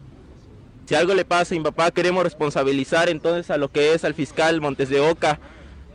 Si 0.87 0.95
algo 0.95 1.15
le 1.15 1.25
pasa 1.25 1.55
a 1.55 1.59
mi 1.59 1.65
papá, 1.65 1.91
queremos 1.91 2.23
responsabilizar 2.25 3.09
entonces 3.09 3.51
a 3.51 3.57
lo 3.57 3.71
que 3.71 3.95
es 3.95 4.05
al 4.05 4.15
fiscal 4.15 4.61
Montes 4.61 4.89
de 4.89 5.01
Oca, 5.01 5.41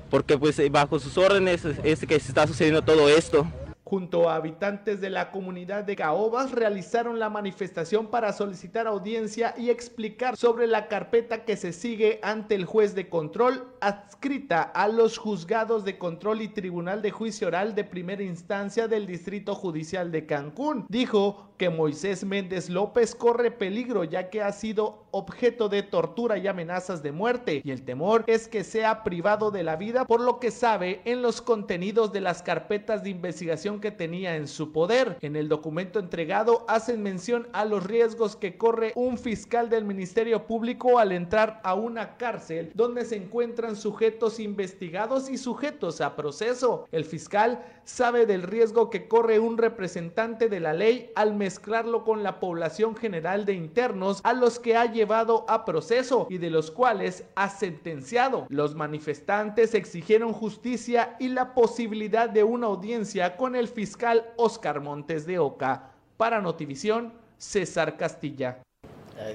porque 0.10 0.38
pues 0.38 0.58
eh, 0.60 0.70
bajo 0.70 1.00
sus 1.00 1.18
órdenes 1.18 1.66
es 1.84 2.06
que 2.06 2.20
se 2.20 2.30
está 2.30 2.48
sucediendo 2.48 2.82
todo 2.82 3.10
esto 3.10 3.46
junto 3.88 4.30
a 4.30 4.36
habitantes 4.36 5.00
de 5.00 5.10
la 5.10 5.32
comunidad 5.32 5.86
de 5.86 5.96
Caobas, 5.96 6.52
realizaron 6.52 7.20
la 7.20 7.30
manifestación 7.30 8.08
para 8.08 8.34
solicitar 8.34 8.86
audiencia 8.86 9.54
y 9.58 9.70
explicar 9.70 10.36
sobre 10.36 10.68
la 10.68 10.90
carpeta 10.90 11.46
que 11.46 11.56
se 11.56 11.72
sigue 11.72 12.20
ante 12.22 12.56
el 12.56 12.66
juez 12.66 12.96
de 12.96 13.08
control 13.08 13.66
adscrita 13.80 14.62
a 14.62 14.90
los 14.90 15.18
juzgados 15.18 15.86
de 15.86 15.98
control 15.98 16.42
y 16.42 16.50
tribunal 16.50 17.02
de 17.02 17.12
juicio 17.12 17.48
oral 17.48 17.76
de 17.76 17.86
primera 17.86 18.24
instancia 18.24 18.90
del 18.90 19.08
Distrito 19.08 19.56
Judicial 19.56 20.12
de 20.12 20.26
Cancún. 20.26 20.86
Dijo 20.90 21.48
que 21.58 21.70
Moisés 21.70 22.24
Méndez 22.24 22.70
López 22.70 23.16
corre 23.16 23.52
peligro 23.52 24.04
ya 24.04 24.30
que 24.30 24.42
ha 24.42 24.52
sido 24.52 25.06
objeto 25.12 25.70
de 25.70 25.82
tortura 25.82 26.38
y 26.38 26.48
amenazas 26.48 27.02
de 27.02 27.12
muerte 27.12 27.62
y 27.64 27.72
el 27.72 27.84
temor 27.84 28.24
es 28.28 28.48
que 28.48 28.64
sea 28.64 29.04
privado 29.04 29.50
de 29.50 29.64
la 29.64 29.76
vida 29.76 30.06
por 30.06 30.22
lo 30.22 30.40
que 30.40 30.52
sabe 30.52 31.02
en 31.06 31.22
los 31.22 31.42
contenidos 31.42 32.14
de 32.14 32.22
las 32.22 32.44
carpetas 32.44 33.04
de 33.04 33.10
investigación 33.10 33.77
que 33.80 33.92
tenía 33.92 34.36
en 34.36 34.48
su 34.48 34.72
poder. 34.72 35.18
En 35.22 35.36
el 35.36 35.50
documento 35.50 36.00
entregado 36.00 36.66
hacen 36.68 37.04
mención 37.04 37.48
a 37.54 37.66
los 37.66 37.86
riesgos 37.86 38.36
que 38.36 38.58
corre 38.58 38.94
un 38.96 39.18
fiscal 39.18 39.70
del 39.70 39.86
Ministerio 39.86 40.46
Público 40.46 41.00
al 41.00 41.12
entrar 41.12 41.60
a 41.64 41.74
una 41.74 42.18
cárcel 42.18 42.72
donde 42.74 43.06
se 43.06 43.16
encuentran 43.16 43.76
sujetos 43.76 44.40
investigados 44.40 45.30
y 45.30 45.38
sujetos 45.38 46.02
a 46.02 46.16
proceso. 46.16 46.88
El 46.92 47.06
fiscal 47.06 47.64
sabe 47.84 48.26
del 48.26 48.44
riesgo 48.44 48.90
que 48.90 49.08
corre 49.08 49.40
un 49.40 49.58
representante 49.58 50.50
de 50.50 50.60
la 50.60 50.74
ley 50.74 51.12
al 51.16 51.36
mezclarlo 51.36 52.04
con 52.04 52.24
la 52.24 52.40
población 52.40 52.96
general 52.96 53.46
de 53.46 53.54
internos 53.54 54.20
a 54.24 54.34
los 54.34 54.60
que 54.60 54.76
ha 54.76 54.92
llevado 54.92 55.46
a 55.48 55.66
proceso 55.66 56.28
y 56.30 56.38
de 56.38 56.50
los 56.50 56.72
cuales 56.72 57.24
ha 57.36 57.50
sentenciado. 57.50 58.46
Los 58.50 58.76
manifestantes 58.76 59.74
exigieron 59.74 60.34
justicia 60.34 61.16
y 61.20 61.30
la 61.30 61.54
posibilidad 61.54 62.30
de 62.30 62.44
una 62.44 62.68
audiencia 62.68 63.38
con 63.38 63.56
el 63.56 63.67
fiscal 63.68 64.26
Oscar 64.38 64.82
Montes 64.82 65.26
de 65.26 65.40
Oca. 65.40 65.92
Para 66.18 66.42
Notivisión, 66.42 67.14
César 67.38 67.98
Castilla. 67.98 68.60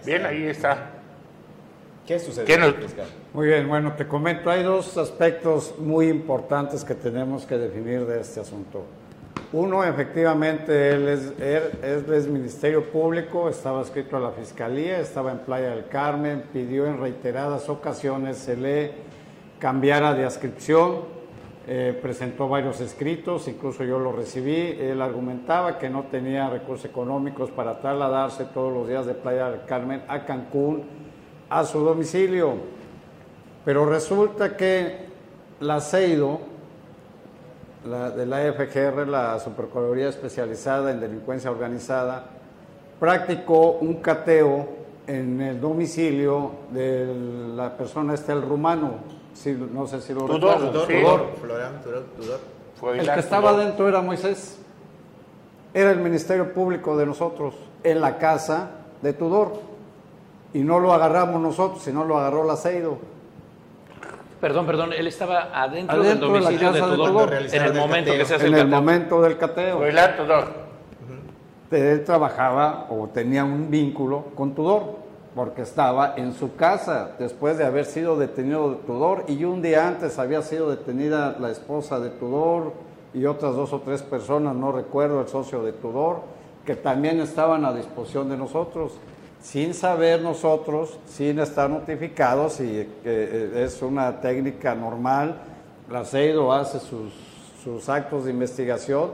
Bien, 0.04 0.26
ahí 0.26 0.44
está. 0.44 1.02
¿Qué 2.06 2.18
sucede? 2.18 2.46
Muy 3.32 3.46
bien, 3.46 3.68
bueno, 3.68 3.94
te 3.94 4.08
comento, 4.08 4.50
hay 4.50 4.64
dos 4.64 4.96
aspectos 4.98 5.74
muy 5.78 6.08
importantes 6.08 6.84
que 6.84 6.94
tenemos 6.94 7.46
que 7.46 7.56
definir 7.56 8.04
de 8.06 8.20
este 8.20 8.40
asunto. 8.40 8.84
Uno, 9.52 9.84
efectivamente, 9.84 10.90
él 10.90 11.08
es, 11.08 11.32
él 11.38 12.04
es, 12.12 12.26
Ministerio 12.26 12.90
Público, 12.90 13.48
estaba 13.48 13.82
escrito 13.82 14.16
a 14.16 14.20
la 14.20 14.30
Fiscalía, 14.30 14.98
estaba 14.98 15.30
en 15.30 15.38
Playa 15.40 15.70
del 15.70 15.86
Carmen, 15.88 16.44
pidió 16.52 16.86
en 16.86 16.98
reiteradas 16.98 17.68
ocasiones 17.68 18.38
se 18.38 18.56
le 18.56 18.92
cambiara 19.58 20.14
de 20.14 20.24
adscripción, 20.24 21.02
eh, 21.66 21.96
presentó 22.02 22.48
varios 22.48 22.80
escritos, 22.80 23.46
incluso 23.46 23.84
yo 23.84 24.00
lo 24.00 24.10
recibí, 24.10 24.76
él 24.80 25.00
argumentaba 25.00 25.78
que 25.78 25.88
no 25.88 26.04
tenía 26.04 26.50
recursos 26.50 26.84
económicos 26.86 27.52
para 27.52 27.80
trasladarse 27.80 28.46
todos 28.46 28.72
los 28.72 28.88
días 28.88 29.06
de 29.06 29.14
Playa 29.14 29.48
del 29.48 29.64
Carmen 29.64 30.02
a 30.08 30.24
Cancún, 30.24 30.82
a 31.48 31.64
su 31.64 31.78
domicilio, 31.80 32.54
pero 33.64 33.86
resulta 33.86 34.56
que 34.56 35.06
la 35.60 35.80
CEIDO, 35.80 36.40
la, 37.86 38.10
de 38.10 38.26
la 38.26 38.52
FGR, 38.52 39.06
la 39.06 39.38
Supercorrería 39.38 40.08
Especializada 40.08 40.90
en 40.90 40.98
Delincuencia 40.98 41.50
Organizada, 41.50 42.26
practicó 42.98 43.72
un 43.72 43.94
cateo 43.94 44.68
en 45.06 45.40
el 45.40 45.60
domicilio 45.60 46.52
de 46.72 47.12
la 47.54 47.76
persona, 47.76 48.14
este 48.14 48.32
el 48.32 48.42
rumano, 48.42 49.21
no 49.72 49.86
sé 49.86 50.00
si 50.00 50.12
lo 50.12 50.26
Tudor, 50.26 50.58
Tudor, 50.58 50.86
Tudor. 50.86 51.26
Tudor. 52.16 52.96
El 52.96 53.10
que 53.12 53.20
estaba 53.20 53.56
dentro 53.56 53.88
era 53.88 54.00
Moisés, 54.00 54.58
era 55.72 55.90
el 55.90 55.98
Ministerio 55.98 56.52
Público 56.52 56.96
de 56.96 57.06
nosotros, 57.06 57.54
en 57.82 58.00
la 58.00 58.18
casa 58.18 58.70
de 59.00 59.12
Tudor, 59.12 59.52
y 60.52 60.60
no 60.60 60.78
lo 60.78 60.92
agarramos 60.92 61.40
nosotros, 61.40 61.82
sino 61.82 62.04
lo 62.04 62.18
agarró 62.18 62.44
la 62.44 62.56
Ceido. 62.56 62.98
Perdón, 64.40 64.66
perdón, 64.66 64.92
él 64.92 65.06
estaba 65.06 65.50
adentro, 65.54 66.02
del 66.02 66.18
domicilio 66.18 66.72
de, 66.72 66.80
Tudor, 66.80 67.32
en 67.32 67.62
el 67.62 67.74
momento 67.74 68.12
que 68.12 68.24
se 68.24 68.34
hace 68.34 68.46
En 68.48 68.54
el, 68.54 68.66
momento 68.66 69.22
del 69.22 69.38
cateo. 69.38 69.80
Tudor. 70.16 70.48
Él 71.70 72.04
trabajaba 72.04 72.86
o 72.90 73.08
tenía 73.08 73.44
un 73.44 73.70
vínculo 73.70 74.26
con 74.34 74.54
Tudor, 74.54 75.01
porque 75.34 75.62
estaba 75.62 76.14
en 76.16 76.34
su 76.34 76.56
casa 76.56 77.12
después 77.18 77.56
de 77.58 77.64
haber 77.64 77.86
sido 77.86 78.18
detenido 78.18 78.70
de 78.70 78.76
Tudor 78.76 79.24
y 79.28 79.44
un 79.44 79.62
día 79.62 79.88
antes 79.88 80.18
había 80.18 80.42
sido 80.42 80.70
detenida 80.70 81.36
la 81.40 81.50
esposa 81.50 82.00
de 82.00 82.10
Tudor 82.10 82.72
y 83.14 83.24
otras 83.24 83.54
dos 83.54 83.72
o 83.72 83.80
tres 83.80 84.02
personas, 84.02 84.54
no 84.54 84.72
recuerdo, 84.72 85.20
el 85.20 85.28
socio 85.28 85.62
de 85.62 85.72
Tudor, 85.72 86.20
que 86.64 86.76
también 86.76 87.20
estaban 87.20 87.64
a 87.64 87.72
disposición 87.72 88.28
de 88.28 88.36
nosotros 88.36 88.92
sin 89.42 89.74
saber 89.74 90.22
nosotros, 90.22 90.98
sin 91.06 91.40
estar 91.40 91.68
notificados, 91.68 92.60
y 92.60 92.88
eh, 93.04 93.52
es 93.56 93.82
una 93.82 94.20
técnica 94.20 94.74
normal, 94.74 95.36
la 95.90 96.00
hace 96.00 96.80
sus, 96.80 97.12
sus, 97.62 97.88
actos 97.88 98.24
de 98.24 98.30
investigación 98.30 99.10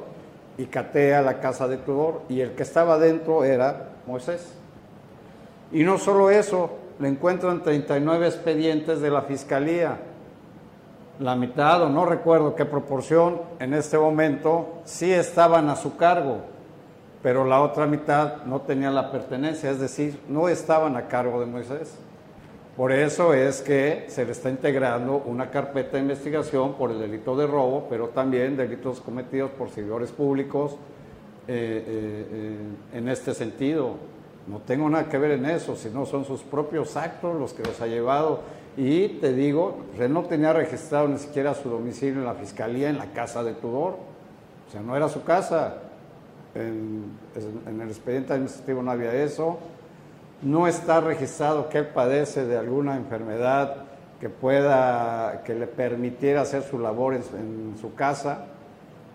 y 0.59 0.67
catea 0.67 1.23
la 1.23 1.41
casa 1.41 1.67
de 1.67 1.79
Tudor, 1.79 2.23
y 2.29 2.41
el 2.41 2.53
que 2.53 2.63
estaba 2.63 2.99
dentro 2.99 3.43
era 3.43 3.89
Moisés. 4.07 4.53
Y 5.73 5.85
no 5.85 5.99
solo 5.99 6.31
eso, 6.31 6.71
le 6.99 7.09
encuentran 7.09 7.63
39 7.63 8.27
expedientes 8.27 9.01
de 9.01 9.11
la 9.11 9.23
Fiscalía. 9.23 9.99
La 11.21 11.35
mitad, 11.35 11.83
o 11.83 11.89
no 11.89 12.05
recuerdo 12.05 12.55
qué 12.55 12.65
proporción, 12.65 13.41
en 13.59 13.75
este 13.75 13.99
momento 13.99 14.81
sí 14.85 15.13
estaban 15.13 15.69
a 15.69 15.77
su 15.77 15.97
cargo, 15.97 16.39
pero 17.23 17.45
la 17.45 17.61
otra 17.61 17.87
mitad 17.87 18.45
no 18.45 18.61
tenía 18.61 18.91
la 18.91 19.11
pertenencia, 19.11 19.71
es 19.71 19.81
decir, 19.81 20.21
no 20.29 20.49
estaban 20.49 20.97
a 20.97 21.09
cargo 21.09 21.41
de 21.41 21.47
Moisés. 21.47 21.99
Por 22.77 22.93
eso 22.93 23.35
es 23.35 23.61
que 23.61 24.05
se 24.07 24.25
le 24.25 24.31
está 24.31 24.51
integrando 24.51 25.17
una 25.27 25.51
carpeta 25.51 25.97
de 25.97 26.03
investigación 26.05 26.75
por 26.75 26.93
el 26.93 27.01
delito 27.01 27.37
de 27.37 27.45
robo, 27.45 27.89
pero 27.91 28.11
también 28.11 28.57
delitos 28.57 29.01
cometidos 29.01 29.51
por 29.51 29.71
servidores 29.71 30.13
públicos 30.13 30.77
eh, 31.49 31.85
eh, 31.85 32.27
eh, 32.31 32.97
en 32.97 33.09
este 33.09 33.35
sentido. 33.35 33.97
No 34.49 34.59
tengo 34.59 34.89
nada 34.89 35.09
que 35.09 35.19
ver 35.19 35.33
en 35.33 35.47
eso, 35.47 35.77
sino 35.77 36.07
son 36.07 36.25
sus 36.25 36.43
propios 36.43 36.97
actos 36.97 37.39
los 37.39 37.53
que 37.53 37.63
los 37.63 37.81
ha 37.81 37.87
llevado. 37.87 38.41
Y 38.77 39.09
te 39.21 39.33
digo, 39.33 39.79
no 40.09 40.23
tenía 40.25 40.53
registrado 40.53 41.09
ni 41.09 41.19
siquiera 41.19 41.55
su 41.55 41.69
domicilio 41.69 42.21
en 42.21 42.27
la 42.27 42.35
fiscalía, 42.35 42.89
en 42.89 42.99
la 42.99 43.13
casa 43.13 43.43
de 43.43 43.55
Tudor. 43.55 43.97
O 44.69 44.73
sea, 44.73 44.81
no 44.81 44.97
era 44.97 45.09
su 45.09 45.23
casa. 45.25 45.79
En, 46.55 47.05
en 47.67 47.81
el 47.81 47.89
expediente 47.89 48.33
administrativo 48.33 48.83
no 48.83 48.91
había 48.91 49.13
eso 49.15 49.59
no 50.43 50.69
está 50.69 51.01
registrado 51.01 51.69
que 51.69 51.79
él 51.79 51.87
padece 51.89 52.47
de 52.47 52.57
alguna 52.57 52.97
enfermedad 52.97 53.77
que 54.21 54.29
pueda, 54.29 55.43
que 55.45 55.55
le 55.55 55.67
permitiera 55.67 56.43
hacer 56.43 56.63
su 56.63 56.79
labor 56.79 57.15
en, 57.15 57.75
su 57.81 57.95
casa 57.95 58.47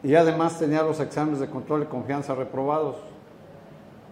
y 0.01 0.15
además 0.15 0.59
tenía 0.59 0.83
los 0.83 0.99
exámenes 0.99 1.39
de 1.39 1.47
control 1.47 1.83
y 1.83 1.85
confianza 1.85 2.35
reprobados. 2.35 2.97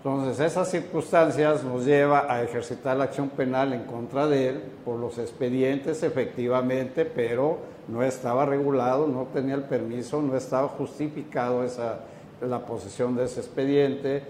Entonces, 0.03 0.39
esas 0.39 0.67
circunstancias 0.71 1.63
nos 1.63 1.85
lleva 1.85 2.25
a 2.27 2.41
ejercitar 2.41 2.97
la 2.97 3.03
acción 3.03 3.29
penal 3.29 3.71
en 3.71 3.83
contra 3.83 4.25
de 4.25 4.49
él 4.49 4.61
por 4.83 4.97
los 4.97 5.19
expedientes, 5.19 6.01
efectivamente, 6.01 7.05
pero 7.05 7.59
no 7.87 8.01
estaba 8.01 8.47
regulado, 8.47 9.05
no 9.05 9.27
tenía 9.31 9.53
el 9.53 9.63
permiso, 9.63 10.19
no 10.19 10.35
estaba 10.35 10.69
justificado 10.69 11.63
esa, 11.63 11.99
la 12.41 12.65
posesión 12.65 13.15
de 13.15 13.25
ese 13.25 13.41
expediente 13.41 14.23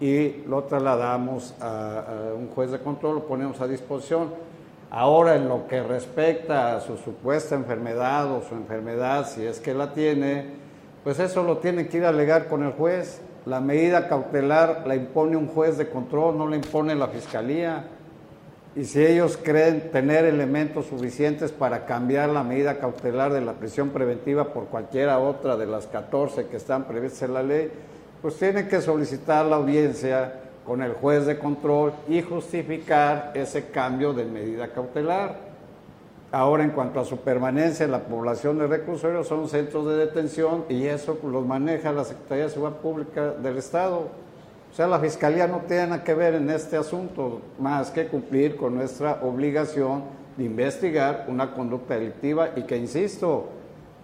y 0.00 0.44
lo 0.46 0.64
trasladamos 0.64 1.54
a, 1.60 2.32
un 2.34 2.48
juez 2.48 2.70
de 2.70 2.78
control, 2.78 3.16
lo 3.16 3.26
ponemos 3.26 3.60
a 3.60 3.66
disposición. 3.66 4.32
Ahora, 4.90 5.36
en 5.36 5.46
lo 5.46 5.66
que 5.66 5.82
respecta 5.82 6.74
a 6.74 6.80
su 6.80 6.96
supuesta 6.96 7.54
enfermedad 7.54 8.32
o 8.32 8.40
su 8.40 8.54
enfermedad, 8.54 9.28
si 9.28 9.44
es 9.44 9.60
que 9.60 9.74
la 9.74 9.92
tiene, 9.92 10.46
pues 11.04 11.18
eso 11.18 11.42
lo 11.42 11.58
tiene 11.58 11.86
que 11.86 11.98
ir 11.98 12.06
a 12.06 12.08
alegar 12.08 12.48
con 12.48 12.62
el 12.62 12.72
juez. 12.72 13.20
La 13.48 13.62
medida 13.62 14.08
cautelar 14.08 14.82
la 14.86 14.94
impone 14.94 15.34
un 15.34 15.46
juez 15.46 15.78
de 15.78 15.88
control, 15.88 16.36
no 16.36 16.46
la 16.46 16.56
impone 16.56 16.94
la 16.94 17.08
fiscalía. 17.08 17.82
Y 18.76 18.84
si 18.84 19.02
ellos 19.02 19.38
creen 19.42 19.90
tener 19.90 20.26
elementos 20.26 20.84
suficientes 20.84 21.50
para 21.50 21.86
cambiar 21.86 22.28
la 22.28 22.42
medida 22.42 22.78
cautelar 22.78 23.32
de 23.32 23.40
la 23.40 23.54
prisión 23.54 23.88
preventiva 23.88 24.52
por 24.52 24.66
cualquiera 24.66 25.18
otra 25.18 25.56
de 25.56 25.64
las 25.64 25.86
14 25.86 26.48
que 26.48 26.58
están 26.58 26.84
previstas 26.84 27.22
en 27.22 27.32
la 27.32 27.42
ley, 27.42 27.72
pues 28.20 28.36
tiene 28.36 28.68
que 28.68 28.82
solicitar 28.82 29.46
la 29.46 29.56
audiencia 29.56 30.40
con 30.66 30.82
el 30.82 30.92
juez 30.92 31.24
de 31.24 31.38
control 31.38 31.94
y 32.06 32.20
justificar 32.20 33.32
ese 33.32 33.70
cambio 33.70 34.12
de 34.12 34.26
medida 34.26 34.68
cautelar. 34.68 35.47
Ahora, 36.30 36.62
en 36.62 36.70
cuanto 36.72 37.00
a 37.00 37.06
su 37.06 37.16
permanencia 37.18 37.86
en 37.86 37.92
la 37.92 38.00
población 38.00 38.58
de 38.58 38.66
reclusorios, 38.66 39.28
son 39.28 39.48
centros 39.48 39.86
de 39.86 39.96
detención 39.96 40.64
y 40.68 40.84
eso 40.84 41.18
los 41.22 41.46
maneja 41.46 41.90
la 41.90 42.04
Secretaría 42.04 42.44
de 42.44 42.50
Seguridad 42.50 42.80
Pública 42.80 43.30
del 43.30 43.56
Estado. 43.56 44.08
O 44.70 44.74
sea, 44.74 44.86
la 44.86 44.98
Fiscalía 44.98 45.46
no 45.46 45.60
tiene 45.60 45.86
nada 45.86 46.04
que 46.04 46.12
ver 46.12 46.34
en 46.34 46.50
este 46.50 46.76
asunto, 46.76 47.40
más 47.58 47.90
que 47.90 48.08
cumplir 48.08 48.56
con 48.56 48.74
nuestra 48.74 49.20
obligación 49.22 50.02
de 50.36 50.44
investigar 50.44 51.24
una 51.28 51.54
conducta 51.54 51.94
delictiva 51.94 52.50
y 52.54 52.64
que, 52.64 52.76
insisto, 52.76 53.46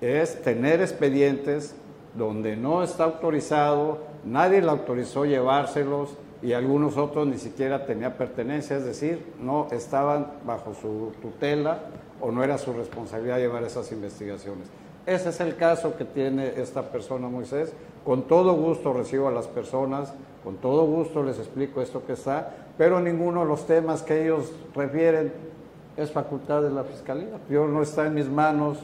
es 0.00 0.40
tener 0.40 0.80
expedientes 0.80 1.74
donde 2.14 2.56
no 2.56 2.82
está 2.82 3.04
autorizado, 3.04 3.98
nadie 4.24 4.62
le 4.62 4.70
autorizó 4.70 5.26
llevárselos 5.26 6.16
y 6.42 6.54
algunos 6.54 6.96
otros 6.96 7.26
ni 7.26 7.36
siquiera 7.36 7.84
tenía 7.84 8.16
pertenencia, 8.16 8.78
es 8.78 8.84
decir, 8.86 9.34
no 9.40 9.68
estaban 9.70 10.28
bajo 10.46 10.72
su 10.72 11.12
tutela 11.20 11.80
o 12.24 12.32
no 12.32 12.42
era 12.42 12.56
su 12.56 12.72
responsabilidad 12.72 13.36
llevar 13.36 13.62
esas 13.64 13.92
investigaciones. 13.92 14.68
Ese 15.04 15.28
es 15.28 15.40
el 15.40 15.56
caso 15.56 15.94
que 15.98 16.06
tiene 16.06 16.54
esta 16.56 16.90
persona 16.90 17.28
Moisés. 17.28 17.74
Con 18.02 18.22
todo 18.22 18.54
gusto 18.54 18.94
recibo 18.94 19.28
a 19.28 19.30
las 19.30 19.46
personas, 19.46 20.14
con 20.42 20.56
todo 20.56 20.86
gusto 20.86 21.22
les 21.22 21.38
explico 21.38 21.82
esto 21.82 22.06
que 22.06 22.14
está, 22.14 22.50
pero 22.78 22.98
ninguno 22.98 23.42
de 23.42 23.46
los 23.46 23.66
temas 23.66 24.02
que 24.02 24.24
ellos 24.24 24.52
refieren 24.74 25.34
es 25.98 26.12
facultad 26.12 26.62
de 26.62 26.70
la 26.70 26.84
Fiscalía. 26.84 27.38
Yo 27.50 27.68
no 27.68 27.82
está 27.82 28.06
en 28.06 28.14
mis 28.14 28.30
manos 28.30 28.78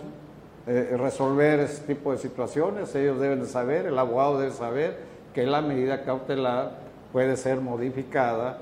eh, 0.66 0.94
resolver 0.98 1.60
ese 1.60 1.82
tipo 1.84 2.12
de 2.12 2.18
situaciones. 2.18 2.94
Ellos 2.94 3.18
deben 3.18 3.40
de 3.40 3.46
saber, 3.46 3.86
el 3.86 3.98
abogado 3.98 4.38
debe 4.38 4.52
saber 4.52 4.98
que 5.32 5.46
la 5.46 5.62
medida 5.62 6.02
cautelar 6.02 6.72
puede 7.10 7.38
ser 7.38 7.62
modificada 7.62 8.58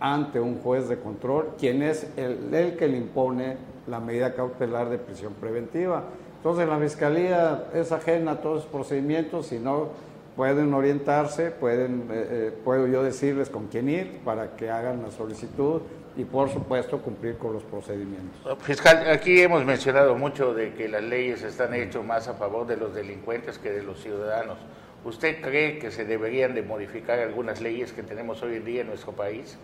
ante 0.00 0.40
un 0.40 0.58
juez 0.62 0.88
de 0.88 0.98
control, 0.98 1.50
quien 1.58 1.82
es 1.82 2.06
el 2.16 2.76
que 2.78 2.88
le 2.88 2.96
impone 2.96 3.71
la 3.86 4.00
medida 4.00 4.34
cautelar 4.34 4.88
de 4.88 4.98
prisión 4.98 5.34
preventiva. 5.34 6.04
Entonces 6.36 6.68
la 6.68 6.78
Fiscalía 6.78 7.66
es 7.74 7.92
ajena 7.92 8.32
a 8.32 8.40
todos 8.40 8.60
esos 8.60 8.70
procedimientos 8.70 9.52
y 9.52 9.58
no 9.58 9.90
pueden 10.36 10.72
orientarse, 10.74 11.50
pueden, 11.50 12.08
eh, 12.10 12.26
eh, 12.30 12.52
puedo 12.64 12.86
yo 12.86 13.02
decirles 13.02 13.50
con 13.50 13.68
quién 13.68 13.88
ir 13.88 14.20
para 14.24 14.56
que 14.56 14.70
hagan 14.70 15.02
la 15.02 15.10
solicitud 15.10 15.82
y 16.16 16.24
por 16.24 16.50
supuesto 16.50 16.98
cumplir 16.98 17.38
con 17.38 17.52
los 17.52 17.62
procedimientos. 17.62 18.40
Fiscal, 18.62 19.08
aquí 19.10 19.40
hemos 19.40 19.64
mencionado 19.64 20.14
mucho 20.14 20.52
de 20.52 20.74
que 20.74 20.88
las 20.88 21.02
leyes 21.02 21.42
están 21.42 21.74
hechas 21.74 22.04
más 22.04 22.28
a 22.28 22.34
favor 22.34 22.66
de 22.66 22.76
los 22.76 22.94
delincuentes 22.94 23.58
que 23.58 23.70
de 23.70 23.82
los 23.82 24.00
ciudadanos. 24.02 24.58
¿Usted 25.04 25.40
cree 25.40 25.78
que 25.78 25.90
se 25.90 26.04
deberían 26.04 26.54
de 26.54 26.62
modificar 26.62 27.18
algunas 27.18 27.60
leyes 27.60 27.92
que 27.92 28.02
tenemos 28.02 28.42
hoy 28.42 28.56
en 28.56 28.64
día 28.64 28.80
en 28.82 28.86
nuestro 28.88 29.12
país? 29.12 29.58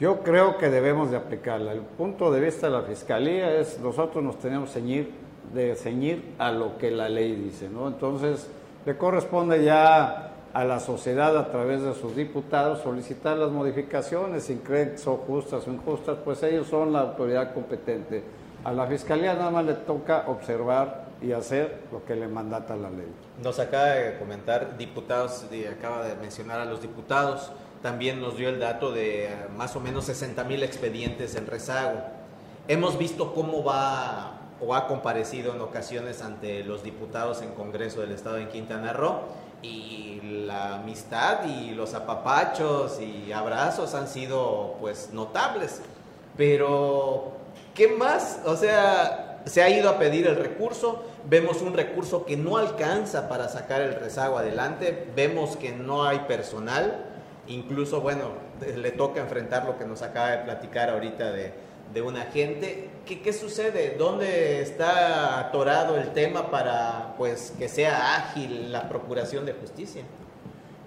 Yo 0.00 0.20
creo 0.20 0.58
que 0.58 0.70
debemos 0.70 1.10
de 1.10 1.16
aplicarla. 1.16 1.72
El 1.72 1.80
punto 1.80 2.30
de 2.30 2.40
vista 2.40 2.68
de 2.68 2.72
la 2.72 2.82
Fiscalía 2.82 3.56
es 3.56 3.80
nosotros 3.80 4.22
nos 4.22 4.38
tenemos 4.38 4.70
ceñir, 4.70 5.10
de 5.52 5.74
ceñir 5.74 6.34
a 6.38 6.52
lo 6.52 6.78
que 6.78 6.92
la 6.92 7.08
ley 7.08 7.34
dice, 7.34 7.68
¿no? 7.68 7.88
Entonces, 7.88 8.48
le 8.86 8.96
corresponde 8.96 9.64
ya 9.64 10.34
a 10.52 10.64
la 10.64 10.78
sociedad 10.78 11.36
a 11.36 11.50
través 11.50 11.82
de 11.82 11.94
sus 11.94 12.14
diputados 12.14 12.80
solicitar 12.82 13.36
las 13.36 13.50
modificaciones, 13.50 14.44
si 14.44 14.54
creen 14.56 14.92
que 14.92 14.98
son 14.98 15.16
justas 15.18 15.66
o 15.66 15.70
injustas, 15.72 16.16
pues 16.24 16.44
ellos 16.44 16.68
son 16.68 16.92
la 16.92 17.00
autoridad 17.00 17.52
competente. 17.52 18.22
A 18.62 18.72
la 18.72 18.86
Fiscalía 18.86 19.34
nada 19.34 19.50
más 19.50 19.64
le 19.64 19.74
toca 19.74 20.24
observar 20.28 21.06
y 21.20 21.32
hacer 21.32 21.80
lo 21.90 22.04
que 22.04 22.14
le 22.14 22.28
mandata 22.28 22.76
la 22.76 22.90
ley. 22.90 23.12
Nos 23.42 23.58
acaba 23.58 23.86
de 23.86 24.16
comentar 24.16 24.76
diputados, 24.78 25.44
acaba 25.76 26.04
de 26.04 26.14
mencionar 26.14 26.60
a 26.60 26.64
los 26.64 26.80
diputados, 26.80 27.50
también 27.82 28.20
nos 28.20 28.36
dio 28.36 28.48
el 28.48 28.58
dato 28.58 28.92
de 28.92 29.26
eh, 29.26 29.36
más 29.56 29.76
o 29.76 29.80
menos 29.80 30.04
60 30.06 30.44
mil 30.44 30.62
expedientes 30.62 31.34
en 31.34 31.46
rezago. 31.46 32.00
Hemos 32.66 32.98
visto 32.98 33.34
cómo 33.34 33.64
va 33.64 34.38
o 34.60 34.74
ha 34.74 34.86
comparecido 34.88 35.54
en 35.54 35.60
ocasiones 35.60 36.20
ante 36.22 36.64
los 36.64 36.82
diputados 36.82 37.42
en 37.42 37.50
Congreso 37.50 38.00
del 38.00 38.12
Estado 38.12 38.38
en 38.38 38.48
Quintana 38.48 38.92
Roo 38.92 39.20
y 39.62 40.20
la 40.46 40.76
amistad 40.76 41.44
y 41.44 41.70
los 41.70 41.94
apapachos 41.94 43.00
y 43.00 43.32
abrazos 43.32 43.94
han 43.94 44.08
sido 44.08 44.76
pues 44.80 45.10
notables. 45.12 45.80
Pero, 46.36 47.32
¿qué 47.74 47.88
más? 47.88 48.40
O 48.44 48.56
sea, 48.56 49.40
se 49.46 49.62
ha 49.62 49.70
ido 49.70 49.88
a 49.88 49.98
pedir 49.98 50.26
el 50.26 50.36
recurso, 50.36 51.02
vemos 51.28 51.62
un 51.62 51.74
recurso 51.74 52.24
que 52.24 52.36
no 52.36 52.56
alcanza 52.56 53.28
para 53.28 53.48
sacar 53.48 53.80
el 53.80 53.94
rezago 53.94 54.38
adelante, 54.38 55.08
vemos 55.16 55.56
que 55.56 55.72
no 55.72 56.04
hay 56.04 56.20
personal, 56.20 57.04
incluso, 57.48 58.00
bueno, 58.00 58.32
le 58.76 58.90
toca 58.92 59.20
enfrentar 59.20 59.64
lo 59.64 59.78
que 59.78 59.84
nos 59.84 60.02
acaba 60.02 60.30
de 60.30 60.38
platicar 60.38 60.90
ahorita 60.90 61.32
de, 61.32 61.52
de 61.92 62.02
un 62.02 62.16
agente. 62.16 62.90
¿Qué, 63.06 63.20
¿Qué, 63.20 63.32
sucede? 63.32 63.96
¿Dónde 63.98 64.60
está 64.60 65.40
atorado 65.40 65.96
el 65.96 66.12
tema 66.12 66.50
para 66.50 67.14
pues 67.16 67.54
que 67.58 67.68
sea 67.68 68.16
ágil 68.16 68.70
la 68.70 68.88
procuración 68.88 69.46
de 69.46 69.54
justicia? 69.54 70.02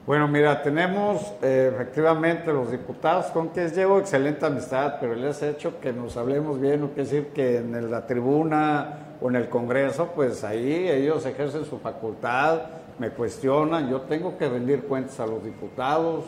Bueno, 0.06 0.28
mira, 0.28 0.64
tenemos 0.64 1.22
eh, 1.44 1.72
efectivamente 1.74 2.52
los 2.52 2.72
diputados 2.72 3.28
con 3.28 3.50
quienes 3.50 3.76
llevo 3.76 4.00
excelente 4.00 4.46
amistad, 4.46 4.96
pero 5.00 5.14
les 5.14 5.42
he 5.44 5.52
hecho 5.52 5.80
que 5.80 5.94
nos 5.94 6.18
hablemos 6.18 6.60
bien, 6.60 6.82
no 6.82 6.88
quiere 6.88 7.04
decir 7.04 7.28
que 7.28 7.58
en 7.58 7.92
la 7.92 8.08
tribuna 8.08 9.16
o 9.22 9.30
en 9.30 9.36
el 9.36 9.48
Congreso, 9.48 10.12
pues 10.16 10.44
ahí 10.44 10.90
ellos 10.90 11.24
ejercen 11.28 11.66
su 11.66 11.78
facultad, 11.78 12.62
me 12.98 13.12
cuestionan, 13.12 13.90
yo 13.90 14.02
tengo 14.02 14.38
que 14.40 14.50
rendir 14.50 14.84
cuentas 14.86 15.20
a 15.20 15.28
los 15.28 15.44
diputados 15.44 16.26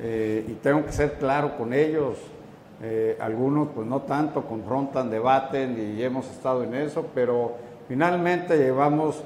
eh, 0.00 0.44
y 0.48 0.52
tengo 0.54 0.84
que 0.84 0.92
ser 0.92 1.14
claro 1.14 1.56
con 1.56 1.72
ellos. 1.72 2.18
Eh, 2.80 3.16
algunos 3.20 3.70
pues 3.74 3.88
no 3.88 4.02
tanto 4.02 4.44
confrontan, 4.44 5.10
debaten 5.10 5.96
y 5.96 6.00
hemos 6.00 6.30
estado 6.30 6.62
en 6.62 6.74
eso, 6.74 7.06
pero 7.12 7.56
finalmente 7.88 8.56
llevamos, 8.56 9.16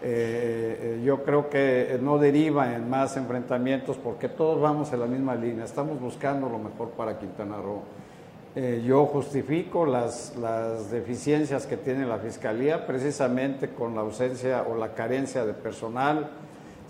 eh, 0.00 0.78
eh, 0.80 1.02
yo 1.04 1.24
creo 1.24 1.50
que 1.50 1.98
no 2.00 2.18
deriva 2.18 2.72
en 2.72 2.88
más 2.88 3.16
enfrentamientos 3.16 3.96
porque 3.96 4.28
todos 4.28 4.60
vamos 4.60 4.92
en 4.92 5.00
la 5.00 5.06
misma 5.06 5.34
línea, 5.34 5.64
estamos 5.64 6.00
buscando 6.00 6.48
lo 6.48 6.58
mejor 6.58 6.90
para 6.90 7.18
Quintana 7.18 7.56
Roo. 7.56 7.82
yo 8.86 9.06
justifico 9.06 9.86
las, 9.86 10.36
las 10.36 10.92
deficiencias 10.92 11.66
que 11.66 11.76
tiene 11.76 12.06
la 12.06 12.18
Fiscalía 12.18 12.86
precisamente 12.86 13.70
con 13.70 13.96
la 13.96 14.02
ausencia 14.02 14.64
o 14.70 14.76
la 14.76 14.94
carencia 14.94 15.44
de 15.44 15.52
personal. 15.52 16.30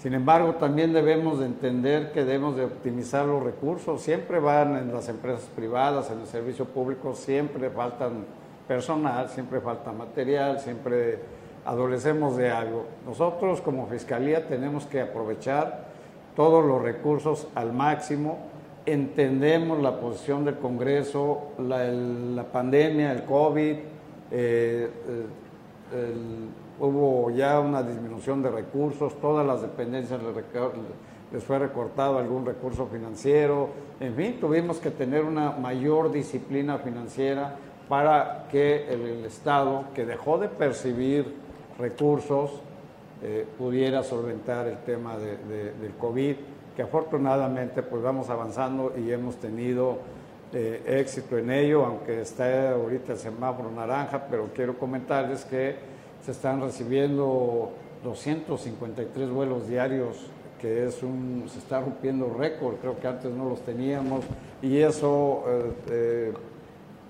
Sin 0.01 0.15
embargo, 0.15 0.55
también 0.55 0.93
debemos 0.93 1.41
de 1.41 1.47
entender 1.47 2.11
que 2.13 2.25
debemos 2.25 2.57
de 2.57 2.65
optimizar 2.65 3.27
los 3.27 3.43
recursos. 3.43 4.01
Siempre 4.01 4.41
van 4.41 4.77
en 4.77 4.93
las 4.93 5.09
empresas 5.09 5.45
privadas, 5.55 6.11
en 6.11 6.21
el 6.21 6.27
servicio 6.27 6.65
público, 6.65 7.15
siempre 7.15 7.69
faltan 7.71 8.25
personal, 8.67 9.29
siempre 9.29 9.61
falta 9.61 9.93
material, 9.93 10.59
siempre 10.59 11.19
adolecemos 11.67 12.37
de 12.37 12.51
algo. 12.51 12.87
Nosotros 13.07 13.61
como 13.61 13.87
Fiscalía 13.87 14.49
tenemos 14.49 14.87
que 14.87 15.03
aprovechar 15.03 15.91
todos 16.35 16.65
los 16.65 16.81
recursos 16.81 17.49
al 17.55 17.73
máximo 17.73 18.39
entendemos 18.87 19.81
la 19.81 20.01
posición 20.01 20.45
del 20.45 20.57
Congreso, 20.57 21.53
la, 21.59 22.45
pandemia, 22.45 23.13
el 23.13 23.25
COVID, 23.25 23.77
eh, 24.31 24.89
hubo 26.81 27.31
ya 27.31 27.61
una 27.61 27.83
disminución 27.83 28.43
de 28.43 28.51
recursos, 28.51 29.21
todas 29.21 29.47
las 29.47 29.63
dependencias 29.63 30.21
les, 31.33 31.45
fue 31.45 31.59
recortado 31.59 32.19
algún 32.19 32.45
recurso 32.45 32.87
financiero, 32.87 33.69
en 34.01 34.15
fin, 34.15 34.41
tuvimos 34.41 34.79
que 34.79 34.91
tener 34.91 35.23
una 35.25 35.53
mayor 35.53 36.11
disciplina 36.11 36.79
financiera 36.79 37.55
para 37.89 38.47
que 38.51 38.93
el, 38.93 39.25
Estado, 39.25 39.85
que 39.95 40.05
dejó 40.05 40.39
de 40.39 40.49
percibir 40.49 41.35
recursos, 41.79 42.51
eh, 43.23 43.47
pudiera 43.59 44.03
solventar 44.03 44.67
el 44.67 44.79
tema 44.79 45.19
del 45.19 45.93
COVID 45.99 46.37
que 46.75 46.83
afortunadamente 46.83 47.83
pues 47.83 48.03
vamos 48.03 48.31
avanzando 48.31 48.95
y 48.97 49.13
hemos 49.13 49.37
tenido 49.37 49.99
eh, 50.53 50.83
éxito 50.87 51.39
en 51.39 51.51
ello, 51.51 51.85
aunque 51.85 52.23
está 52.23 52.73
ahorita 52.73 53.13
el 53.13 53.19
semáforo 53.19 53.71
naranja, 53.71 54.27
pero 54.31 54.49
quiero 54.55 54.79
comentarles 54.79 55.45
que 55.45 55.77
se 56.25 56.33
están 56.33 56.61
recibiendo 56.61 57.73
253 58.05 59.31
vuelos 59.31 59.69
diarios, 59.69 60.17
que 60.61 60.87
es 60.87 61.03
un, 61.03 61.45
se 61.49 61.59
está 61.59 61.81
rompiendo 61.81 62.33
récord, 62.33 62.77
creo 62.77 62.99
que 63.01 63.07
antes 63.07 63.33
no 63.33 63.49
los 63.49 63.61
teníamos, 63.63 64.25
y 64.61 64.79
eso 64.79 65.45
eh, 65.91 66.33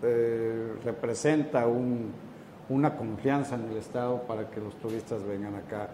eh, 0.03 0.73
representa 0.85 1.67
una 2.69 2.97
confianza 2.97 3.57
en 3.57 3.71
el 3.71 3.77
Estado 3.77 4.23
para 4.23 4.49
que 4.51 4.61
los 4.61 4.75
turistas 4.77 5.23
vengan 5.25 5.57
acá. 5.57 5.89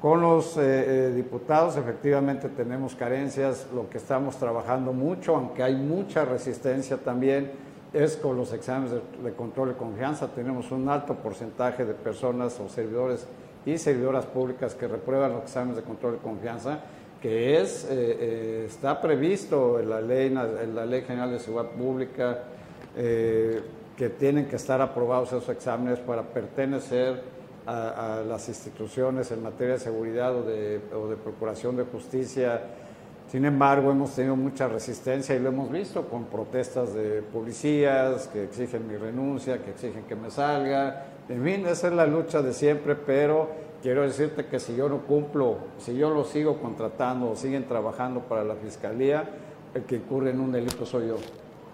Con 0.00 0.20
los 0.20 0.56
eh, 0.56 0.60
eh, 0.60 1.12
diputados 1.14 1.76
efectivamente 1.76 2.48
tenemos 2.48 2.94
carencias, 2.94 3.66
lo 3.74 3.90
que 3.90 3.98
estamos 3.98 4.36
trabajando 4.36 4.92
mucho, 4.92 5.34
aunque 5.34 5.62
hay 5.62 5.74
mucha 5.74 6.24
resistencia 6.24 6.98
también, 6.98 7.50
es 7.92 8.16
con 8.16 8.36
los 8.36 8.52
exámenes 8.52 8.92
de, 9.22 9.32
control 9.32 9.70
de 9.70 9.74
confianza. 9.74 10.28
Tenemos 10.28 10.70
un 10.70 10.88
alto 10.88 11.14
porcentaje 11.14 11.84
de 11.84 11.94
personas 11.94 12.58
o 12.60 12.68
servidores 12.68 13.26
y 13.64 13.78
servidoras 13.78 14.26
públicas 14.26 14.74
que 14.74 14.88
reprueban 14.88 15.32
los 15.32 15.42
exámenes 15.42 15.76
de 15.76 15.82
control 15.82 16.14
de 16.14 16.18
confianza, 16.18 16.80
que 17.20 17.60
es, 17.60 17.86
eh, 17.90 18.66
está 18.66 19.00
previsto 19.00 19.80
en 19.80 19.90
la, 19.90 20.00
ley, 20.00 20.26
en 20.26 20.74
la 20.74 20.86
Ley 20.86 21.02
General 21.02 21.30
de 21.30 21.38
Seguridad 21.38 21.70
Pública, 21.72 22.44
que 22.94 24.08
tienen 24.18 24.46
que 24.46 24.56
estar 24.56 24.80
aprobados 24.80 25.28
esos 25.28 25.48
exámenes 25.48 26.00
para 26.00 26.22
pertenecer 26.22 27.22
a, 27.68 28.22
las 28.26 28.48
instituciones 28.48 29.30
en 29.30 29.42
materia 29.42 29.74
de 29.74 29.80
seguridad 29.80 30.34
o 30.34 30.42
de, 30.42 30.80
o 30.94 31.08
de 31.08 31.16
procuración 31.16 31.76
de 31.76 31.84
justicia. 31.84 32.62
Sin 33.28 33.44
embargo, 33.44 33.90
hemos 33.90 34.14
tenido 34.14 34.36
mucha 34.36 34.68
resistencia 34.68 35.34
y 35.36 35.38
lo 35.38 35.50
hemos 35.50 35.70
visto 35.70 36.08
con 36.08 36.24
protestas 36.24 36.94
de 36.94 37.20
policías 37.20 38.26
que 38.28 38.44
exigen 38.44 38.88
mi 38.88 38.96
renuncia, 38.96 39.62
que 39.62 39.72
exigen 39.72 40.04
que 40.04 40.16
me 40.16 40.30
salga. 40.30 41.04
En 41.28 41.44
fin, 41.44 41.66
esa 41.66 41.88
es 41.88 41.92
la 41.92 42.06
lucha 42.06 42.40
de 42.40 42.54
siempre, 42.54 42.94
pero 42.96 43.50
quiero 43.82 44.00
decirte 44.00 44.46
que 44.46 44.58
si 44.58 44.74
yo 44.74 44.88
no 44.88 45.02
cumplo, 45.02 45.58
si 45.76 45.94
yo 45.94 46.08
lo 46.08 46.24
sigo 46.24 46.58
contratando 46.58 47.30
o 47.30 47.36
siguen 47.36 47.64
trabajando 47.64 48.20
para 48.20 48.44
la 48.44 48.54
fiscalía, 48.54 49.28
el 49.74 49.82
que 49.82 49.96
incurre 49.96 50.30
en 50.30 50.40
un 50.40 50.50
delito 50.50 50.86
soy 50.86 51.08
yo. 51.08 51.16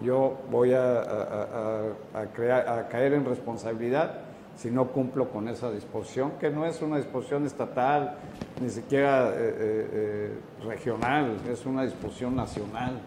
Yo 0.01 0.39
voy 0.51 0.73
a, 0.73 1.03
a, 1.03 2.89
caer 2.91 3.13
en 3.13 3.25
responsabilidad 3.25 4.24
si 4.57 4.71
no 4.71 4.89
cumplo 4.89 5.31
con 5.31 5.49
esa 5.49 5.71
disposición, 5.71 6.33
que 6.39 6.51
no 6.51 6.65
es 6.65 6.81
una 6.81 6.99
disposición 6.99 7.45
estatal, 7.47 8.17
ni 8.61 8.71
siquiera 8.71 9.31
eh, 9.31 9.35
eh, 9.37 9.89
eh, 9.93 10.65
regional, 10.65 11.37
es 11.51 11.67
una 11.67 11.85
disposición 11.85 12.37
nacional, 12.37 13.01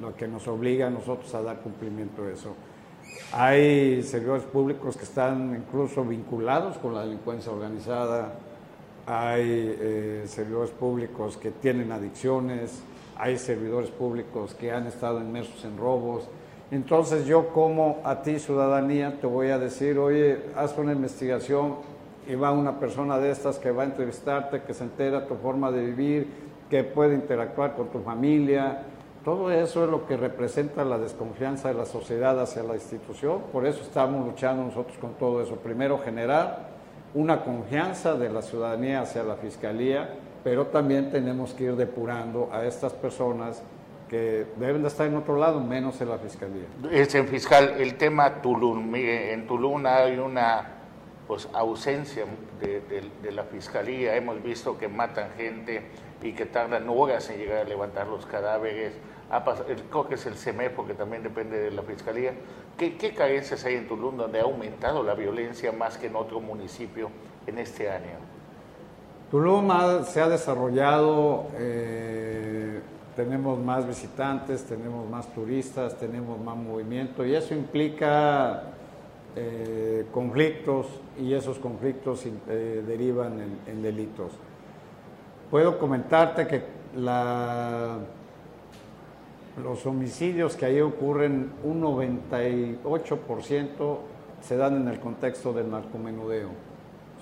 lo 0.00 0.14
que 0.14 0.26
nos 0.26 0.46
obliga 0.48 0.88
a 0.88 0.90
nosotros 0.90 1.32
a 1.34 1.42
dar 1.42 1.60
cumplimiento 1.60 2.24
a 2.24 2.30
eso. 2.30 2.54
Hay 3.32 4.02
servidores 4.02 4.44
públicos 4.44 4.96
que 4.96 5.04
están 5.04 5.54
incluso 5.56 6.04
vinculados 6.04 6.76
con 6.78 6.94
la 6.94 7.02
delincuencia 7.02 7.52
organizada, 7.52 8.34
hay 9.06 10.24
servidores 10.26 10.70
públicos 10.70 11.36
que 11.36 11.52
tienen 11.52 11.92
adicciones, 11.92 12.82
hay 13.16 13.38
servidores 13.38 13.90
públicos 13.90 14.54
que 14.54 14.72
han 14.72 14.86
estado 14.86 15.20
inmersos 15.20 15.64
en 15.64 15.78
robos, 15.78 16.28
entonces 16.70 17.26
yo 17.26 17.48
como 17.50 17.98
a 18.04 18.22
ti 18.22 18.38
ciudadanía 18.38 19.18
te 19.20 19.26
voy 19.26 19.50
a 19.50 19.58
decir, 19.58 19.98
oye, 19.98 20.38
haz 20.56 20.76
una 20.78 20.92
investigación 20.92 21.76
y 22.26 22.34
va 22.34 22.50
una 22.50 22.80
persona 22.80 23.18
de 23.18 23.30
estas 23.30 23.58
que 23.58 23.70
va 23.70 23.84
a 23.84 23.86
entrevistarte, 23.86 24.62
que 24.62 24.74
se 24.74 24.82
entera 24.82 25.26
tu 25.26 25.36
forma 25.36 25.70
de 25.70 25.84
vivir, 25.84 26.26
que 26.68 26.82
puede 26.82 27.14
interactuar 27.14 27.76
con 27.76 27.88
tu 27.88 28.00
familia. 28.00 28.82
Todo 29.24 29.52
eso 29.52 29.84
es 29.84 29.90
lo 29.90 30.06
que 30.06 30.16
representa 30.16 30.84
la 30.84 30.98
desconfianza 30.98 31.68
de 31.68 31.74
la 31.74 31.84
sociedad 31.84 32.40
hacia 32.40 32.64
la 32.64 32.74
institución. 32.74 33.42
Por 33.52 33.64
eso 33.64 33.82
estamos 33.82 34.26
luchando 34.26 34.64
nosotros 34.64 34.98
con 34.98 35.14
todo 35.14 35.40
eso. 35.40 35.54
Primero, 35.56 35.98
generar 35.98 36.70
una 37.14 37.44
confianza 37.44 38.14
de 38.14 38.28
la 38.28 38.42
ciudadanía 38.42 39.02
hacia 39.02 39.22
la 39.22 39.36
Fiscalía, 39.36 40.14
pero 40.42 40.66
también 40.66 41.10
tenemos 41.10 41.54
que 41.54 41.64
ir 41.64 41.76
depurando 41.76 42.48
a 42.52 42.64
estas 42.64 42.92
personas 42.92 43.62
que 44.08 44.46
deben 44.56 44.82
de 44.82 44.88
estar 44.88 45.06
en 45.06 45.16
otro 45.16 45.36
lado, 45.36 45.60
menos 45.60 46.00
en 46.00 46.08
la 46.08 46.18
fiscalía. 46.18 46.66
Es 46.90 47.14
en 47.14 47.26
fiscal, 47.26 47.74
el 47.78 47.96
tema 47.96 48.40
Tulum, 48.40 48.94
en 48.94 49.46
Tulum 49.46 49.84
hay 49.86 50.18
una 50.18 50.68
pues, 51.26 51.48
ausencia 51.52 52.24
de, 52.60 53.32
la 53.32 53.44
fiscalía, 53.44 54.14
hemos 54.14 54.42
visto 54.42 54.78
que 54.78 54.88
matan 54.88 55.30
gente 55.36 55.82
y 56.22 56.32
que 56.32 56.46
tardan 56.46 56.88
horas 56.88 57.28
en 57.30 57.38
llegar 57.38 57.58
a 57.58 57.64
levantar 57.64 58.06
los 58.06 58.26
cadáveres, 58.26 58.94
creo 59.90 60.08
que 60.08 60.14
es 60.14 60.26
el 60.26 60.34
CEMEFO 60.34 60.86
que 60.86 60.94
también 60.94 61.24
depende 61.24 61.58
de 61.58 61.72
la 61.72 61.82
fiscalía. 61.82 62.32
¿Qué, 62.78 62.96
¿Qué, 62.96 63.12
carencias 63.12 63.64
hay 63.64 63.74
en 63.74 63.88
Tulum 63.88 64.16
donde 64.16 64.38
ha 64.38 64.44
aumentado 64.44 65.02
la 65.02 65.14
violencia 65.14 65.72
más 65.72 65.98
que 65.98 66.06
en 66.06 66.16
otro 66.16 66.40
municipio 66.40 67.10
en 67.46 67.58
este 67.58 67.90
año? 67.90 68.18
Tulum 69.32 69.68
se 70.04 70.20
ha 70.20 70.28
desarrollado... 70.28 71.48
Eh, 71.58 72.80
tenemos 73.16 73.58
más 73.58 73.86
visitantes, 73.86 74.64
tenemos 74.64 75.08
más 75.08 75.26
turistas, 75.32 75.98
tenemos 75.98 76.38
más 76.38 76.56
movimiento 76.56 77.24
y 77.24 77.34
eso 77.34 77.54
implica 77.54 78.64
eh, 79.34 80.06
conflictos 80.12 80.86
y 81.18 81.32
esos 81.32 81.58
conflictos 81.58 82.26
eh, 82.26 82.84
derivan 82.86 83.40
en, 83.66 83.82
delitos. 83.82 84.32
Puedo 85.50 85.78
comentarte 85.78 86.46
que 86.46 86.62
los 89.62 89.86
homicidios 89.86 90.54
que 90.54 90.66
ahí 90.66 90.82
ocurren, 90.82 91.52
un 91.64 91.82
98% 91.82 93.98
se 94.42 94.56
dan 94.56 94.76
en 94.76 94.88
el 94.88 95.00
contexto 95.00 95.54
del 95.54 95.70
narcomenudeo. 95.70 96.50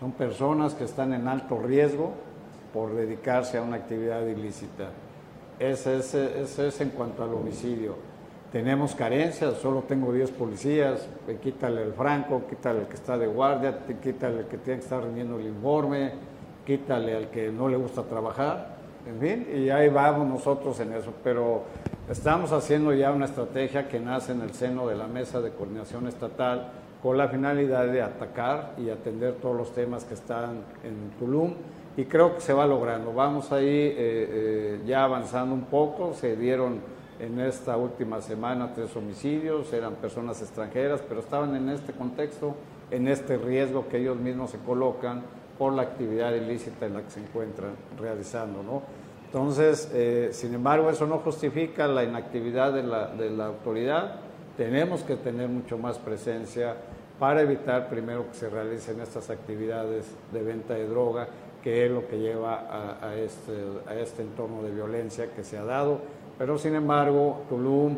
Son 0.01 0.11
personas 0.13 0.75
que 0.75 0.85
están 0.85 1.13
en 1.13 1.29
alto 1.29 1.61
riesgo 1.61 2.13
por 2.73 2.95
dedicarse 2.95 3.59
a 3.59 3.63
una 3.63 3.77
actividad 3.77 4.27
ilícita. 4.27 4.91
Ese 5.59 5.99
es, 5.99 6.81
en 6.81 6.91
cuanto 6.91 7.23
al 7.23 7.33
homicidio. 7.33 7.95
Tenemos 8.51 8.95
carencias, 8.95 9.55
solo 9.59 9.83
tengo 9.83 10.13
10 10.13 10.31
policías, 10.33 11.09
quítale 11.43 11.83
el 11.83 11.93
franco, 11.93 12.43
quítale 12.49 12.81
el 12.81 12.87
que 12.87 12.95
está 12.95 13.19
de 13.19 13.27
guardia, 13.27 13.79
quítale 14.03 14.41
el 14.41 14.47
que 14.47 14.59
tiene 14.59 14.79
que 14.79 14.85
estar 14.85 15.03
rindiendo 15.03 15.39
el 15.39 15.47
informe, 15.47 16.13
quítale 16.65 17.17
al 17.17 17.31
que 17.31 17.51
no 17.51 17.69
le 17.69 17.77
gusta 17.77 18.03
trabajar, 18.03 18.75
en 19.07 19.21
fin, 19.21 19.49
y 19.55 19.71
ahí 19.71 19.89
vamos 19.89 20.29
nosotros 20.29 20.79
en 20.81 20.93
eso. 20.93 21.13
Pero 21.23 21.63
estamos 22.09 22.53
haciendo 22.53 22.93
ya 22.95 23.11
una 23.11 23.27
estrategia 23.27 23.89
que 23.89 23.99
nace 23.99 24.33
en 24.33 24.41
el 24.41 24.55
seno 24.55 24.87
de 24.87 24.95
la 24.95 25.09
Mesa 25.09 25.41
de 25.41 25.51
Coordinación 25.51 26.07
Estatal 26.07 26.69
con 27.03 27.19
la 27.19 27.29
finalidad 27.29 27.87
de 27.87 28.03
atacar 28.03 28.75
y 28.79 28.89
atender 28.89 29.35
todos 29.35 29.57
los 29.57 29.75
temas 29.75 30.05
que 30.05 30.15
están 30.15 30.63
en 30.85 31.11
Tulum 31.19 31.55
y 31.97 32.05
creo 32.05 32.35
que 32.35 32.41
se 32.41 32.53
va 32.53 32.67
logrando. 32.67 33.13
Vamos 33.13 33.53
ahí 33.53 33.67
eh, 33.67 33.95
eh, 33.99 34.81
ya 34.87 35.05
avanzando 35.05 35.55
un 35.55 35.65
poco, 35.65 36.15
se 36.15 36.37
dieron 36.37 36.81
en 37.21 37.39
esta 37.41 37.77
última 37.77 38.21
semana 38.21 38.73
tres 38.75 38.95
homicidios, 38.97 39.73
eran 39.73 39.95
personas 39.95 40.41
extranjeras, 40.43 41.03
pero 41.09 41.21
estaban 41.21 41.55
en 41.55 41.69
este 41.69 41.93
contexto, 41.93 42.57
en 42.91 43.07
este 43.09 43.37
riesgo 43.37 43.89
que 43.89 43.99
ellos 43.99 44.17
mismos 44.17 44.51
se 44.51 44.59
colocan 44.59 45.23
por 45.59 45.73
la 45.73 45.83
actividad 45.83 46.35
ilícita 46.35 46.87
en 46.87 46.95
la 46.95 47.03
que 47.03 47.11
se 47.11 47.21
encuentran 47.21 47.71
realizando. 47.99 48.63
¿no? 48.63 48.83
Entonces, 49.27 49.91
eh, 49.95 50.31
sin 50.33 50.55
embargo, 50.55 50.91
eso 50.91 51.07
no 51.07 51.19
justifica 51.19 51.87
la 51.87 52.03
inactividad 52.03 52.73
de 52.73 52.83
la, 52.83 53.07
de 53.09 53.31
la 53.31 53.47
autoridad. 53.47 54.17
tenemos 54.57 55.03
que 55.03 55.17
tener 55.17 55.49
mucho 55.49 55.79
más 55.79 55.99
presencia 55.99 56.77
para 57.19 57.43
evitar 57.43 57.89
primero 57.89 58.29
que 58.29 58.35
se 58.35 58.49
realicen 58.49 59.01
estas 59.01 59.31
actividades 59.31 60.07
de 60.33 60.43
venta 60.43 60.75
de 60.75 60.87
droga, 60.87 61.29
que 61.65 61.87
es 61.87 61.91
lo 61.91 62.07
que 62.07 62.19
lleva 62.19 62.99
a, 63.01 63.17
este, 63.17 63.53
a 63.89 63.95
este 63.95 64.21
entorno 64.21 64.63
de 64.63 64.71
violencia 64.71 65.33
que 65.35 65.43
se 65.43 65.57
ha 65.57 65.65
dado. 65.65 65.99
Pero 66.37 66.59
sin 66.59 66.75
embargo, 66.75 67.45
Tulum 67.49 67.97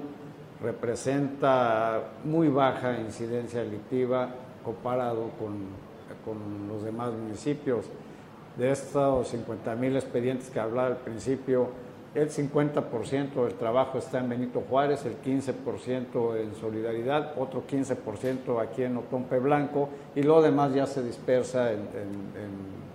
representa 0.62 2.01
muy 2.25 2.47
baja 2.47 2.97
incidencia 3.01 3.64
delictiva 3.64 4.29
comparado 4.64 5.31
con, 5.41 5.67
con 6.25 6.69
los 6.69 6.85
demás 6.85 7.12
municipios. 7.12 7.87
De 8.57 8.71
estos 8.71 9.27
50 9.29 9.75
mil 9.75 9.97
expedientes 9.97 10.49
que 10.49 10.61
hablaba 10.61 10.87
al 10.87 10.99
principio, 10.99 11.69
el 12.14 12.31
50% 12.31 13.45
del 13.45 13.55
trabajo 13.55 13.99
está 13.99 14.21
en 14.21 14.29
Benito 14.29 14.62
Juárez, 14.71 15.05
el 15.05 15.21
15% 15.21 16.37
en 16.41 16.55
Solidaridad, 16.55 17.33
otro 17.37 17.64
15% 17.67 18.62
aquí 18.62 18.85
en 18.85 18.97
Otompe 18.97 19.41
Blanco 19.41 19.89
y 20.14 20.23
lo 20.23 20.41
demás 20.41 20.73
ya 20.73 20.87
se 20.87 21.03
dispersa 21.03 21.73
en, 21.73 21.81
en, 21.81 22.86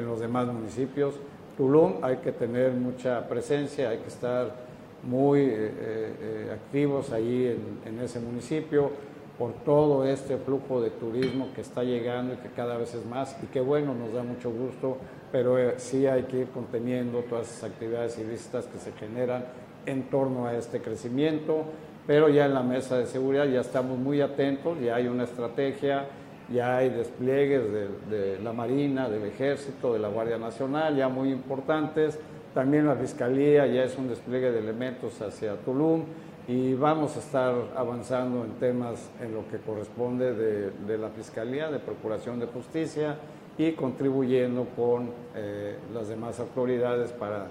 los 0.00 0.20
demás 0.20 0.46
municipios. 0.46 1.14
Tulum 1.56 1.96
hay 2.02 2.16
que 2.16 2.32
tener 2.32 2.72
mucha 2.72 3.28
presencia, 3.28 3.90
hay 3.90 3.98
que 3.98 4.08
estar 4.08 4.54
muy 5.02 5.40
eh, 5.40 5.46
eh, 5.50 6.50
activos 6.52 7.12
ahí 7.12 7.58
en, 7.84 8.00
ese 8.00 8.20
municipio 8.20 8.90
por 9.38 9.52
todo 9.64 10.06
este 10.06 10.36
flujo 10.36 10.80
de 10.80 10.90
turismo 10.90 11.48
que 11.54 11.60
está 11.60 11.82
llegando 11.82 12.34
y 12.34 12.36
que 12.36 12.48
cada 12.50 12.76
vez 12.76 12.94
es 12.94 13.04
más 13.06 13.36
y 13.42 13.46
que 13.46 13.60
bueno, 13.60 13.94
nos 13.94 14.12
da 14.12 14.22
mucho 14.22 14.50
gusto 14.50 14.98
pero 15.32 15.58
eh, 15.58 15.74
sí 15.78 16.06
hay 16.06 16.24
que 16.24 16.40
ir 16.40 16.48
conteniendo 16.48 17.20
todas 17.20 17.50
esas 17.50 17.70
actividades 17.70 18.18
ilícitas 18.18 18.66
que 18.66 18.78
se 18.78 18.92
generan 18.92 19.46
en 19.86 20.04
torno 20.04 20.46
a 20.46 20.54
este 20.54 20.80
crecimiento, 20.80 21.64
pero 22.06 22.28
ya 22.28 22.44
en 22.44 22.54
la 22.54 22.62
mesa 22.62 22.98
de 22.98 23.06
seguridad 23.06 23.46
ya 23.46 23.62
estamos 23.62 23.98
muy 23.98 24.20
atentos, 24.20 24.78
ya 24.80 24.96
hay 24.96 25.08
una 25.08 25.24
estrategia, 25.24 26.06
ya 26.50 26.76
hay 26.76 26.90
despliegues 26.90 27.62
de, 28.10 28.38
la 28.42 28.52
Marina, 28.52 29.08
del 29.08 29.24
Ejército, 29.24 29.92
de 29.92 29.98
la 29.98 30.08
Guardia 30.08 30.38
Nacional, 30.38 30.96
ya 30.96 31.08
muy 31.08 31.30
importantes, 31.30 32.18
también 32.54 32.86
la 32.86 32.96
Fiscalía 32.96 33.66
ya 33.66 33.84
es 33.84 33.96
un 33.96 34.08
despliegue 34.08 34.50
de 34.50 34.58
elementos 34.58 35.20
hacia 35.22 35.56
Tulum 35.56 36.04
y 36.48 36.74
vamos 36.74 37.16
a 37.16 37.20
estar 37.20 37.54
avanzando 37.76 38.44
en 38.44 38.52
temas 38.54 39.10
en 39.20 39.32
lo 39.32 39.48
que 39.48 39.58
corresponde 39.58 40.34
de, 40.34 40.70
de 40.70 40.98
la 40.98 41.08
Fiscalía, 41.08 41.70
de 41.70 41.78
Procuración 41.78 42.40
de 42.40 42.46
Justicia, 42.46 43.16
y 43.58 43.72
contribuyendo 43.72 44.66
con 44.76 45.10
eh, 45.34 45.76
las 45.92 46.08
demás 46.08 46.40
autoridades 46.40 47.12
para 47.12 47.46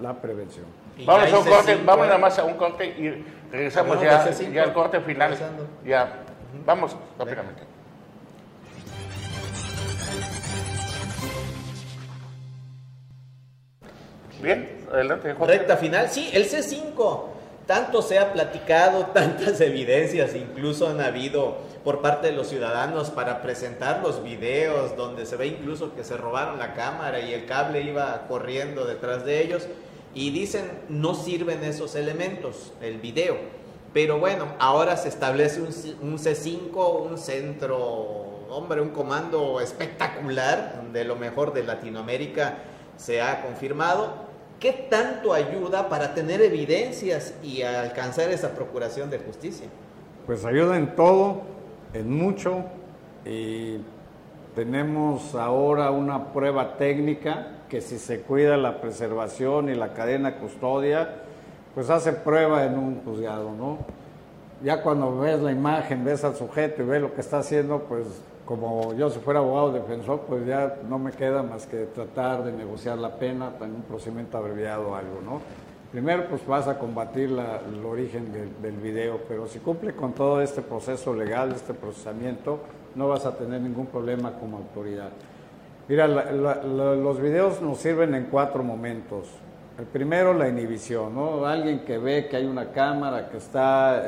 la 0.00 0.20
prevención. 0.20 0.66
Vamos 1.06 1.32
a 1.32 1.38
un 1.38 1.44
corte, 1.44 1.78
vamos 1.84 2.06
nada 2.06 2.18
más 2.18 2.38
a 2.38 2.44
un 2.44 2.54
corte 2.54 2.86
y 2.86 3.24
regresamos 3.50 4.00
ya, 4.00 4.30
ya 4.30 4.62
al 4.62 4.72
corte 4.72 5.00
final. 5.00 5.36
Ya, 5.84 6.24
vamos 6.64 6.96
rápidamente. 7.18 7.62
Bien, 14.44 14.68
adelante. 14.92 15.32
Recta 15.32 15.78
final, 15.78 16.10
sí, 16.10 16.28
el 16.34 16.44
C5 16.44 17.22
tanto 17.66 18.02
se 18.02 18.18
ha 18.18 18.34
platicado, 18.34 19.06
tantas 19.14 19.58
evidencias 19.62 20.34
incluso 20.34 20.86
han 20.86 21.00
habido 21.00 21.56
por 21.82 22.02
parte 22.02 22.26
de 22.26 22.34
los 22.34 22.48
ciudadanos 22.48 23.08
para 23.08 23.40
presentar 23.40 24.02
los 24.02 24.22
videos 24.22 24.96
donde 24.98 25.24
se 25.24 25.36
ve 25.36 25.46
incluso 25.46 25.94
que 25.94 26.04
se 26.04 26.18
robaron 26.18 26.58
la 26.58 26.74
cámara 26.74 27.20
y 27.20 27.32
el 27.32 27.46
cable 27.46 27.80
iba 27.80 28.26
corriendo 28.28 28.84
detrás 28.84 29.24
de 29.24 29.42
ellos 29.42 29.66
y 30.14 30.30
dicen 30.30 30.70
no 30.90 31.14
sirven 31.14 31.64
esos 31.64 31.94
elementos, 31.94 32.74
el 32.82 32.98
video. 32.98 33.38
Pero 33.94 34.18
bueno, 34.18 34.46
ahora 34.58 34.98
se 34.98 35.08
establece 35.08 35.62
un, 35.62 36.18
C5, 36.18 37.10
un 37.10 37.16
centro, 37.16 37.78
hombre, 38.50 38.82
un 38.82 38.90
comando 38.90 39.60
espectacular 39.62 40.82
de 40.92 41.04
lo 41.04 41.16
mejor 41.16 41.54
de 41.54 41.62
Latinoamérica 41.62 42.58
se 42.96 43.22
ha 43.22 43.42
confirmado 43.42 44.33
¿Qué 44.64 44.72
tanto 44.88 45.34
ayuda 45.34 45.90
para 45.90 46.14
tener 46.14 46.40
evidencias 46.40 47.34
y 47.42 47.60
alcanzar 47.60 48.30
esa 48.30 48.54
procuración 48.54 49.10
de 49.10 49.18
justicia? 49.18 49.66
Pues 50.24 50.46
ayuda 50.46 50.78
en 50.78 50.96
todo, 50.96 51.42
en 51.92 52.10
mucho, 52.10 52.64
y 53.26 53.76
tenemos 54.54 55.34
ahora 55.34 55.90
una 55.90 56.32
prueba 56.32 56.78
técnica 56.78 57.58
que 57.68 57.82
si 57.82 57.98
se 57.98 58.22
cuida 58.22 58.56
la 58.56 58.80
preservación 58.80 59.68
y 59.68 59.74
la 59.74 59.92
cadena 59.92 60.36
custodia, 60.38 61.10
pues 61.74 61.90
hace 61.90 62.14
prueba 62.14 62.64
en 62.64 62.78
un 62.78 63.02
juzgado, 63.04 63.52
¿no? 63.52 63.80
Ya 64.62 64.80
cuando 64.80 65.18
ves 65.18 65.42
la 65.42 65.52
imagen, 65.52 66.06
ves 66.06 66.24
al 66.24 66.36
sujeto 66.36 66.80
y 66.80 66.86
ves 66.86 67.02
lo 67.02 67.12
que 67.12 67.20
está 67.20 67.40
haciendo, 67.40 67.80
pues 67.80 68.06
como 68.44 68.92
yo 68.94 69.08
si 69.08 69.20
fuera 69.20 69.40
abogado 69.40 69.72
defensor, 69.72 70.20
pues 70.28 70.46
ya 70.46 70.76
no 70.88 70.98
me 70.98 71.12
queda 71.12 71.42
más 71.42 71.66
que 71.66 71.86
tratar 71.86 72.44
de 72.44 72.52
negociar 72.52 72.98
la 72.98 73.16
pena 73.16 73.52
en 73.60 73.74
un 73.74 73.82
procedimiento 73.82 74.36
abreviado 74.36 74.90
o 74.90 74.94
algo, 74.94 75.20
¿no? 75.24 75.40
Primero, 75.90 76.26
pues 76.28 76.44
vas 76.44 76.66
a 76.66 76.76
combatir 76.76 77.30
el 77.30 77.86
origen 77.86 78.32
del, 78.60 78.76
video, 78.78 79.20
pero 79.28 79.46
si 79.46 79.60
cumple 79.60 79.94
con 79.94 80.12
todo 80.12 80.42
este 80.42 80.60
proceso 80.60 81.14
legal, 81.14 81.52
este 81.52 81.72
procesamiento, 81.72 82.58
no 82.96 83.08
vas 83.08 83.24
a 83.26 83.36
tener 83.36 83.60
ningún 83.60 83.86
problema 83.86 84.32
como 84.32 84.56
autoridad. 84.56 85.10
Mira, 85.86 86.08
los 86.08 87.20
videos 87.20 87.62
nos 87.62 87.78
sirven 87.78 88.12
en 88.16 88.24
cuatro 88.24 88.64
momentos. 88.64 89.28
El 89.78 89.84
primero, 89.84 90.34
la 90.34 90.48
inhibición, 90.48 91.14
¿no? 91.14 91.46
Alguien 91.46 91.84
que 91.84 91.98
ve 91.98 92.26
que 92.26 92.38
hay 92.38 92.46
una 92.46 92.72
cámara, 92.72 93.28
que 93.28 93.36
está, 93.36 94.02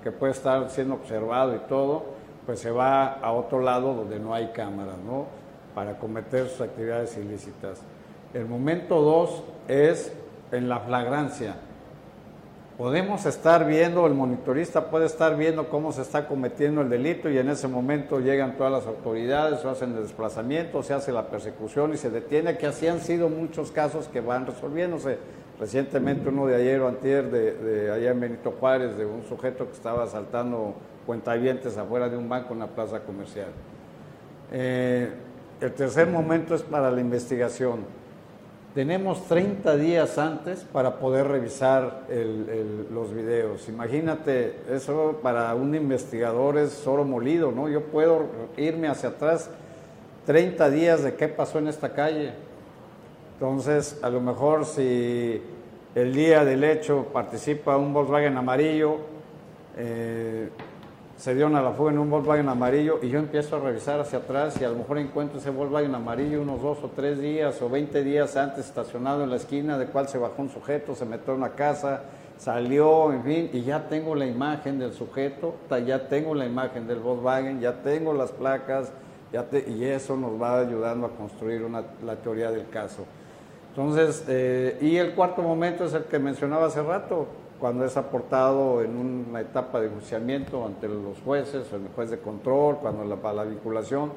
que 0.00 0.12
puede 0.12 0.32
estar 0.32 0.70
siendo 0.70 0.94
observado 0.94 1.56
y 1.56 1.60
todo, 1.68 2.04
pues 2.46 2.60
se 2.60 2.70
va 2.70 3.12
a 3.14 3.32
otro 3.32 3.60
lado 3.60 3.94
donde 3.94 4.18
no 4.18 4.34
hay 4.34 4.48
cámaras, 4.48 4.96
¿no? 4.98 5.26
Para 5.74 5.98
cometer 5.98 6.48
sus 6.48 6.60
actividades 6.60 7.16
ilícitas. 7.16 7.80
El 8.34 8.46
momento 8.46 9.00
dos 9.00 9.42
es 9.68 10.12
en 10.50 10.68
la 10.68 10.80
flagrancia. 10.80 11.56
Podemos 12.78 13.26
estar 13.26 13.66
viendo, 13.66 14.06
el 14.06 14.14
monitorista 14.14 14.90
puede 14.90 15.04
estar 15.06 15.36
viendo 15.36 15.68
cómo 15.68 15.92
se 15.92 16.02
está 16.02 16.26
cometiendo 16.26 16.80
el 16.80 16.88
delito 16.88 17.28
y 17.28 17.36
en 17.36 17.50
ese 17.50 17.68
momento 17.68 18.18
llegan 18.18 18.56
todas 18.56 18.72
las 18.72 18.86
autoridades, 18.86 19.62
o 19.64 19.70
hacen 19.70 19.94
el 19.94 20.02
desplazamiento, 20.02 20.82
se 20.82 20.94
hace 20.94 21.12
la 21.12 21.28
persecución 21.28 21.92
y 21.92 21.98
se 21.98 22.08
detiene, 22.10 22.56
que 22.56 22.66
así 22.66 22.86
han 22.86 23.00
sido 23.00 23.28
muchos 23.28 23.70
casos 23.70 24.08
que 24.08 24.20
van 24.20 24.46
resolviéndose. 24.46 25.18
Recientemente 25.60 26.30
uno 26.30 26.46
de 26.46 26.56
ayer 26.56 26.80
o 26.80 26.88
antier 26.88 27.30
de, 27.30 27.52
de 27.52 27.90
allá 27.92 28.10
en 28.10 28.20
Benito 28.20 28.54
Juárez, 28.58 28.96
de 28.96 29.04
un 29.04 29.22
sujeto 29.24 29.66
que 29.66 29.72
estaba 29.74 30.04
asaltando 30.04 30.74
cuentavientes 31.06 31.76
afuera 31.76 32.08
de 32.08 32.16
un 32.16 32.28
banco 32.28 32.54
en 32.54 32.60
la 32.60 32.66
plaza 32.68 33.00
comercial. 33.00 33.48
Eh, 34.50 35.10
el 35.60 35.72
tercer 35.72 36.08
momento 36.08 36.54
es 36.54 36.62
para 36.62 36.90
la 36.90 37.00
investigación. 37.00 38.01
Tenemos 38.74 39.26
30 39.28 39.76
días 39.76 40.16
antes 40.16 40.60
para 40.60 40.98
poder 40.98 41.28
revisar 41.28 42.04
los 42.90 43.12
videos. 43.12 43.68
Imagínate, 43.68 44.56
eso 44.70 45.20
para 45.22 45.54
un 45.54 45.74
investigador 45.74 46.56
es 46.56 46.86
oro 46.86 47.04
molido, 47.04 47.52
¿no? 47.52 47.68
Yo 47.68 47.82
puedo 47.82 48.24
irme 48.56 48.88
hacia 48.88 49.10
atrás 49.10 49.50
30 50.24 50.70
días 50.70 51.02
de 51.02 51.14
qué 51.16 51.28
pasó 51.28 51.58
en 51.58 51.68
esta 51.68 51.92
calle. 51.92 52.32
Entonces, 53.34 53.98
a 54.02 54.08
lo 54.08 54.22
mejor 54.22 54.64
si 54.64 55.42
el 55.94 56.14
día 56.14 56.42
del 56.42 56.64
hecho 56.64 57.08
participa 57.12 57.76
un 57.76 57.92
Volkswagen 57.92 58.38
amarillo, 58.38 58.96
eh, 59.76 60.48
se 61.22 61.36
dieron 61.36 61.54
a 61.54 61.62
la 61.62 61.70
fuga 61.70 61.92
en 61.92 62.00
un 62.00 62.10
Volkswagen 62.10 62.48
amarillo 62.48 62.98
y 63.00 63.08
yo 63.08 63.20
empiezo 63.20 63.54
a 63.54 63.60
revisar 63.60 64.00
hacia 64.00 64.18
atrás 64.18 64.60
y 64.60 64.64
a 64.64 64.68
lo 64.68 64.74
mejor 64.74 64.98
encuentro 64.98 65.38
ese 65.38 65.50
Volkswagen 65.50 65.94
amarillo 65.94 66.42
unos 66.42 66.60
dos 66.60 66.78
o 66.82 66.88
tres 66.88 67.20
días 67.20 67.62
o 67.62 67.68
20 67.70 68.02
días 68.02 68.36
antes 68.36 68.66
estacionado 68.66 69.22
en 69.22 69.30
la 69.30 69.36
esquina 69.36 69.78
de 69.78 69.86
cual 69.86 70.08
se 70.08 70.18
bajó 70.18 70.42
un 70.42 70.50
sujeto, 70.50 70.96
se 70.96 71.04
metió 71.04 71.32
en 71.32 71.38
una 71.38 71.50
casa, 71.50 72.02
salió, 72.38 73.12
en 73.12 73.22
fin, 73.22 73.50
y 73.52 73.62
ya 73.62 73.88
tengo 73.88 74.16
la 74.16 74.26
imagen 74.26 74.80
del 74.80 74.94
sujeto, 74.94 75.54
ya 75.86 76.08
tengo 76.08 76.34
la 76.34 76.44
imagen 76.44 76.88
del 76.88 76.98
Volkswagen, 76.98 77.60
ya 77.60 77.74
tengo 77.84 78.12
las 78.12 78.32
placas, 78.32 78.90
ya 79.32 79.46
y 79.68 79.84
eso 79.84 80.16
nos 80.16 80.42
va 80.42 80.58
ayudando 80.58 81.06
a 81.06 81.10
construir 81.10 81.62
una, 81.62 81.84
la 82.04 82.16
teoría 82.16 82.50
del 82.50 82.68
caso. 82.68 83.04
Entonces, 83.68 84.24
eh, 84.26 84.76
y 84.80 84.96
el 84.96 85.12
cuarto 85.12 85.40
momento 85.40 85.84
es 85.84 85.94
el 85.94 86.02
que 86.02 86.18
mencionaba 86.18 86.66
hace 86.66 86.82
rato, 86.82 87.28
cuando 87.62 87.84
es 87.84 87.96
aportado 87.96 88.82
en 88.82 88.96
una 88.96 89.40
etapa 89.40 89.80
de 89.80 89.88
juiciamiento 89.88 90.66
ante 90.66 90.88
los 90.88 91.20
jueces, 91.24 91.72
el 91.72 91.86
juez 91.94 92.10
de 92.10 92.18
control, 92.18 92.78
cuando 92.78 93.04
la, 93.04 93.14
para 93.14 93.34
la 93.34 93.44
vinculación, 93.44 94.10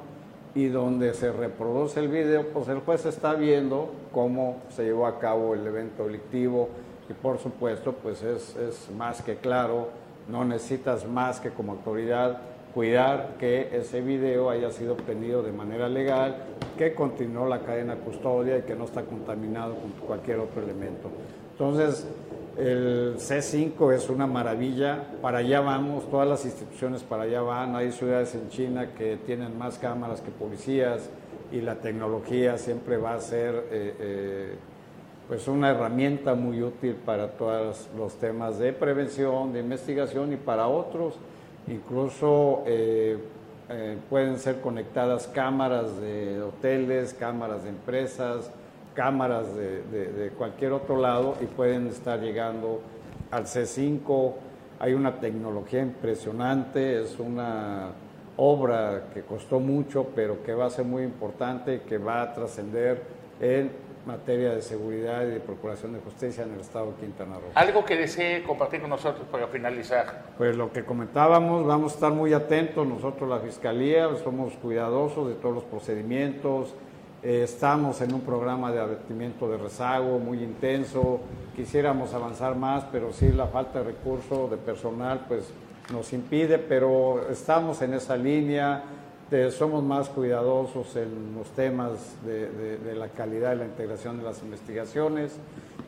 y 0.55 0.65
donde 0.65 1.13
se 1.13 1.31
reproduce 1.31 1.99
el 1.99 2.07
video, 2.07 2.47
pues 2.47 2.67
el 2.69 2.79
juez 2.79 3.05
está 3.05 3.35
viendo 3.35 3.91
cómo 4.11 4.63
se 4.69 4.85
llevó 4.85 5.05
a 5.05 5.19
cabo 5.19 5.53
el 5.53 5.67
evento 5.67 6.07
delictivo 6.07 6.69
y 7.07 7.13
por 7.13 7.37
supuesto 7.37 7.93
pues 7.93 8.23
es, 8.23 8.55
es 8.55 8.89
más 8.97 9.21
que 9.21 9.35
claro, 9.35 9.89
no 10.27 10.43
necesitas 10.43 11.07
más 11.07 11.39
que 11.39 11.51
como 11.51 11.73
autoridad 11.73 12.39
cuidar 12.73 13.35
que 13.39 13.69
ese 13.77 14.01
video 14.01 14.49
haya 14.49 14.71
sido 14.71 14.93
obtenido 14.93 15.43
de 15.43 15.51
manera 15.51 15.87
legal, 15.87 16.37
que 16.79 16.95
continuó 16.95 17.47
la 17.47 17.59
cadena 17.59 17.95
custodia 17.97 18.57
y 18.57 18.63
que 18.63 18.73
no 18.73 18.85
está 18.85 19.03
contaminado 19.03 19.75
con 19.75 19.91
cualquier 20.07 20.39
otro 20.39 20.63
elemento. 20.63 21.11
Entonces, 21.51 22.07
El 22.57 23.17
C5 23.17 23.93
es 23.93 24.09
una 24.09 24.27
maravilla, 24.27 25.03
para 25.21 25.39
allá 25.39 25.59
vamos, 25.59 26.09
todas 26.09 26.27
las 26.27 26.45
instituciones 26.45 27.03
para 27.03 27.23
allá 27.23 27.41
van, 27.41 27.75
hay 27.75 27.91
ciudades 27.91 28.33
en 28.33 28.47
China 28.47 28.93
que 28.97 29.17
tienen 29.17 29.57
más 29.57 29.77
cámaras 29.77 30.21
que 30.21 30.31
policías 30.31 31.09
y 31.51 31.59
la 31.59 31.75
tecnología 31.75 32.57
siempre 32.57 32.95
va 32.95 33.15
a 33.15 33.19
ser 33.19 33.55
eh, 33.71 33.95
eh, 33.99 34.55
pues 35.27 35.49
una 35.49 35.71
herramienta 35.71 36.33
muy 36.33 36.63
útil 36.63 36.93
para 36.93 37.31
todos 37.31 37.89
los 37.97 38.13
temas 38.15 38.57
de 38.57 38.71
prevención, 38.71 39.51
de 39.51 39.59
investigación 39.59 40.31
y 40.31 40.37
para 40.37 40.67
otros, 40.67 41.15
incluso 41.67 42.63
eh, 42.65 43.17
pueden 44.09 44.39
ser 44.39 44.61
conectadas 44.61 45.27
cámaras 45.27 45.99
de 45.99 46.41
hoteles, 46.41 47.13
cámaras 47.13 47.63
de 47.63 47.69
empresas, 47.69 48.49
cámaras 48.95 49.55
de, 49.55 50.31
cualquier 50.37 50.71
otro 50.71 50.97
lado 50.97 51.35
y 51.41 51.45
pueden 51.45 51.87
estar 51.87 52.19
llegando 52.19 52.81
al 53.29 53.45
C5. 53.45 54.33
Hay 54.79 54.93
una 54.93 55.19
tecnología 55.19 55.81
impresionante, 55.81 57.01
es 57.01 57.19
una 57.19 57.89
obra 58.37 59.03
que 59.13 59.21
costó 59.21 59.59
mucho, 59.59 60.07
pero 60.15 60.41
que 60.43 60.53
va 60.53 60.65
a 60.65 60.69
ser 60.69 60.85
muy 60.85 61.03
importante, 61.03 61.81
que 61.81 61.97
va 61.97 62.21
a 62.21 62.33
trascender 62.33 63.03
en 63.39 63.85
materia 64.05 64.53
de 64.53 64.61
seguridad 64.61 65.23
y 65.23 65.31
de 65.31 65.39
procuración 65.39 65.93
de 65.93 65.99
justicia 65.99 66.43
en 66.43 66.53
el 66.53 66.59
estado 66.59 66.91
de 66.91 66.93
Quintana 66.97 67.35
Roo. 67.35 67.49
¿Algo 67.55 67.83
que 67.83 67.95
desee 67.95 68.43
compartir 68.43 68.81
con 68.81 68.89
nosotros 68.89 69.27
para 69.31 69.47
finalizar? 69.47 70.25
Pues 70.37 70.55
lo 70.55 70.71
que 70.71 70.83
comentábamos, 70.83 71.65
vamos 71.65 71.93
a 71.93 71.95
estar 71.95 72.11
muy 72.11 72.33
atentos, 72.33 72.85
nosotros 72.85 73.27
la 73.27 73.39
Fiscalía, 73.39 74.07
somos 74.23 74.53
cuidadosos 74.55 75.27
de 75.29 75.35
todos 75.35 75.55
los 75.55 75.63
procedimientos, 75.63 76.75
eh, 77.25 77.41
estamos 77.43 78.01
en 78.01 78.13
un 78.13 78.21
programa 78.21 78.71
de 78.71 78.79
abatimiento 78.79 79.49
de 79.49 79.57
rezago 79.57 80.19
muy 80.19 80.43
intenso, 80.43 81.21
quisiéramos 81.55 82.13
avanzar 82.13 82.55
más, 82.55 82.83
pero 82.91 83.11
sí 83.11 83.31
la 83.31 83.47
falta 83.47 83.79
de 83.79 83.85
recursos, 83.85 84.51
de 84.51 84.57
personal, 84.57 85.25
pues 85.27 85.49
nos 85.91 86.13
impide, 86.13 86.59
pero 86.59 87.27
estamos 87.31 87.81
en 87.81 87.95
esa 87.95 88.15
línea, 88.15 88.83
somos 89.57 89.83
más 89.83 90.07
cuidadosos 90.09 90.95
en 90.97 91.33
los 91.35 91.49
temas 91.49 92.15
de, 92.23 92.77
de, 92.77 92.93
la 92.93 93.07
calidad 93.07 93.55
y 93.55 93.57
la 93.57 93.65
integración 93.65 94.17
de 94.17 94.23
las 94.23 94.43
investigaciones 94.43 95.35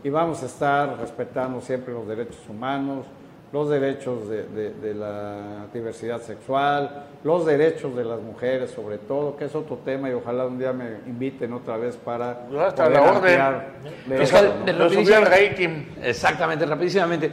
y 0.04 0.10
vamos 0.10 0.42
a 0.42 0.48
estar 0.48 1.00
respetando 1.00 1.62
siempre 1.62 1.94
los 1.94 2.08
derechos 2.08 2.42
humanos, 2.50 3.06
los 3.52 3.70
derechos 3.70 4.30
de, 4.30 4.94
la 4.94 5.68
diversidad 5.74 6.22
sexual, 6.22 7.06
los 7.24 7.46
derechos 7.46 7.96
de 7.96 8.04
las 8.04 8.20
mujeres 8.20 8.72
sobre 8.72 8.98
todo, 8.98 9.38
que 9.38 9.46
es 9.46 9.56
otro 9.56 9.80
tema 9.86 10.10
y 10.10 10.14
ojalá 10.14 10.46
un 10.46 10.60
día 10.60 10.74
me 10.74 10.98
inviten 11.08 11.54
otra 11.54 11.78
vez 11.78 11.96
para 11.96 12.48
hasta 12.60 12.90
la 12.90 13.02
orden. 13.02 13.40
rating. 15.26 15.86
Exactamente, 16.04 16.66
rapidísimamente. 16.66 17.32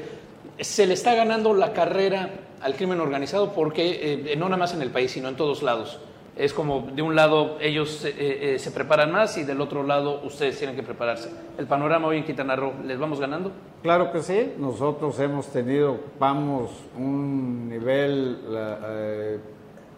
Se 0.61 0.87
le 0.87 0.95
está 0.95 1.15
ganando 1.15 1.53
la 1.53 1.73
carrera 1.73 2.31
al 2.61 2.75
crimen 2.75 3.01
organizado 3.01 3.53
porque 3.53 4.31
eh, 4.33 4.37
no 4.37 4.47
nada 4.47 4.57
más 4.57 4.73
en 4.73 4.83
el 4.83 4.91
país, 4.91 5.11
sino 5.11 5.29
en 5.29 5.37
todos 5.37 5.62
lados 5.62 5.99
es 6.37 6.53
como 6.53 6.89
de 6.93 7.03
un 7.03 7.14
lado 7.14 7.59
ellos 7.61 8.05
eh, 8.05 8.14
eh, 8.55 8.59
se 8.59 8.70
preparan 8.72 9.12
más 9.12 9.39
y 9.39 9.45
del 9.45 9.61
otro 9.61 9.85
lado 9.85 10.20
ustedes 10.24 10.59
tienen 10.59 10.74
que 10.74 10.82
prepararse. 10.82 11.30
¿El 11.57 11.66
panorama 11.66 12.09
hoy 12.09 12.18
en 12.18 12.24
Quintana 12.24 12.57
Roo 12.57 12.72
les 12.85 12.99
vamos 12.99 13.20
ganando? 13.20 13.53
Claro 13.82 14.11
que 14.11 14.20
sí, 14.20 14.55
nosotros 14.59 15.18
hemos 15.20 15.47
tenido, 15.49 15.99
vamos, 16.18 16.70
un 16.97 17.68
nivel 17.68 18.39
eh, 18.51 19.39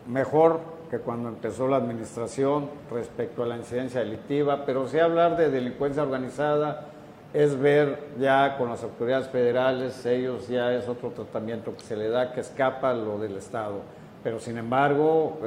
mejor 0.07 0.61
que 0.91 0.99
cuando 0.99 1.29
empezó 1.31 1.69
la 1.69 1.77
administración 1.77 2.69
respecto 2.91 3.43
a 3.43 3.47
la 3.47 3.57
incidencia 3.57 4.01
delictiva, 4.01 4.65
pero 4.67 4.87
si 4.87 4.99
hablar 4.99 5.37
de 5.37 5.51
delincuencia 5.51 6.03
organizada 6.03 6.89
es 7.33 7.59
ver 7.59 7.99
ya 8.19 8.57
con 8.57 8.69
las 8.69 8.83
autoridades 8.85 9.29
federales, 9.29 10.05
ellos 10.07 10.49
ya 10.49 10.73
es 10.73 10.87
otro 10.89 11.11
tratamiento 11.11 11.75
que 11.75 11.83
se 11.83 11.97
le 11.97 12.09
da 12.09 12.33
que 12.33 12.41
escapa 12.41 12.93
lo 12.93 13.19
del 13.19 13.37
Estado. 13.37 13.81
Pero 14.23 14.39
sin 14.39 14.59
embargo, 14.59 15.39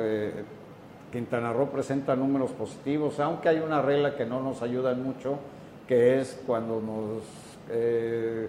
Quintana 1.11 1.51
Roo 1.51 1.69
presenta 1.69 2.15
números 2.15 2.51
positivos, 2.51 3.19
aunque 3.19 3.49
hay 3.49 3.59
una 3.59 3.81
regla 3.81 4.15
que 4.15 4.25
no 4.25 4.41
nos 4.41 4.61
ayuda 4.61 4.93
mucho, 4.93 5.39
que 5.87 6.19
es 6.19 6.39
cuando 6.45 6.79
nos, 6.79 7.23
eh, 7.69 8.47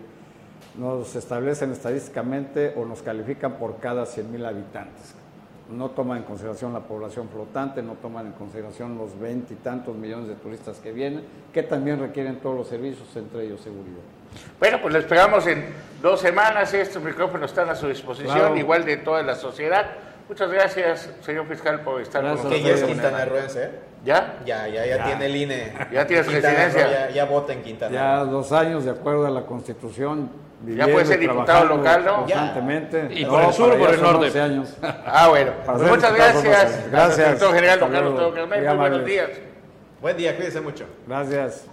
nos 0.76 1.16
establecen 1.16 1.72
estadísticamente 1.72 2.74
o 2.76 2.84
nos 2.84 3.02
califican 3.02 3.54
por 3.54 3.78
cada 3.78 4.04
100.000 4.04 4.46
habitantes. 4.46 5.14
No 5.70 5.90
toman 5.90 6.18
en 6.18 6.24
consideración 6.24 6.72
la 6.72 6.80
población 6.80 7.28
flotante, 7.28 7.80
no 7.80 7.94
toman 7.94 8.26
en 8.26 8.32
consideración 8.32 8.98
los 8.98 9.18
veinte 9.18 9.54
y 9.54 9.56
tantos 9.56 9.96
millones 9.96 10.28
de 10.28 10.34
turistas 10.34 10.78
que 10.80 10.92
vienen, 10.92 11.22
que 11.52 11.62
también 11.62 12.00
requieren 12.00 12.40
todos 12.40 12.56
los 12.56 12.66
servicios, 12.66 13.08
entre 13.16 13.46
ellos 13.46 13.60
seguridad. 13.60 14.02
Bueno, 14.58 14.78
pues 14.82 14.92
lo 14.92 14.98
esperamos 14.98 15.46
en 15.46 15.64
dos 16.02 16.20
semanas. 16.20 16.74
Estos 16.74 17.02
micrófonos 17.02 17.50
están 17.50 17.68
a 17.70 17.74
su 17.74 17.88
disposición, 17.88 18.58
igual 18.58 18.84
de 18.84 18.96
toda 18.98 19.22
la 19.22 19.36
sociedad. 19.36 19.86
Muchas 20.30 20.52
gracias, 20.52 21.10
señor 21.22 21.44
fiscal, 21.48 21.80
por 21.80 22.00
estar 22.00 22.22
con 22.22 22.30
nosotros. 22.30 22.54
Que 22.54 22.62
ya 22.62 22.74
es 22.74 22.84
Quintana 22.84 23.24
¿eh? 23.24 23.70
¿Ya? 24.04 24.38
Ya, 24.46 24.68
ya, 24.68 24.86
ya, 24.86 25.04
tiene 25.04 25.26
el 25.26 25.34
INE. 25.34 25.72
Ya 25.92 26.06
tiene 26.06 26.22
residencia. 26.22 26.88
Ya, 26.88 27.10
ya, 27.10 27.24
vota 27.24 27.52
en 27.52 27.62
Quintana 27.64 27.92
Ya 27.92 28.18
dos 28.18 28.52
años, 28.52 28.84
de 28.84 28.92
acuerdo 28.92 29.26
a 29.26 29.30
la 29.30 29.42
Constitución. 29.42 30.30
Ya 30.64 30.86
puede 30.86 31.04
ser 31.04 31.18
diputado 31.18 31.64
local, 31.64 32.04
¿no? 32.04 32.16
Constantemente. 32.18 33.08
¿Y 33.10 33.24
por 33.24 33.42
el 33.42 33.52
sur 33.52 33.72
o 33.72 33.76
por 33.76 33.90
el 33.90 34.00
norte? 34.00 34.40
Años. 34.40 34.76
Ah, 35.04 35.26
bueno. 35.30 35.50
muchas 35.66 36.14
gracias. 36.14 36.90
Gracias. 36.92 37.26
Director 37.26 37.52
General 37.52 37.80
Don 37.80 37.90
Carlos 37.90 38.48
Muy 38.48 38.76
buenos 38.76 39.04
días. 39.04 39.30
Buen 40.00 40.16
día, 40.16 40.36
cuídense 40.36 40.60
mucho. 40.60 40.84
Gracias. 41.08 41.66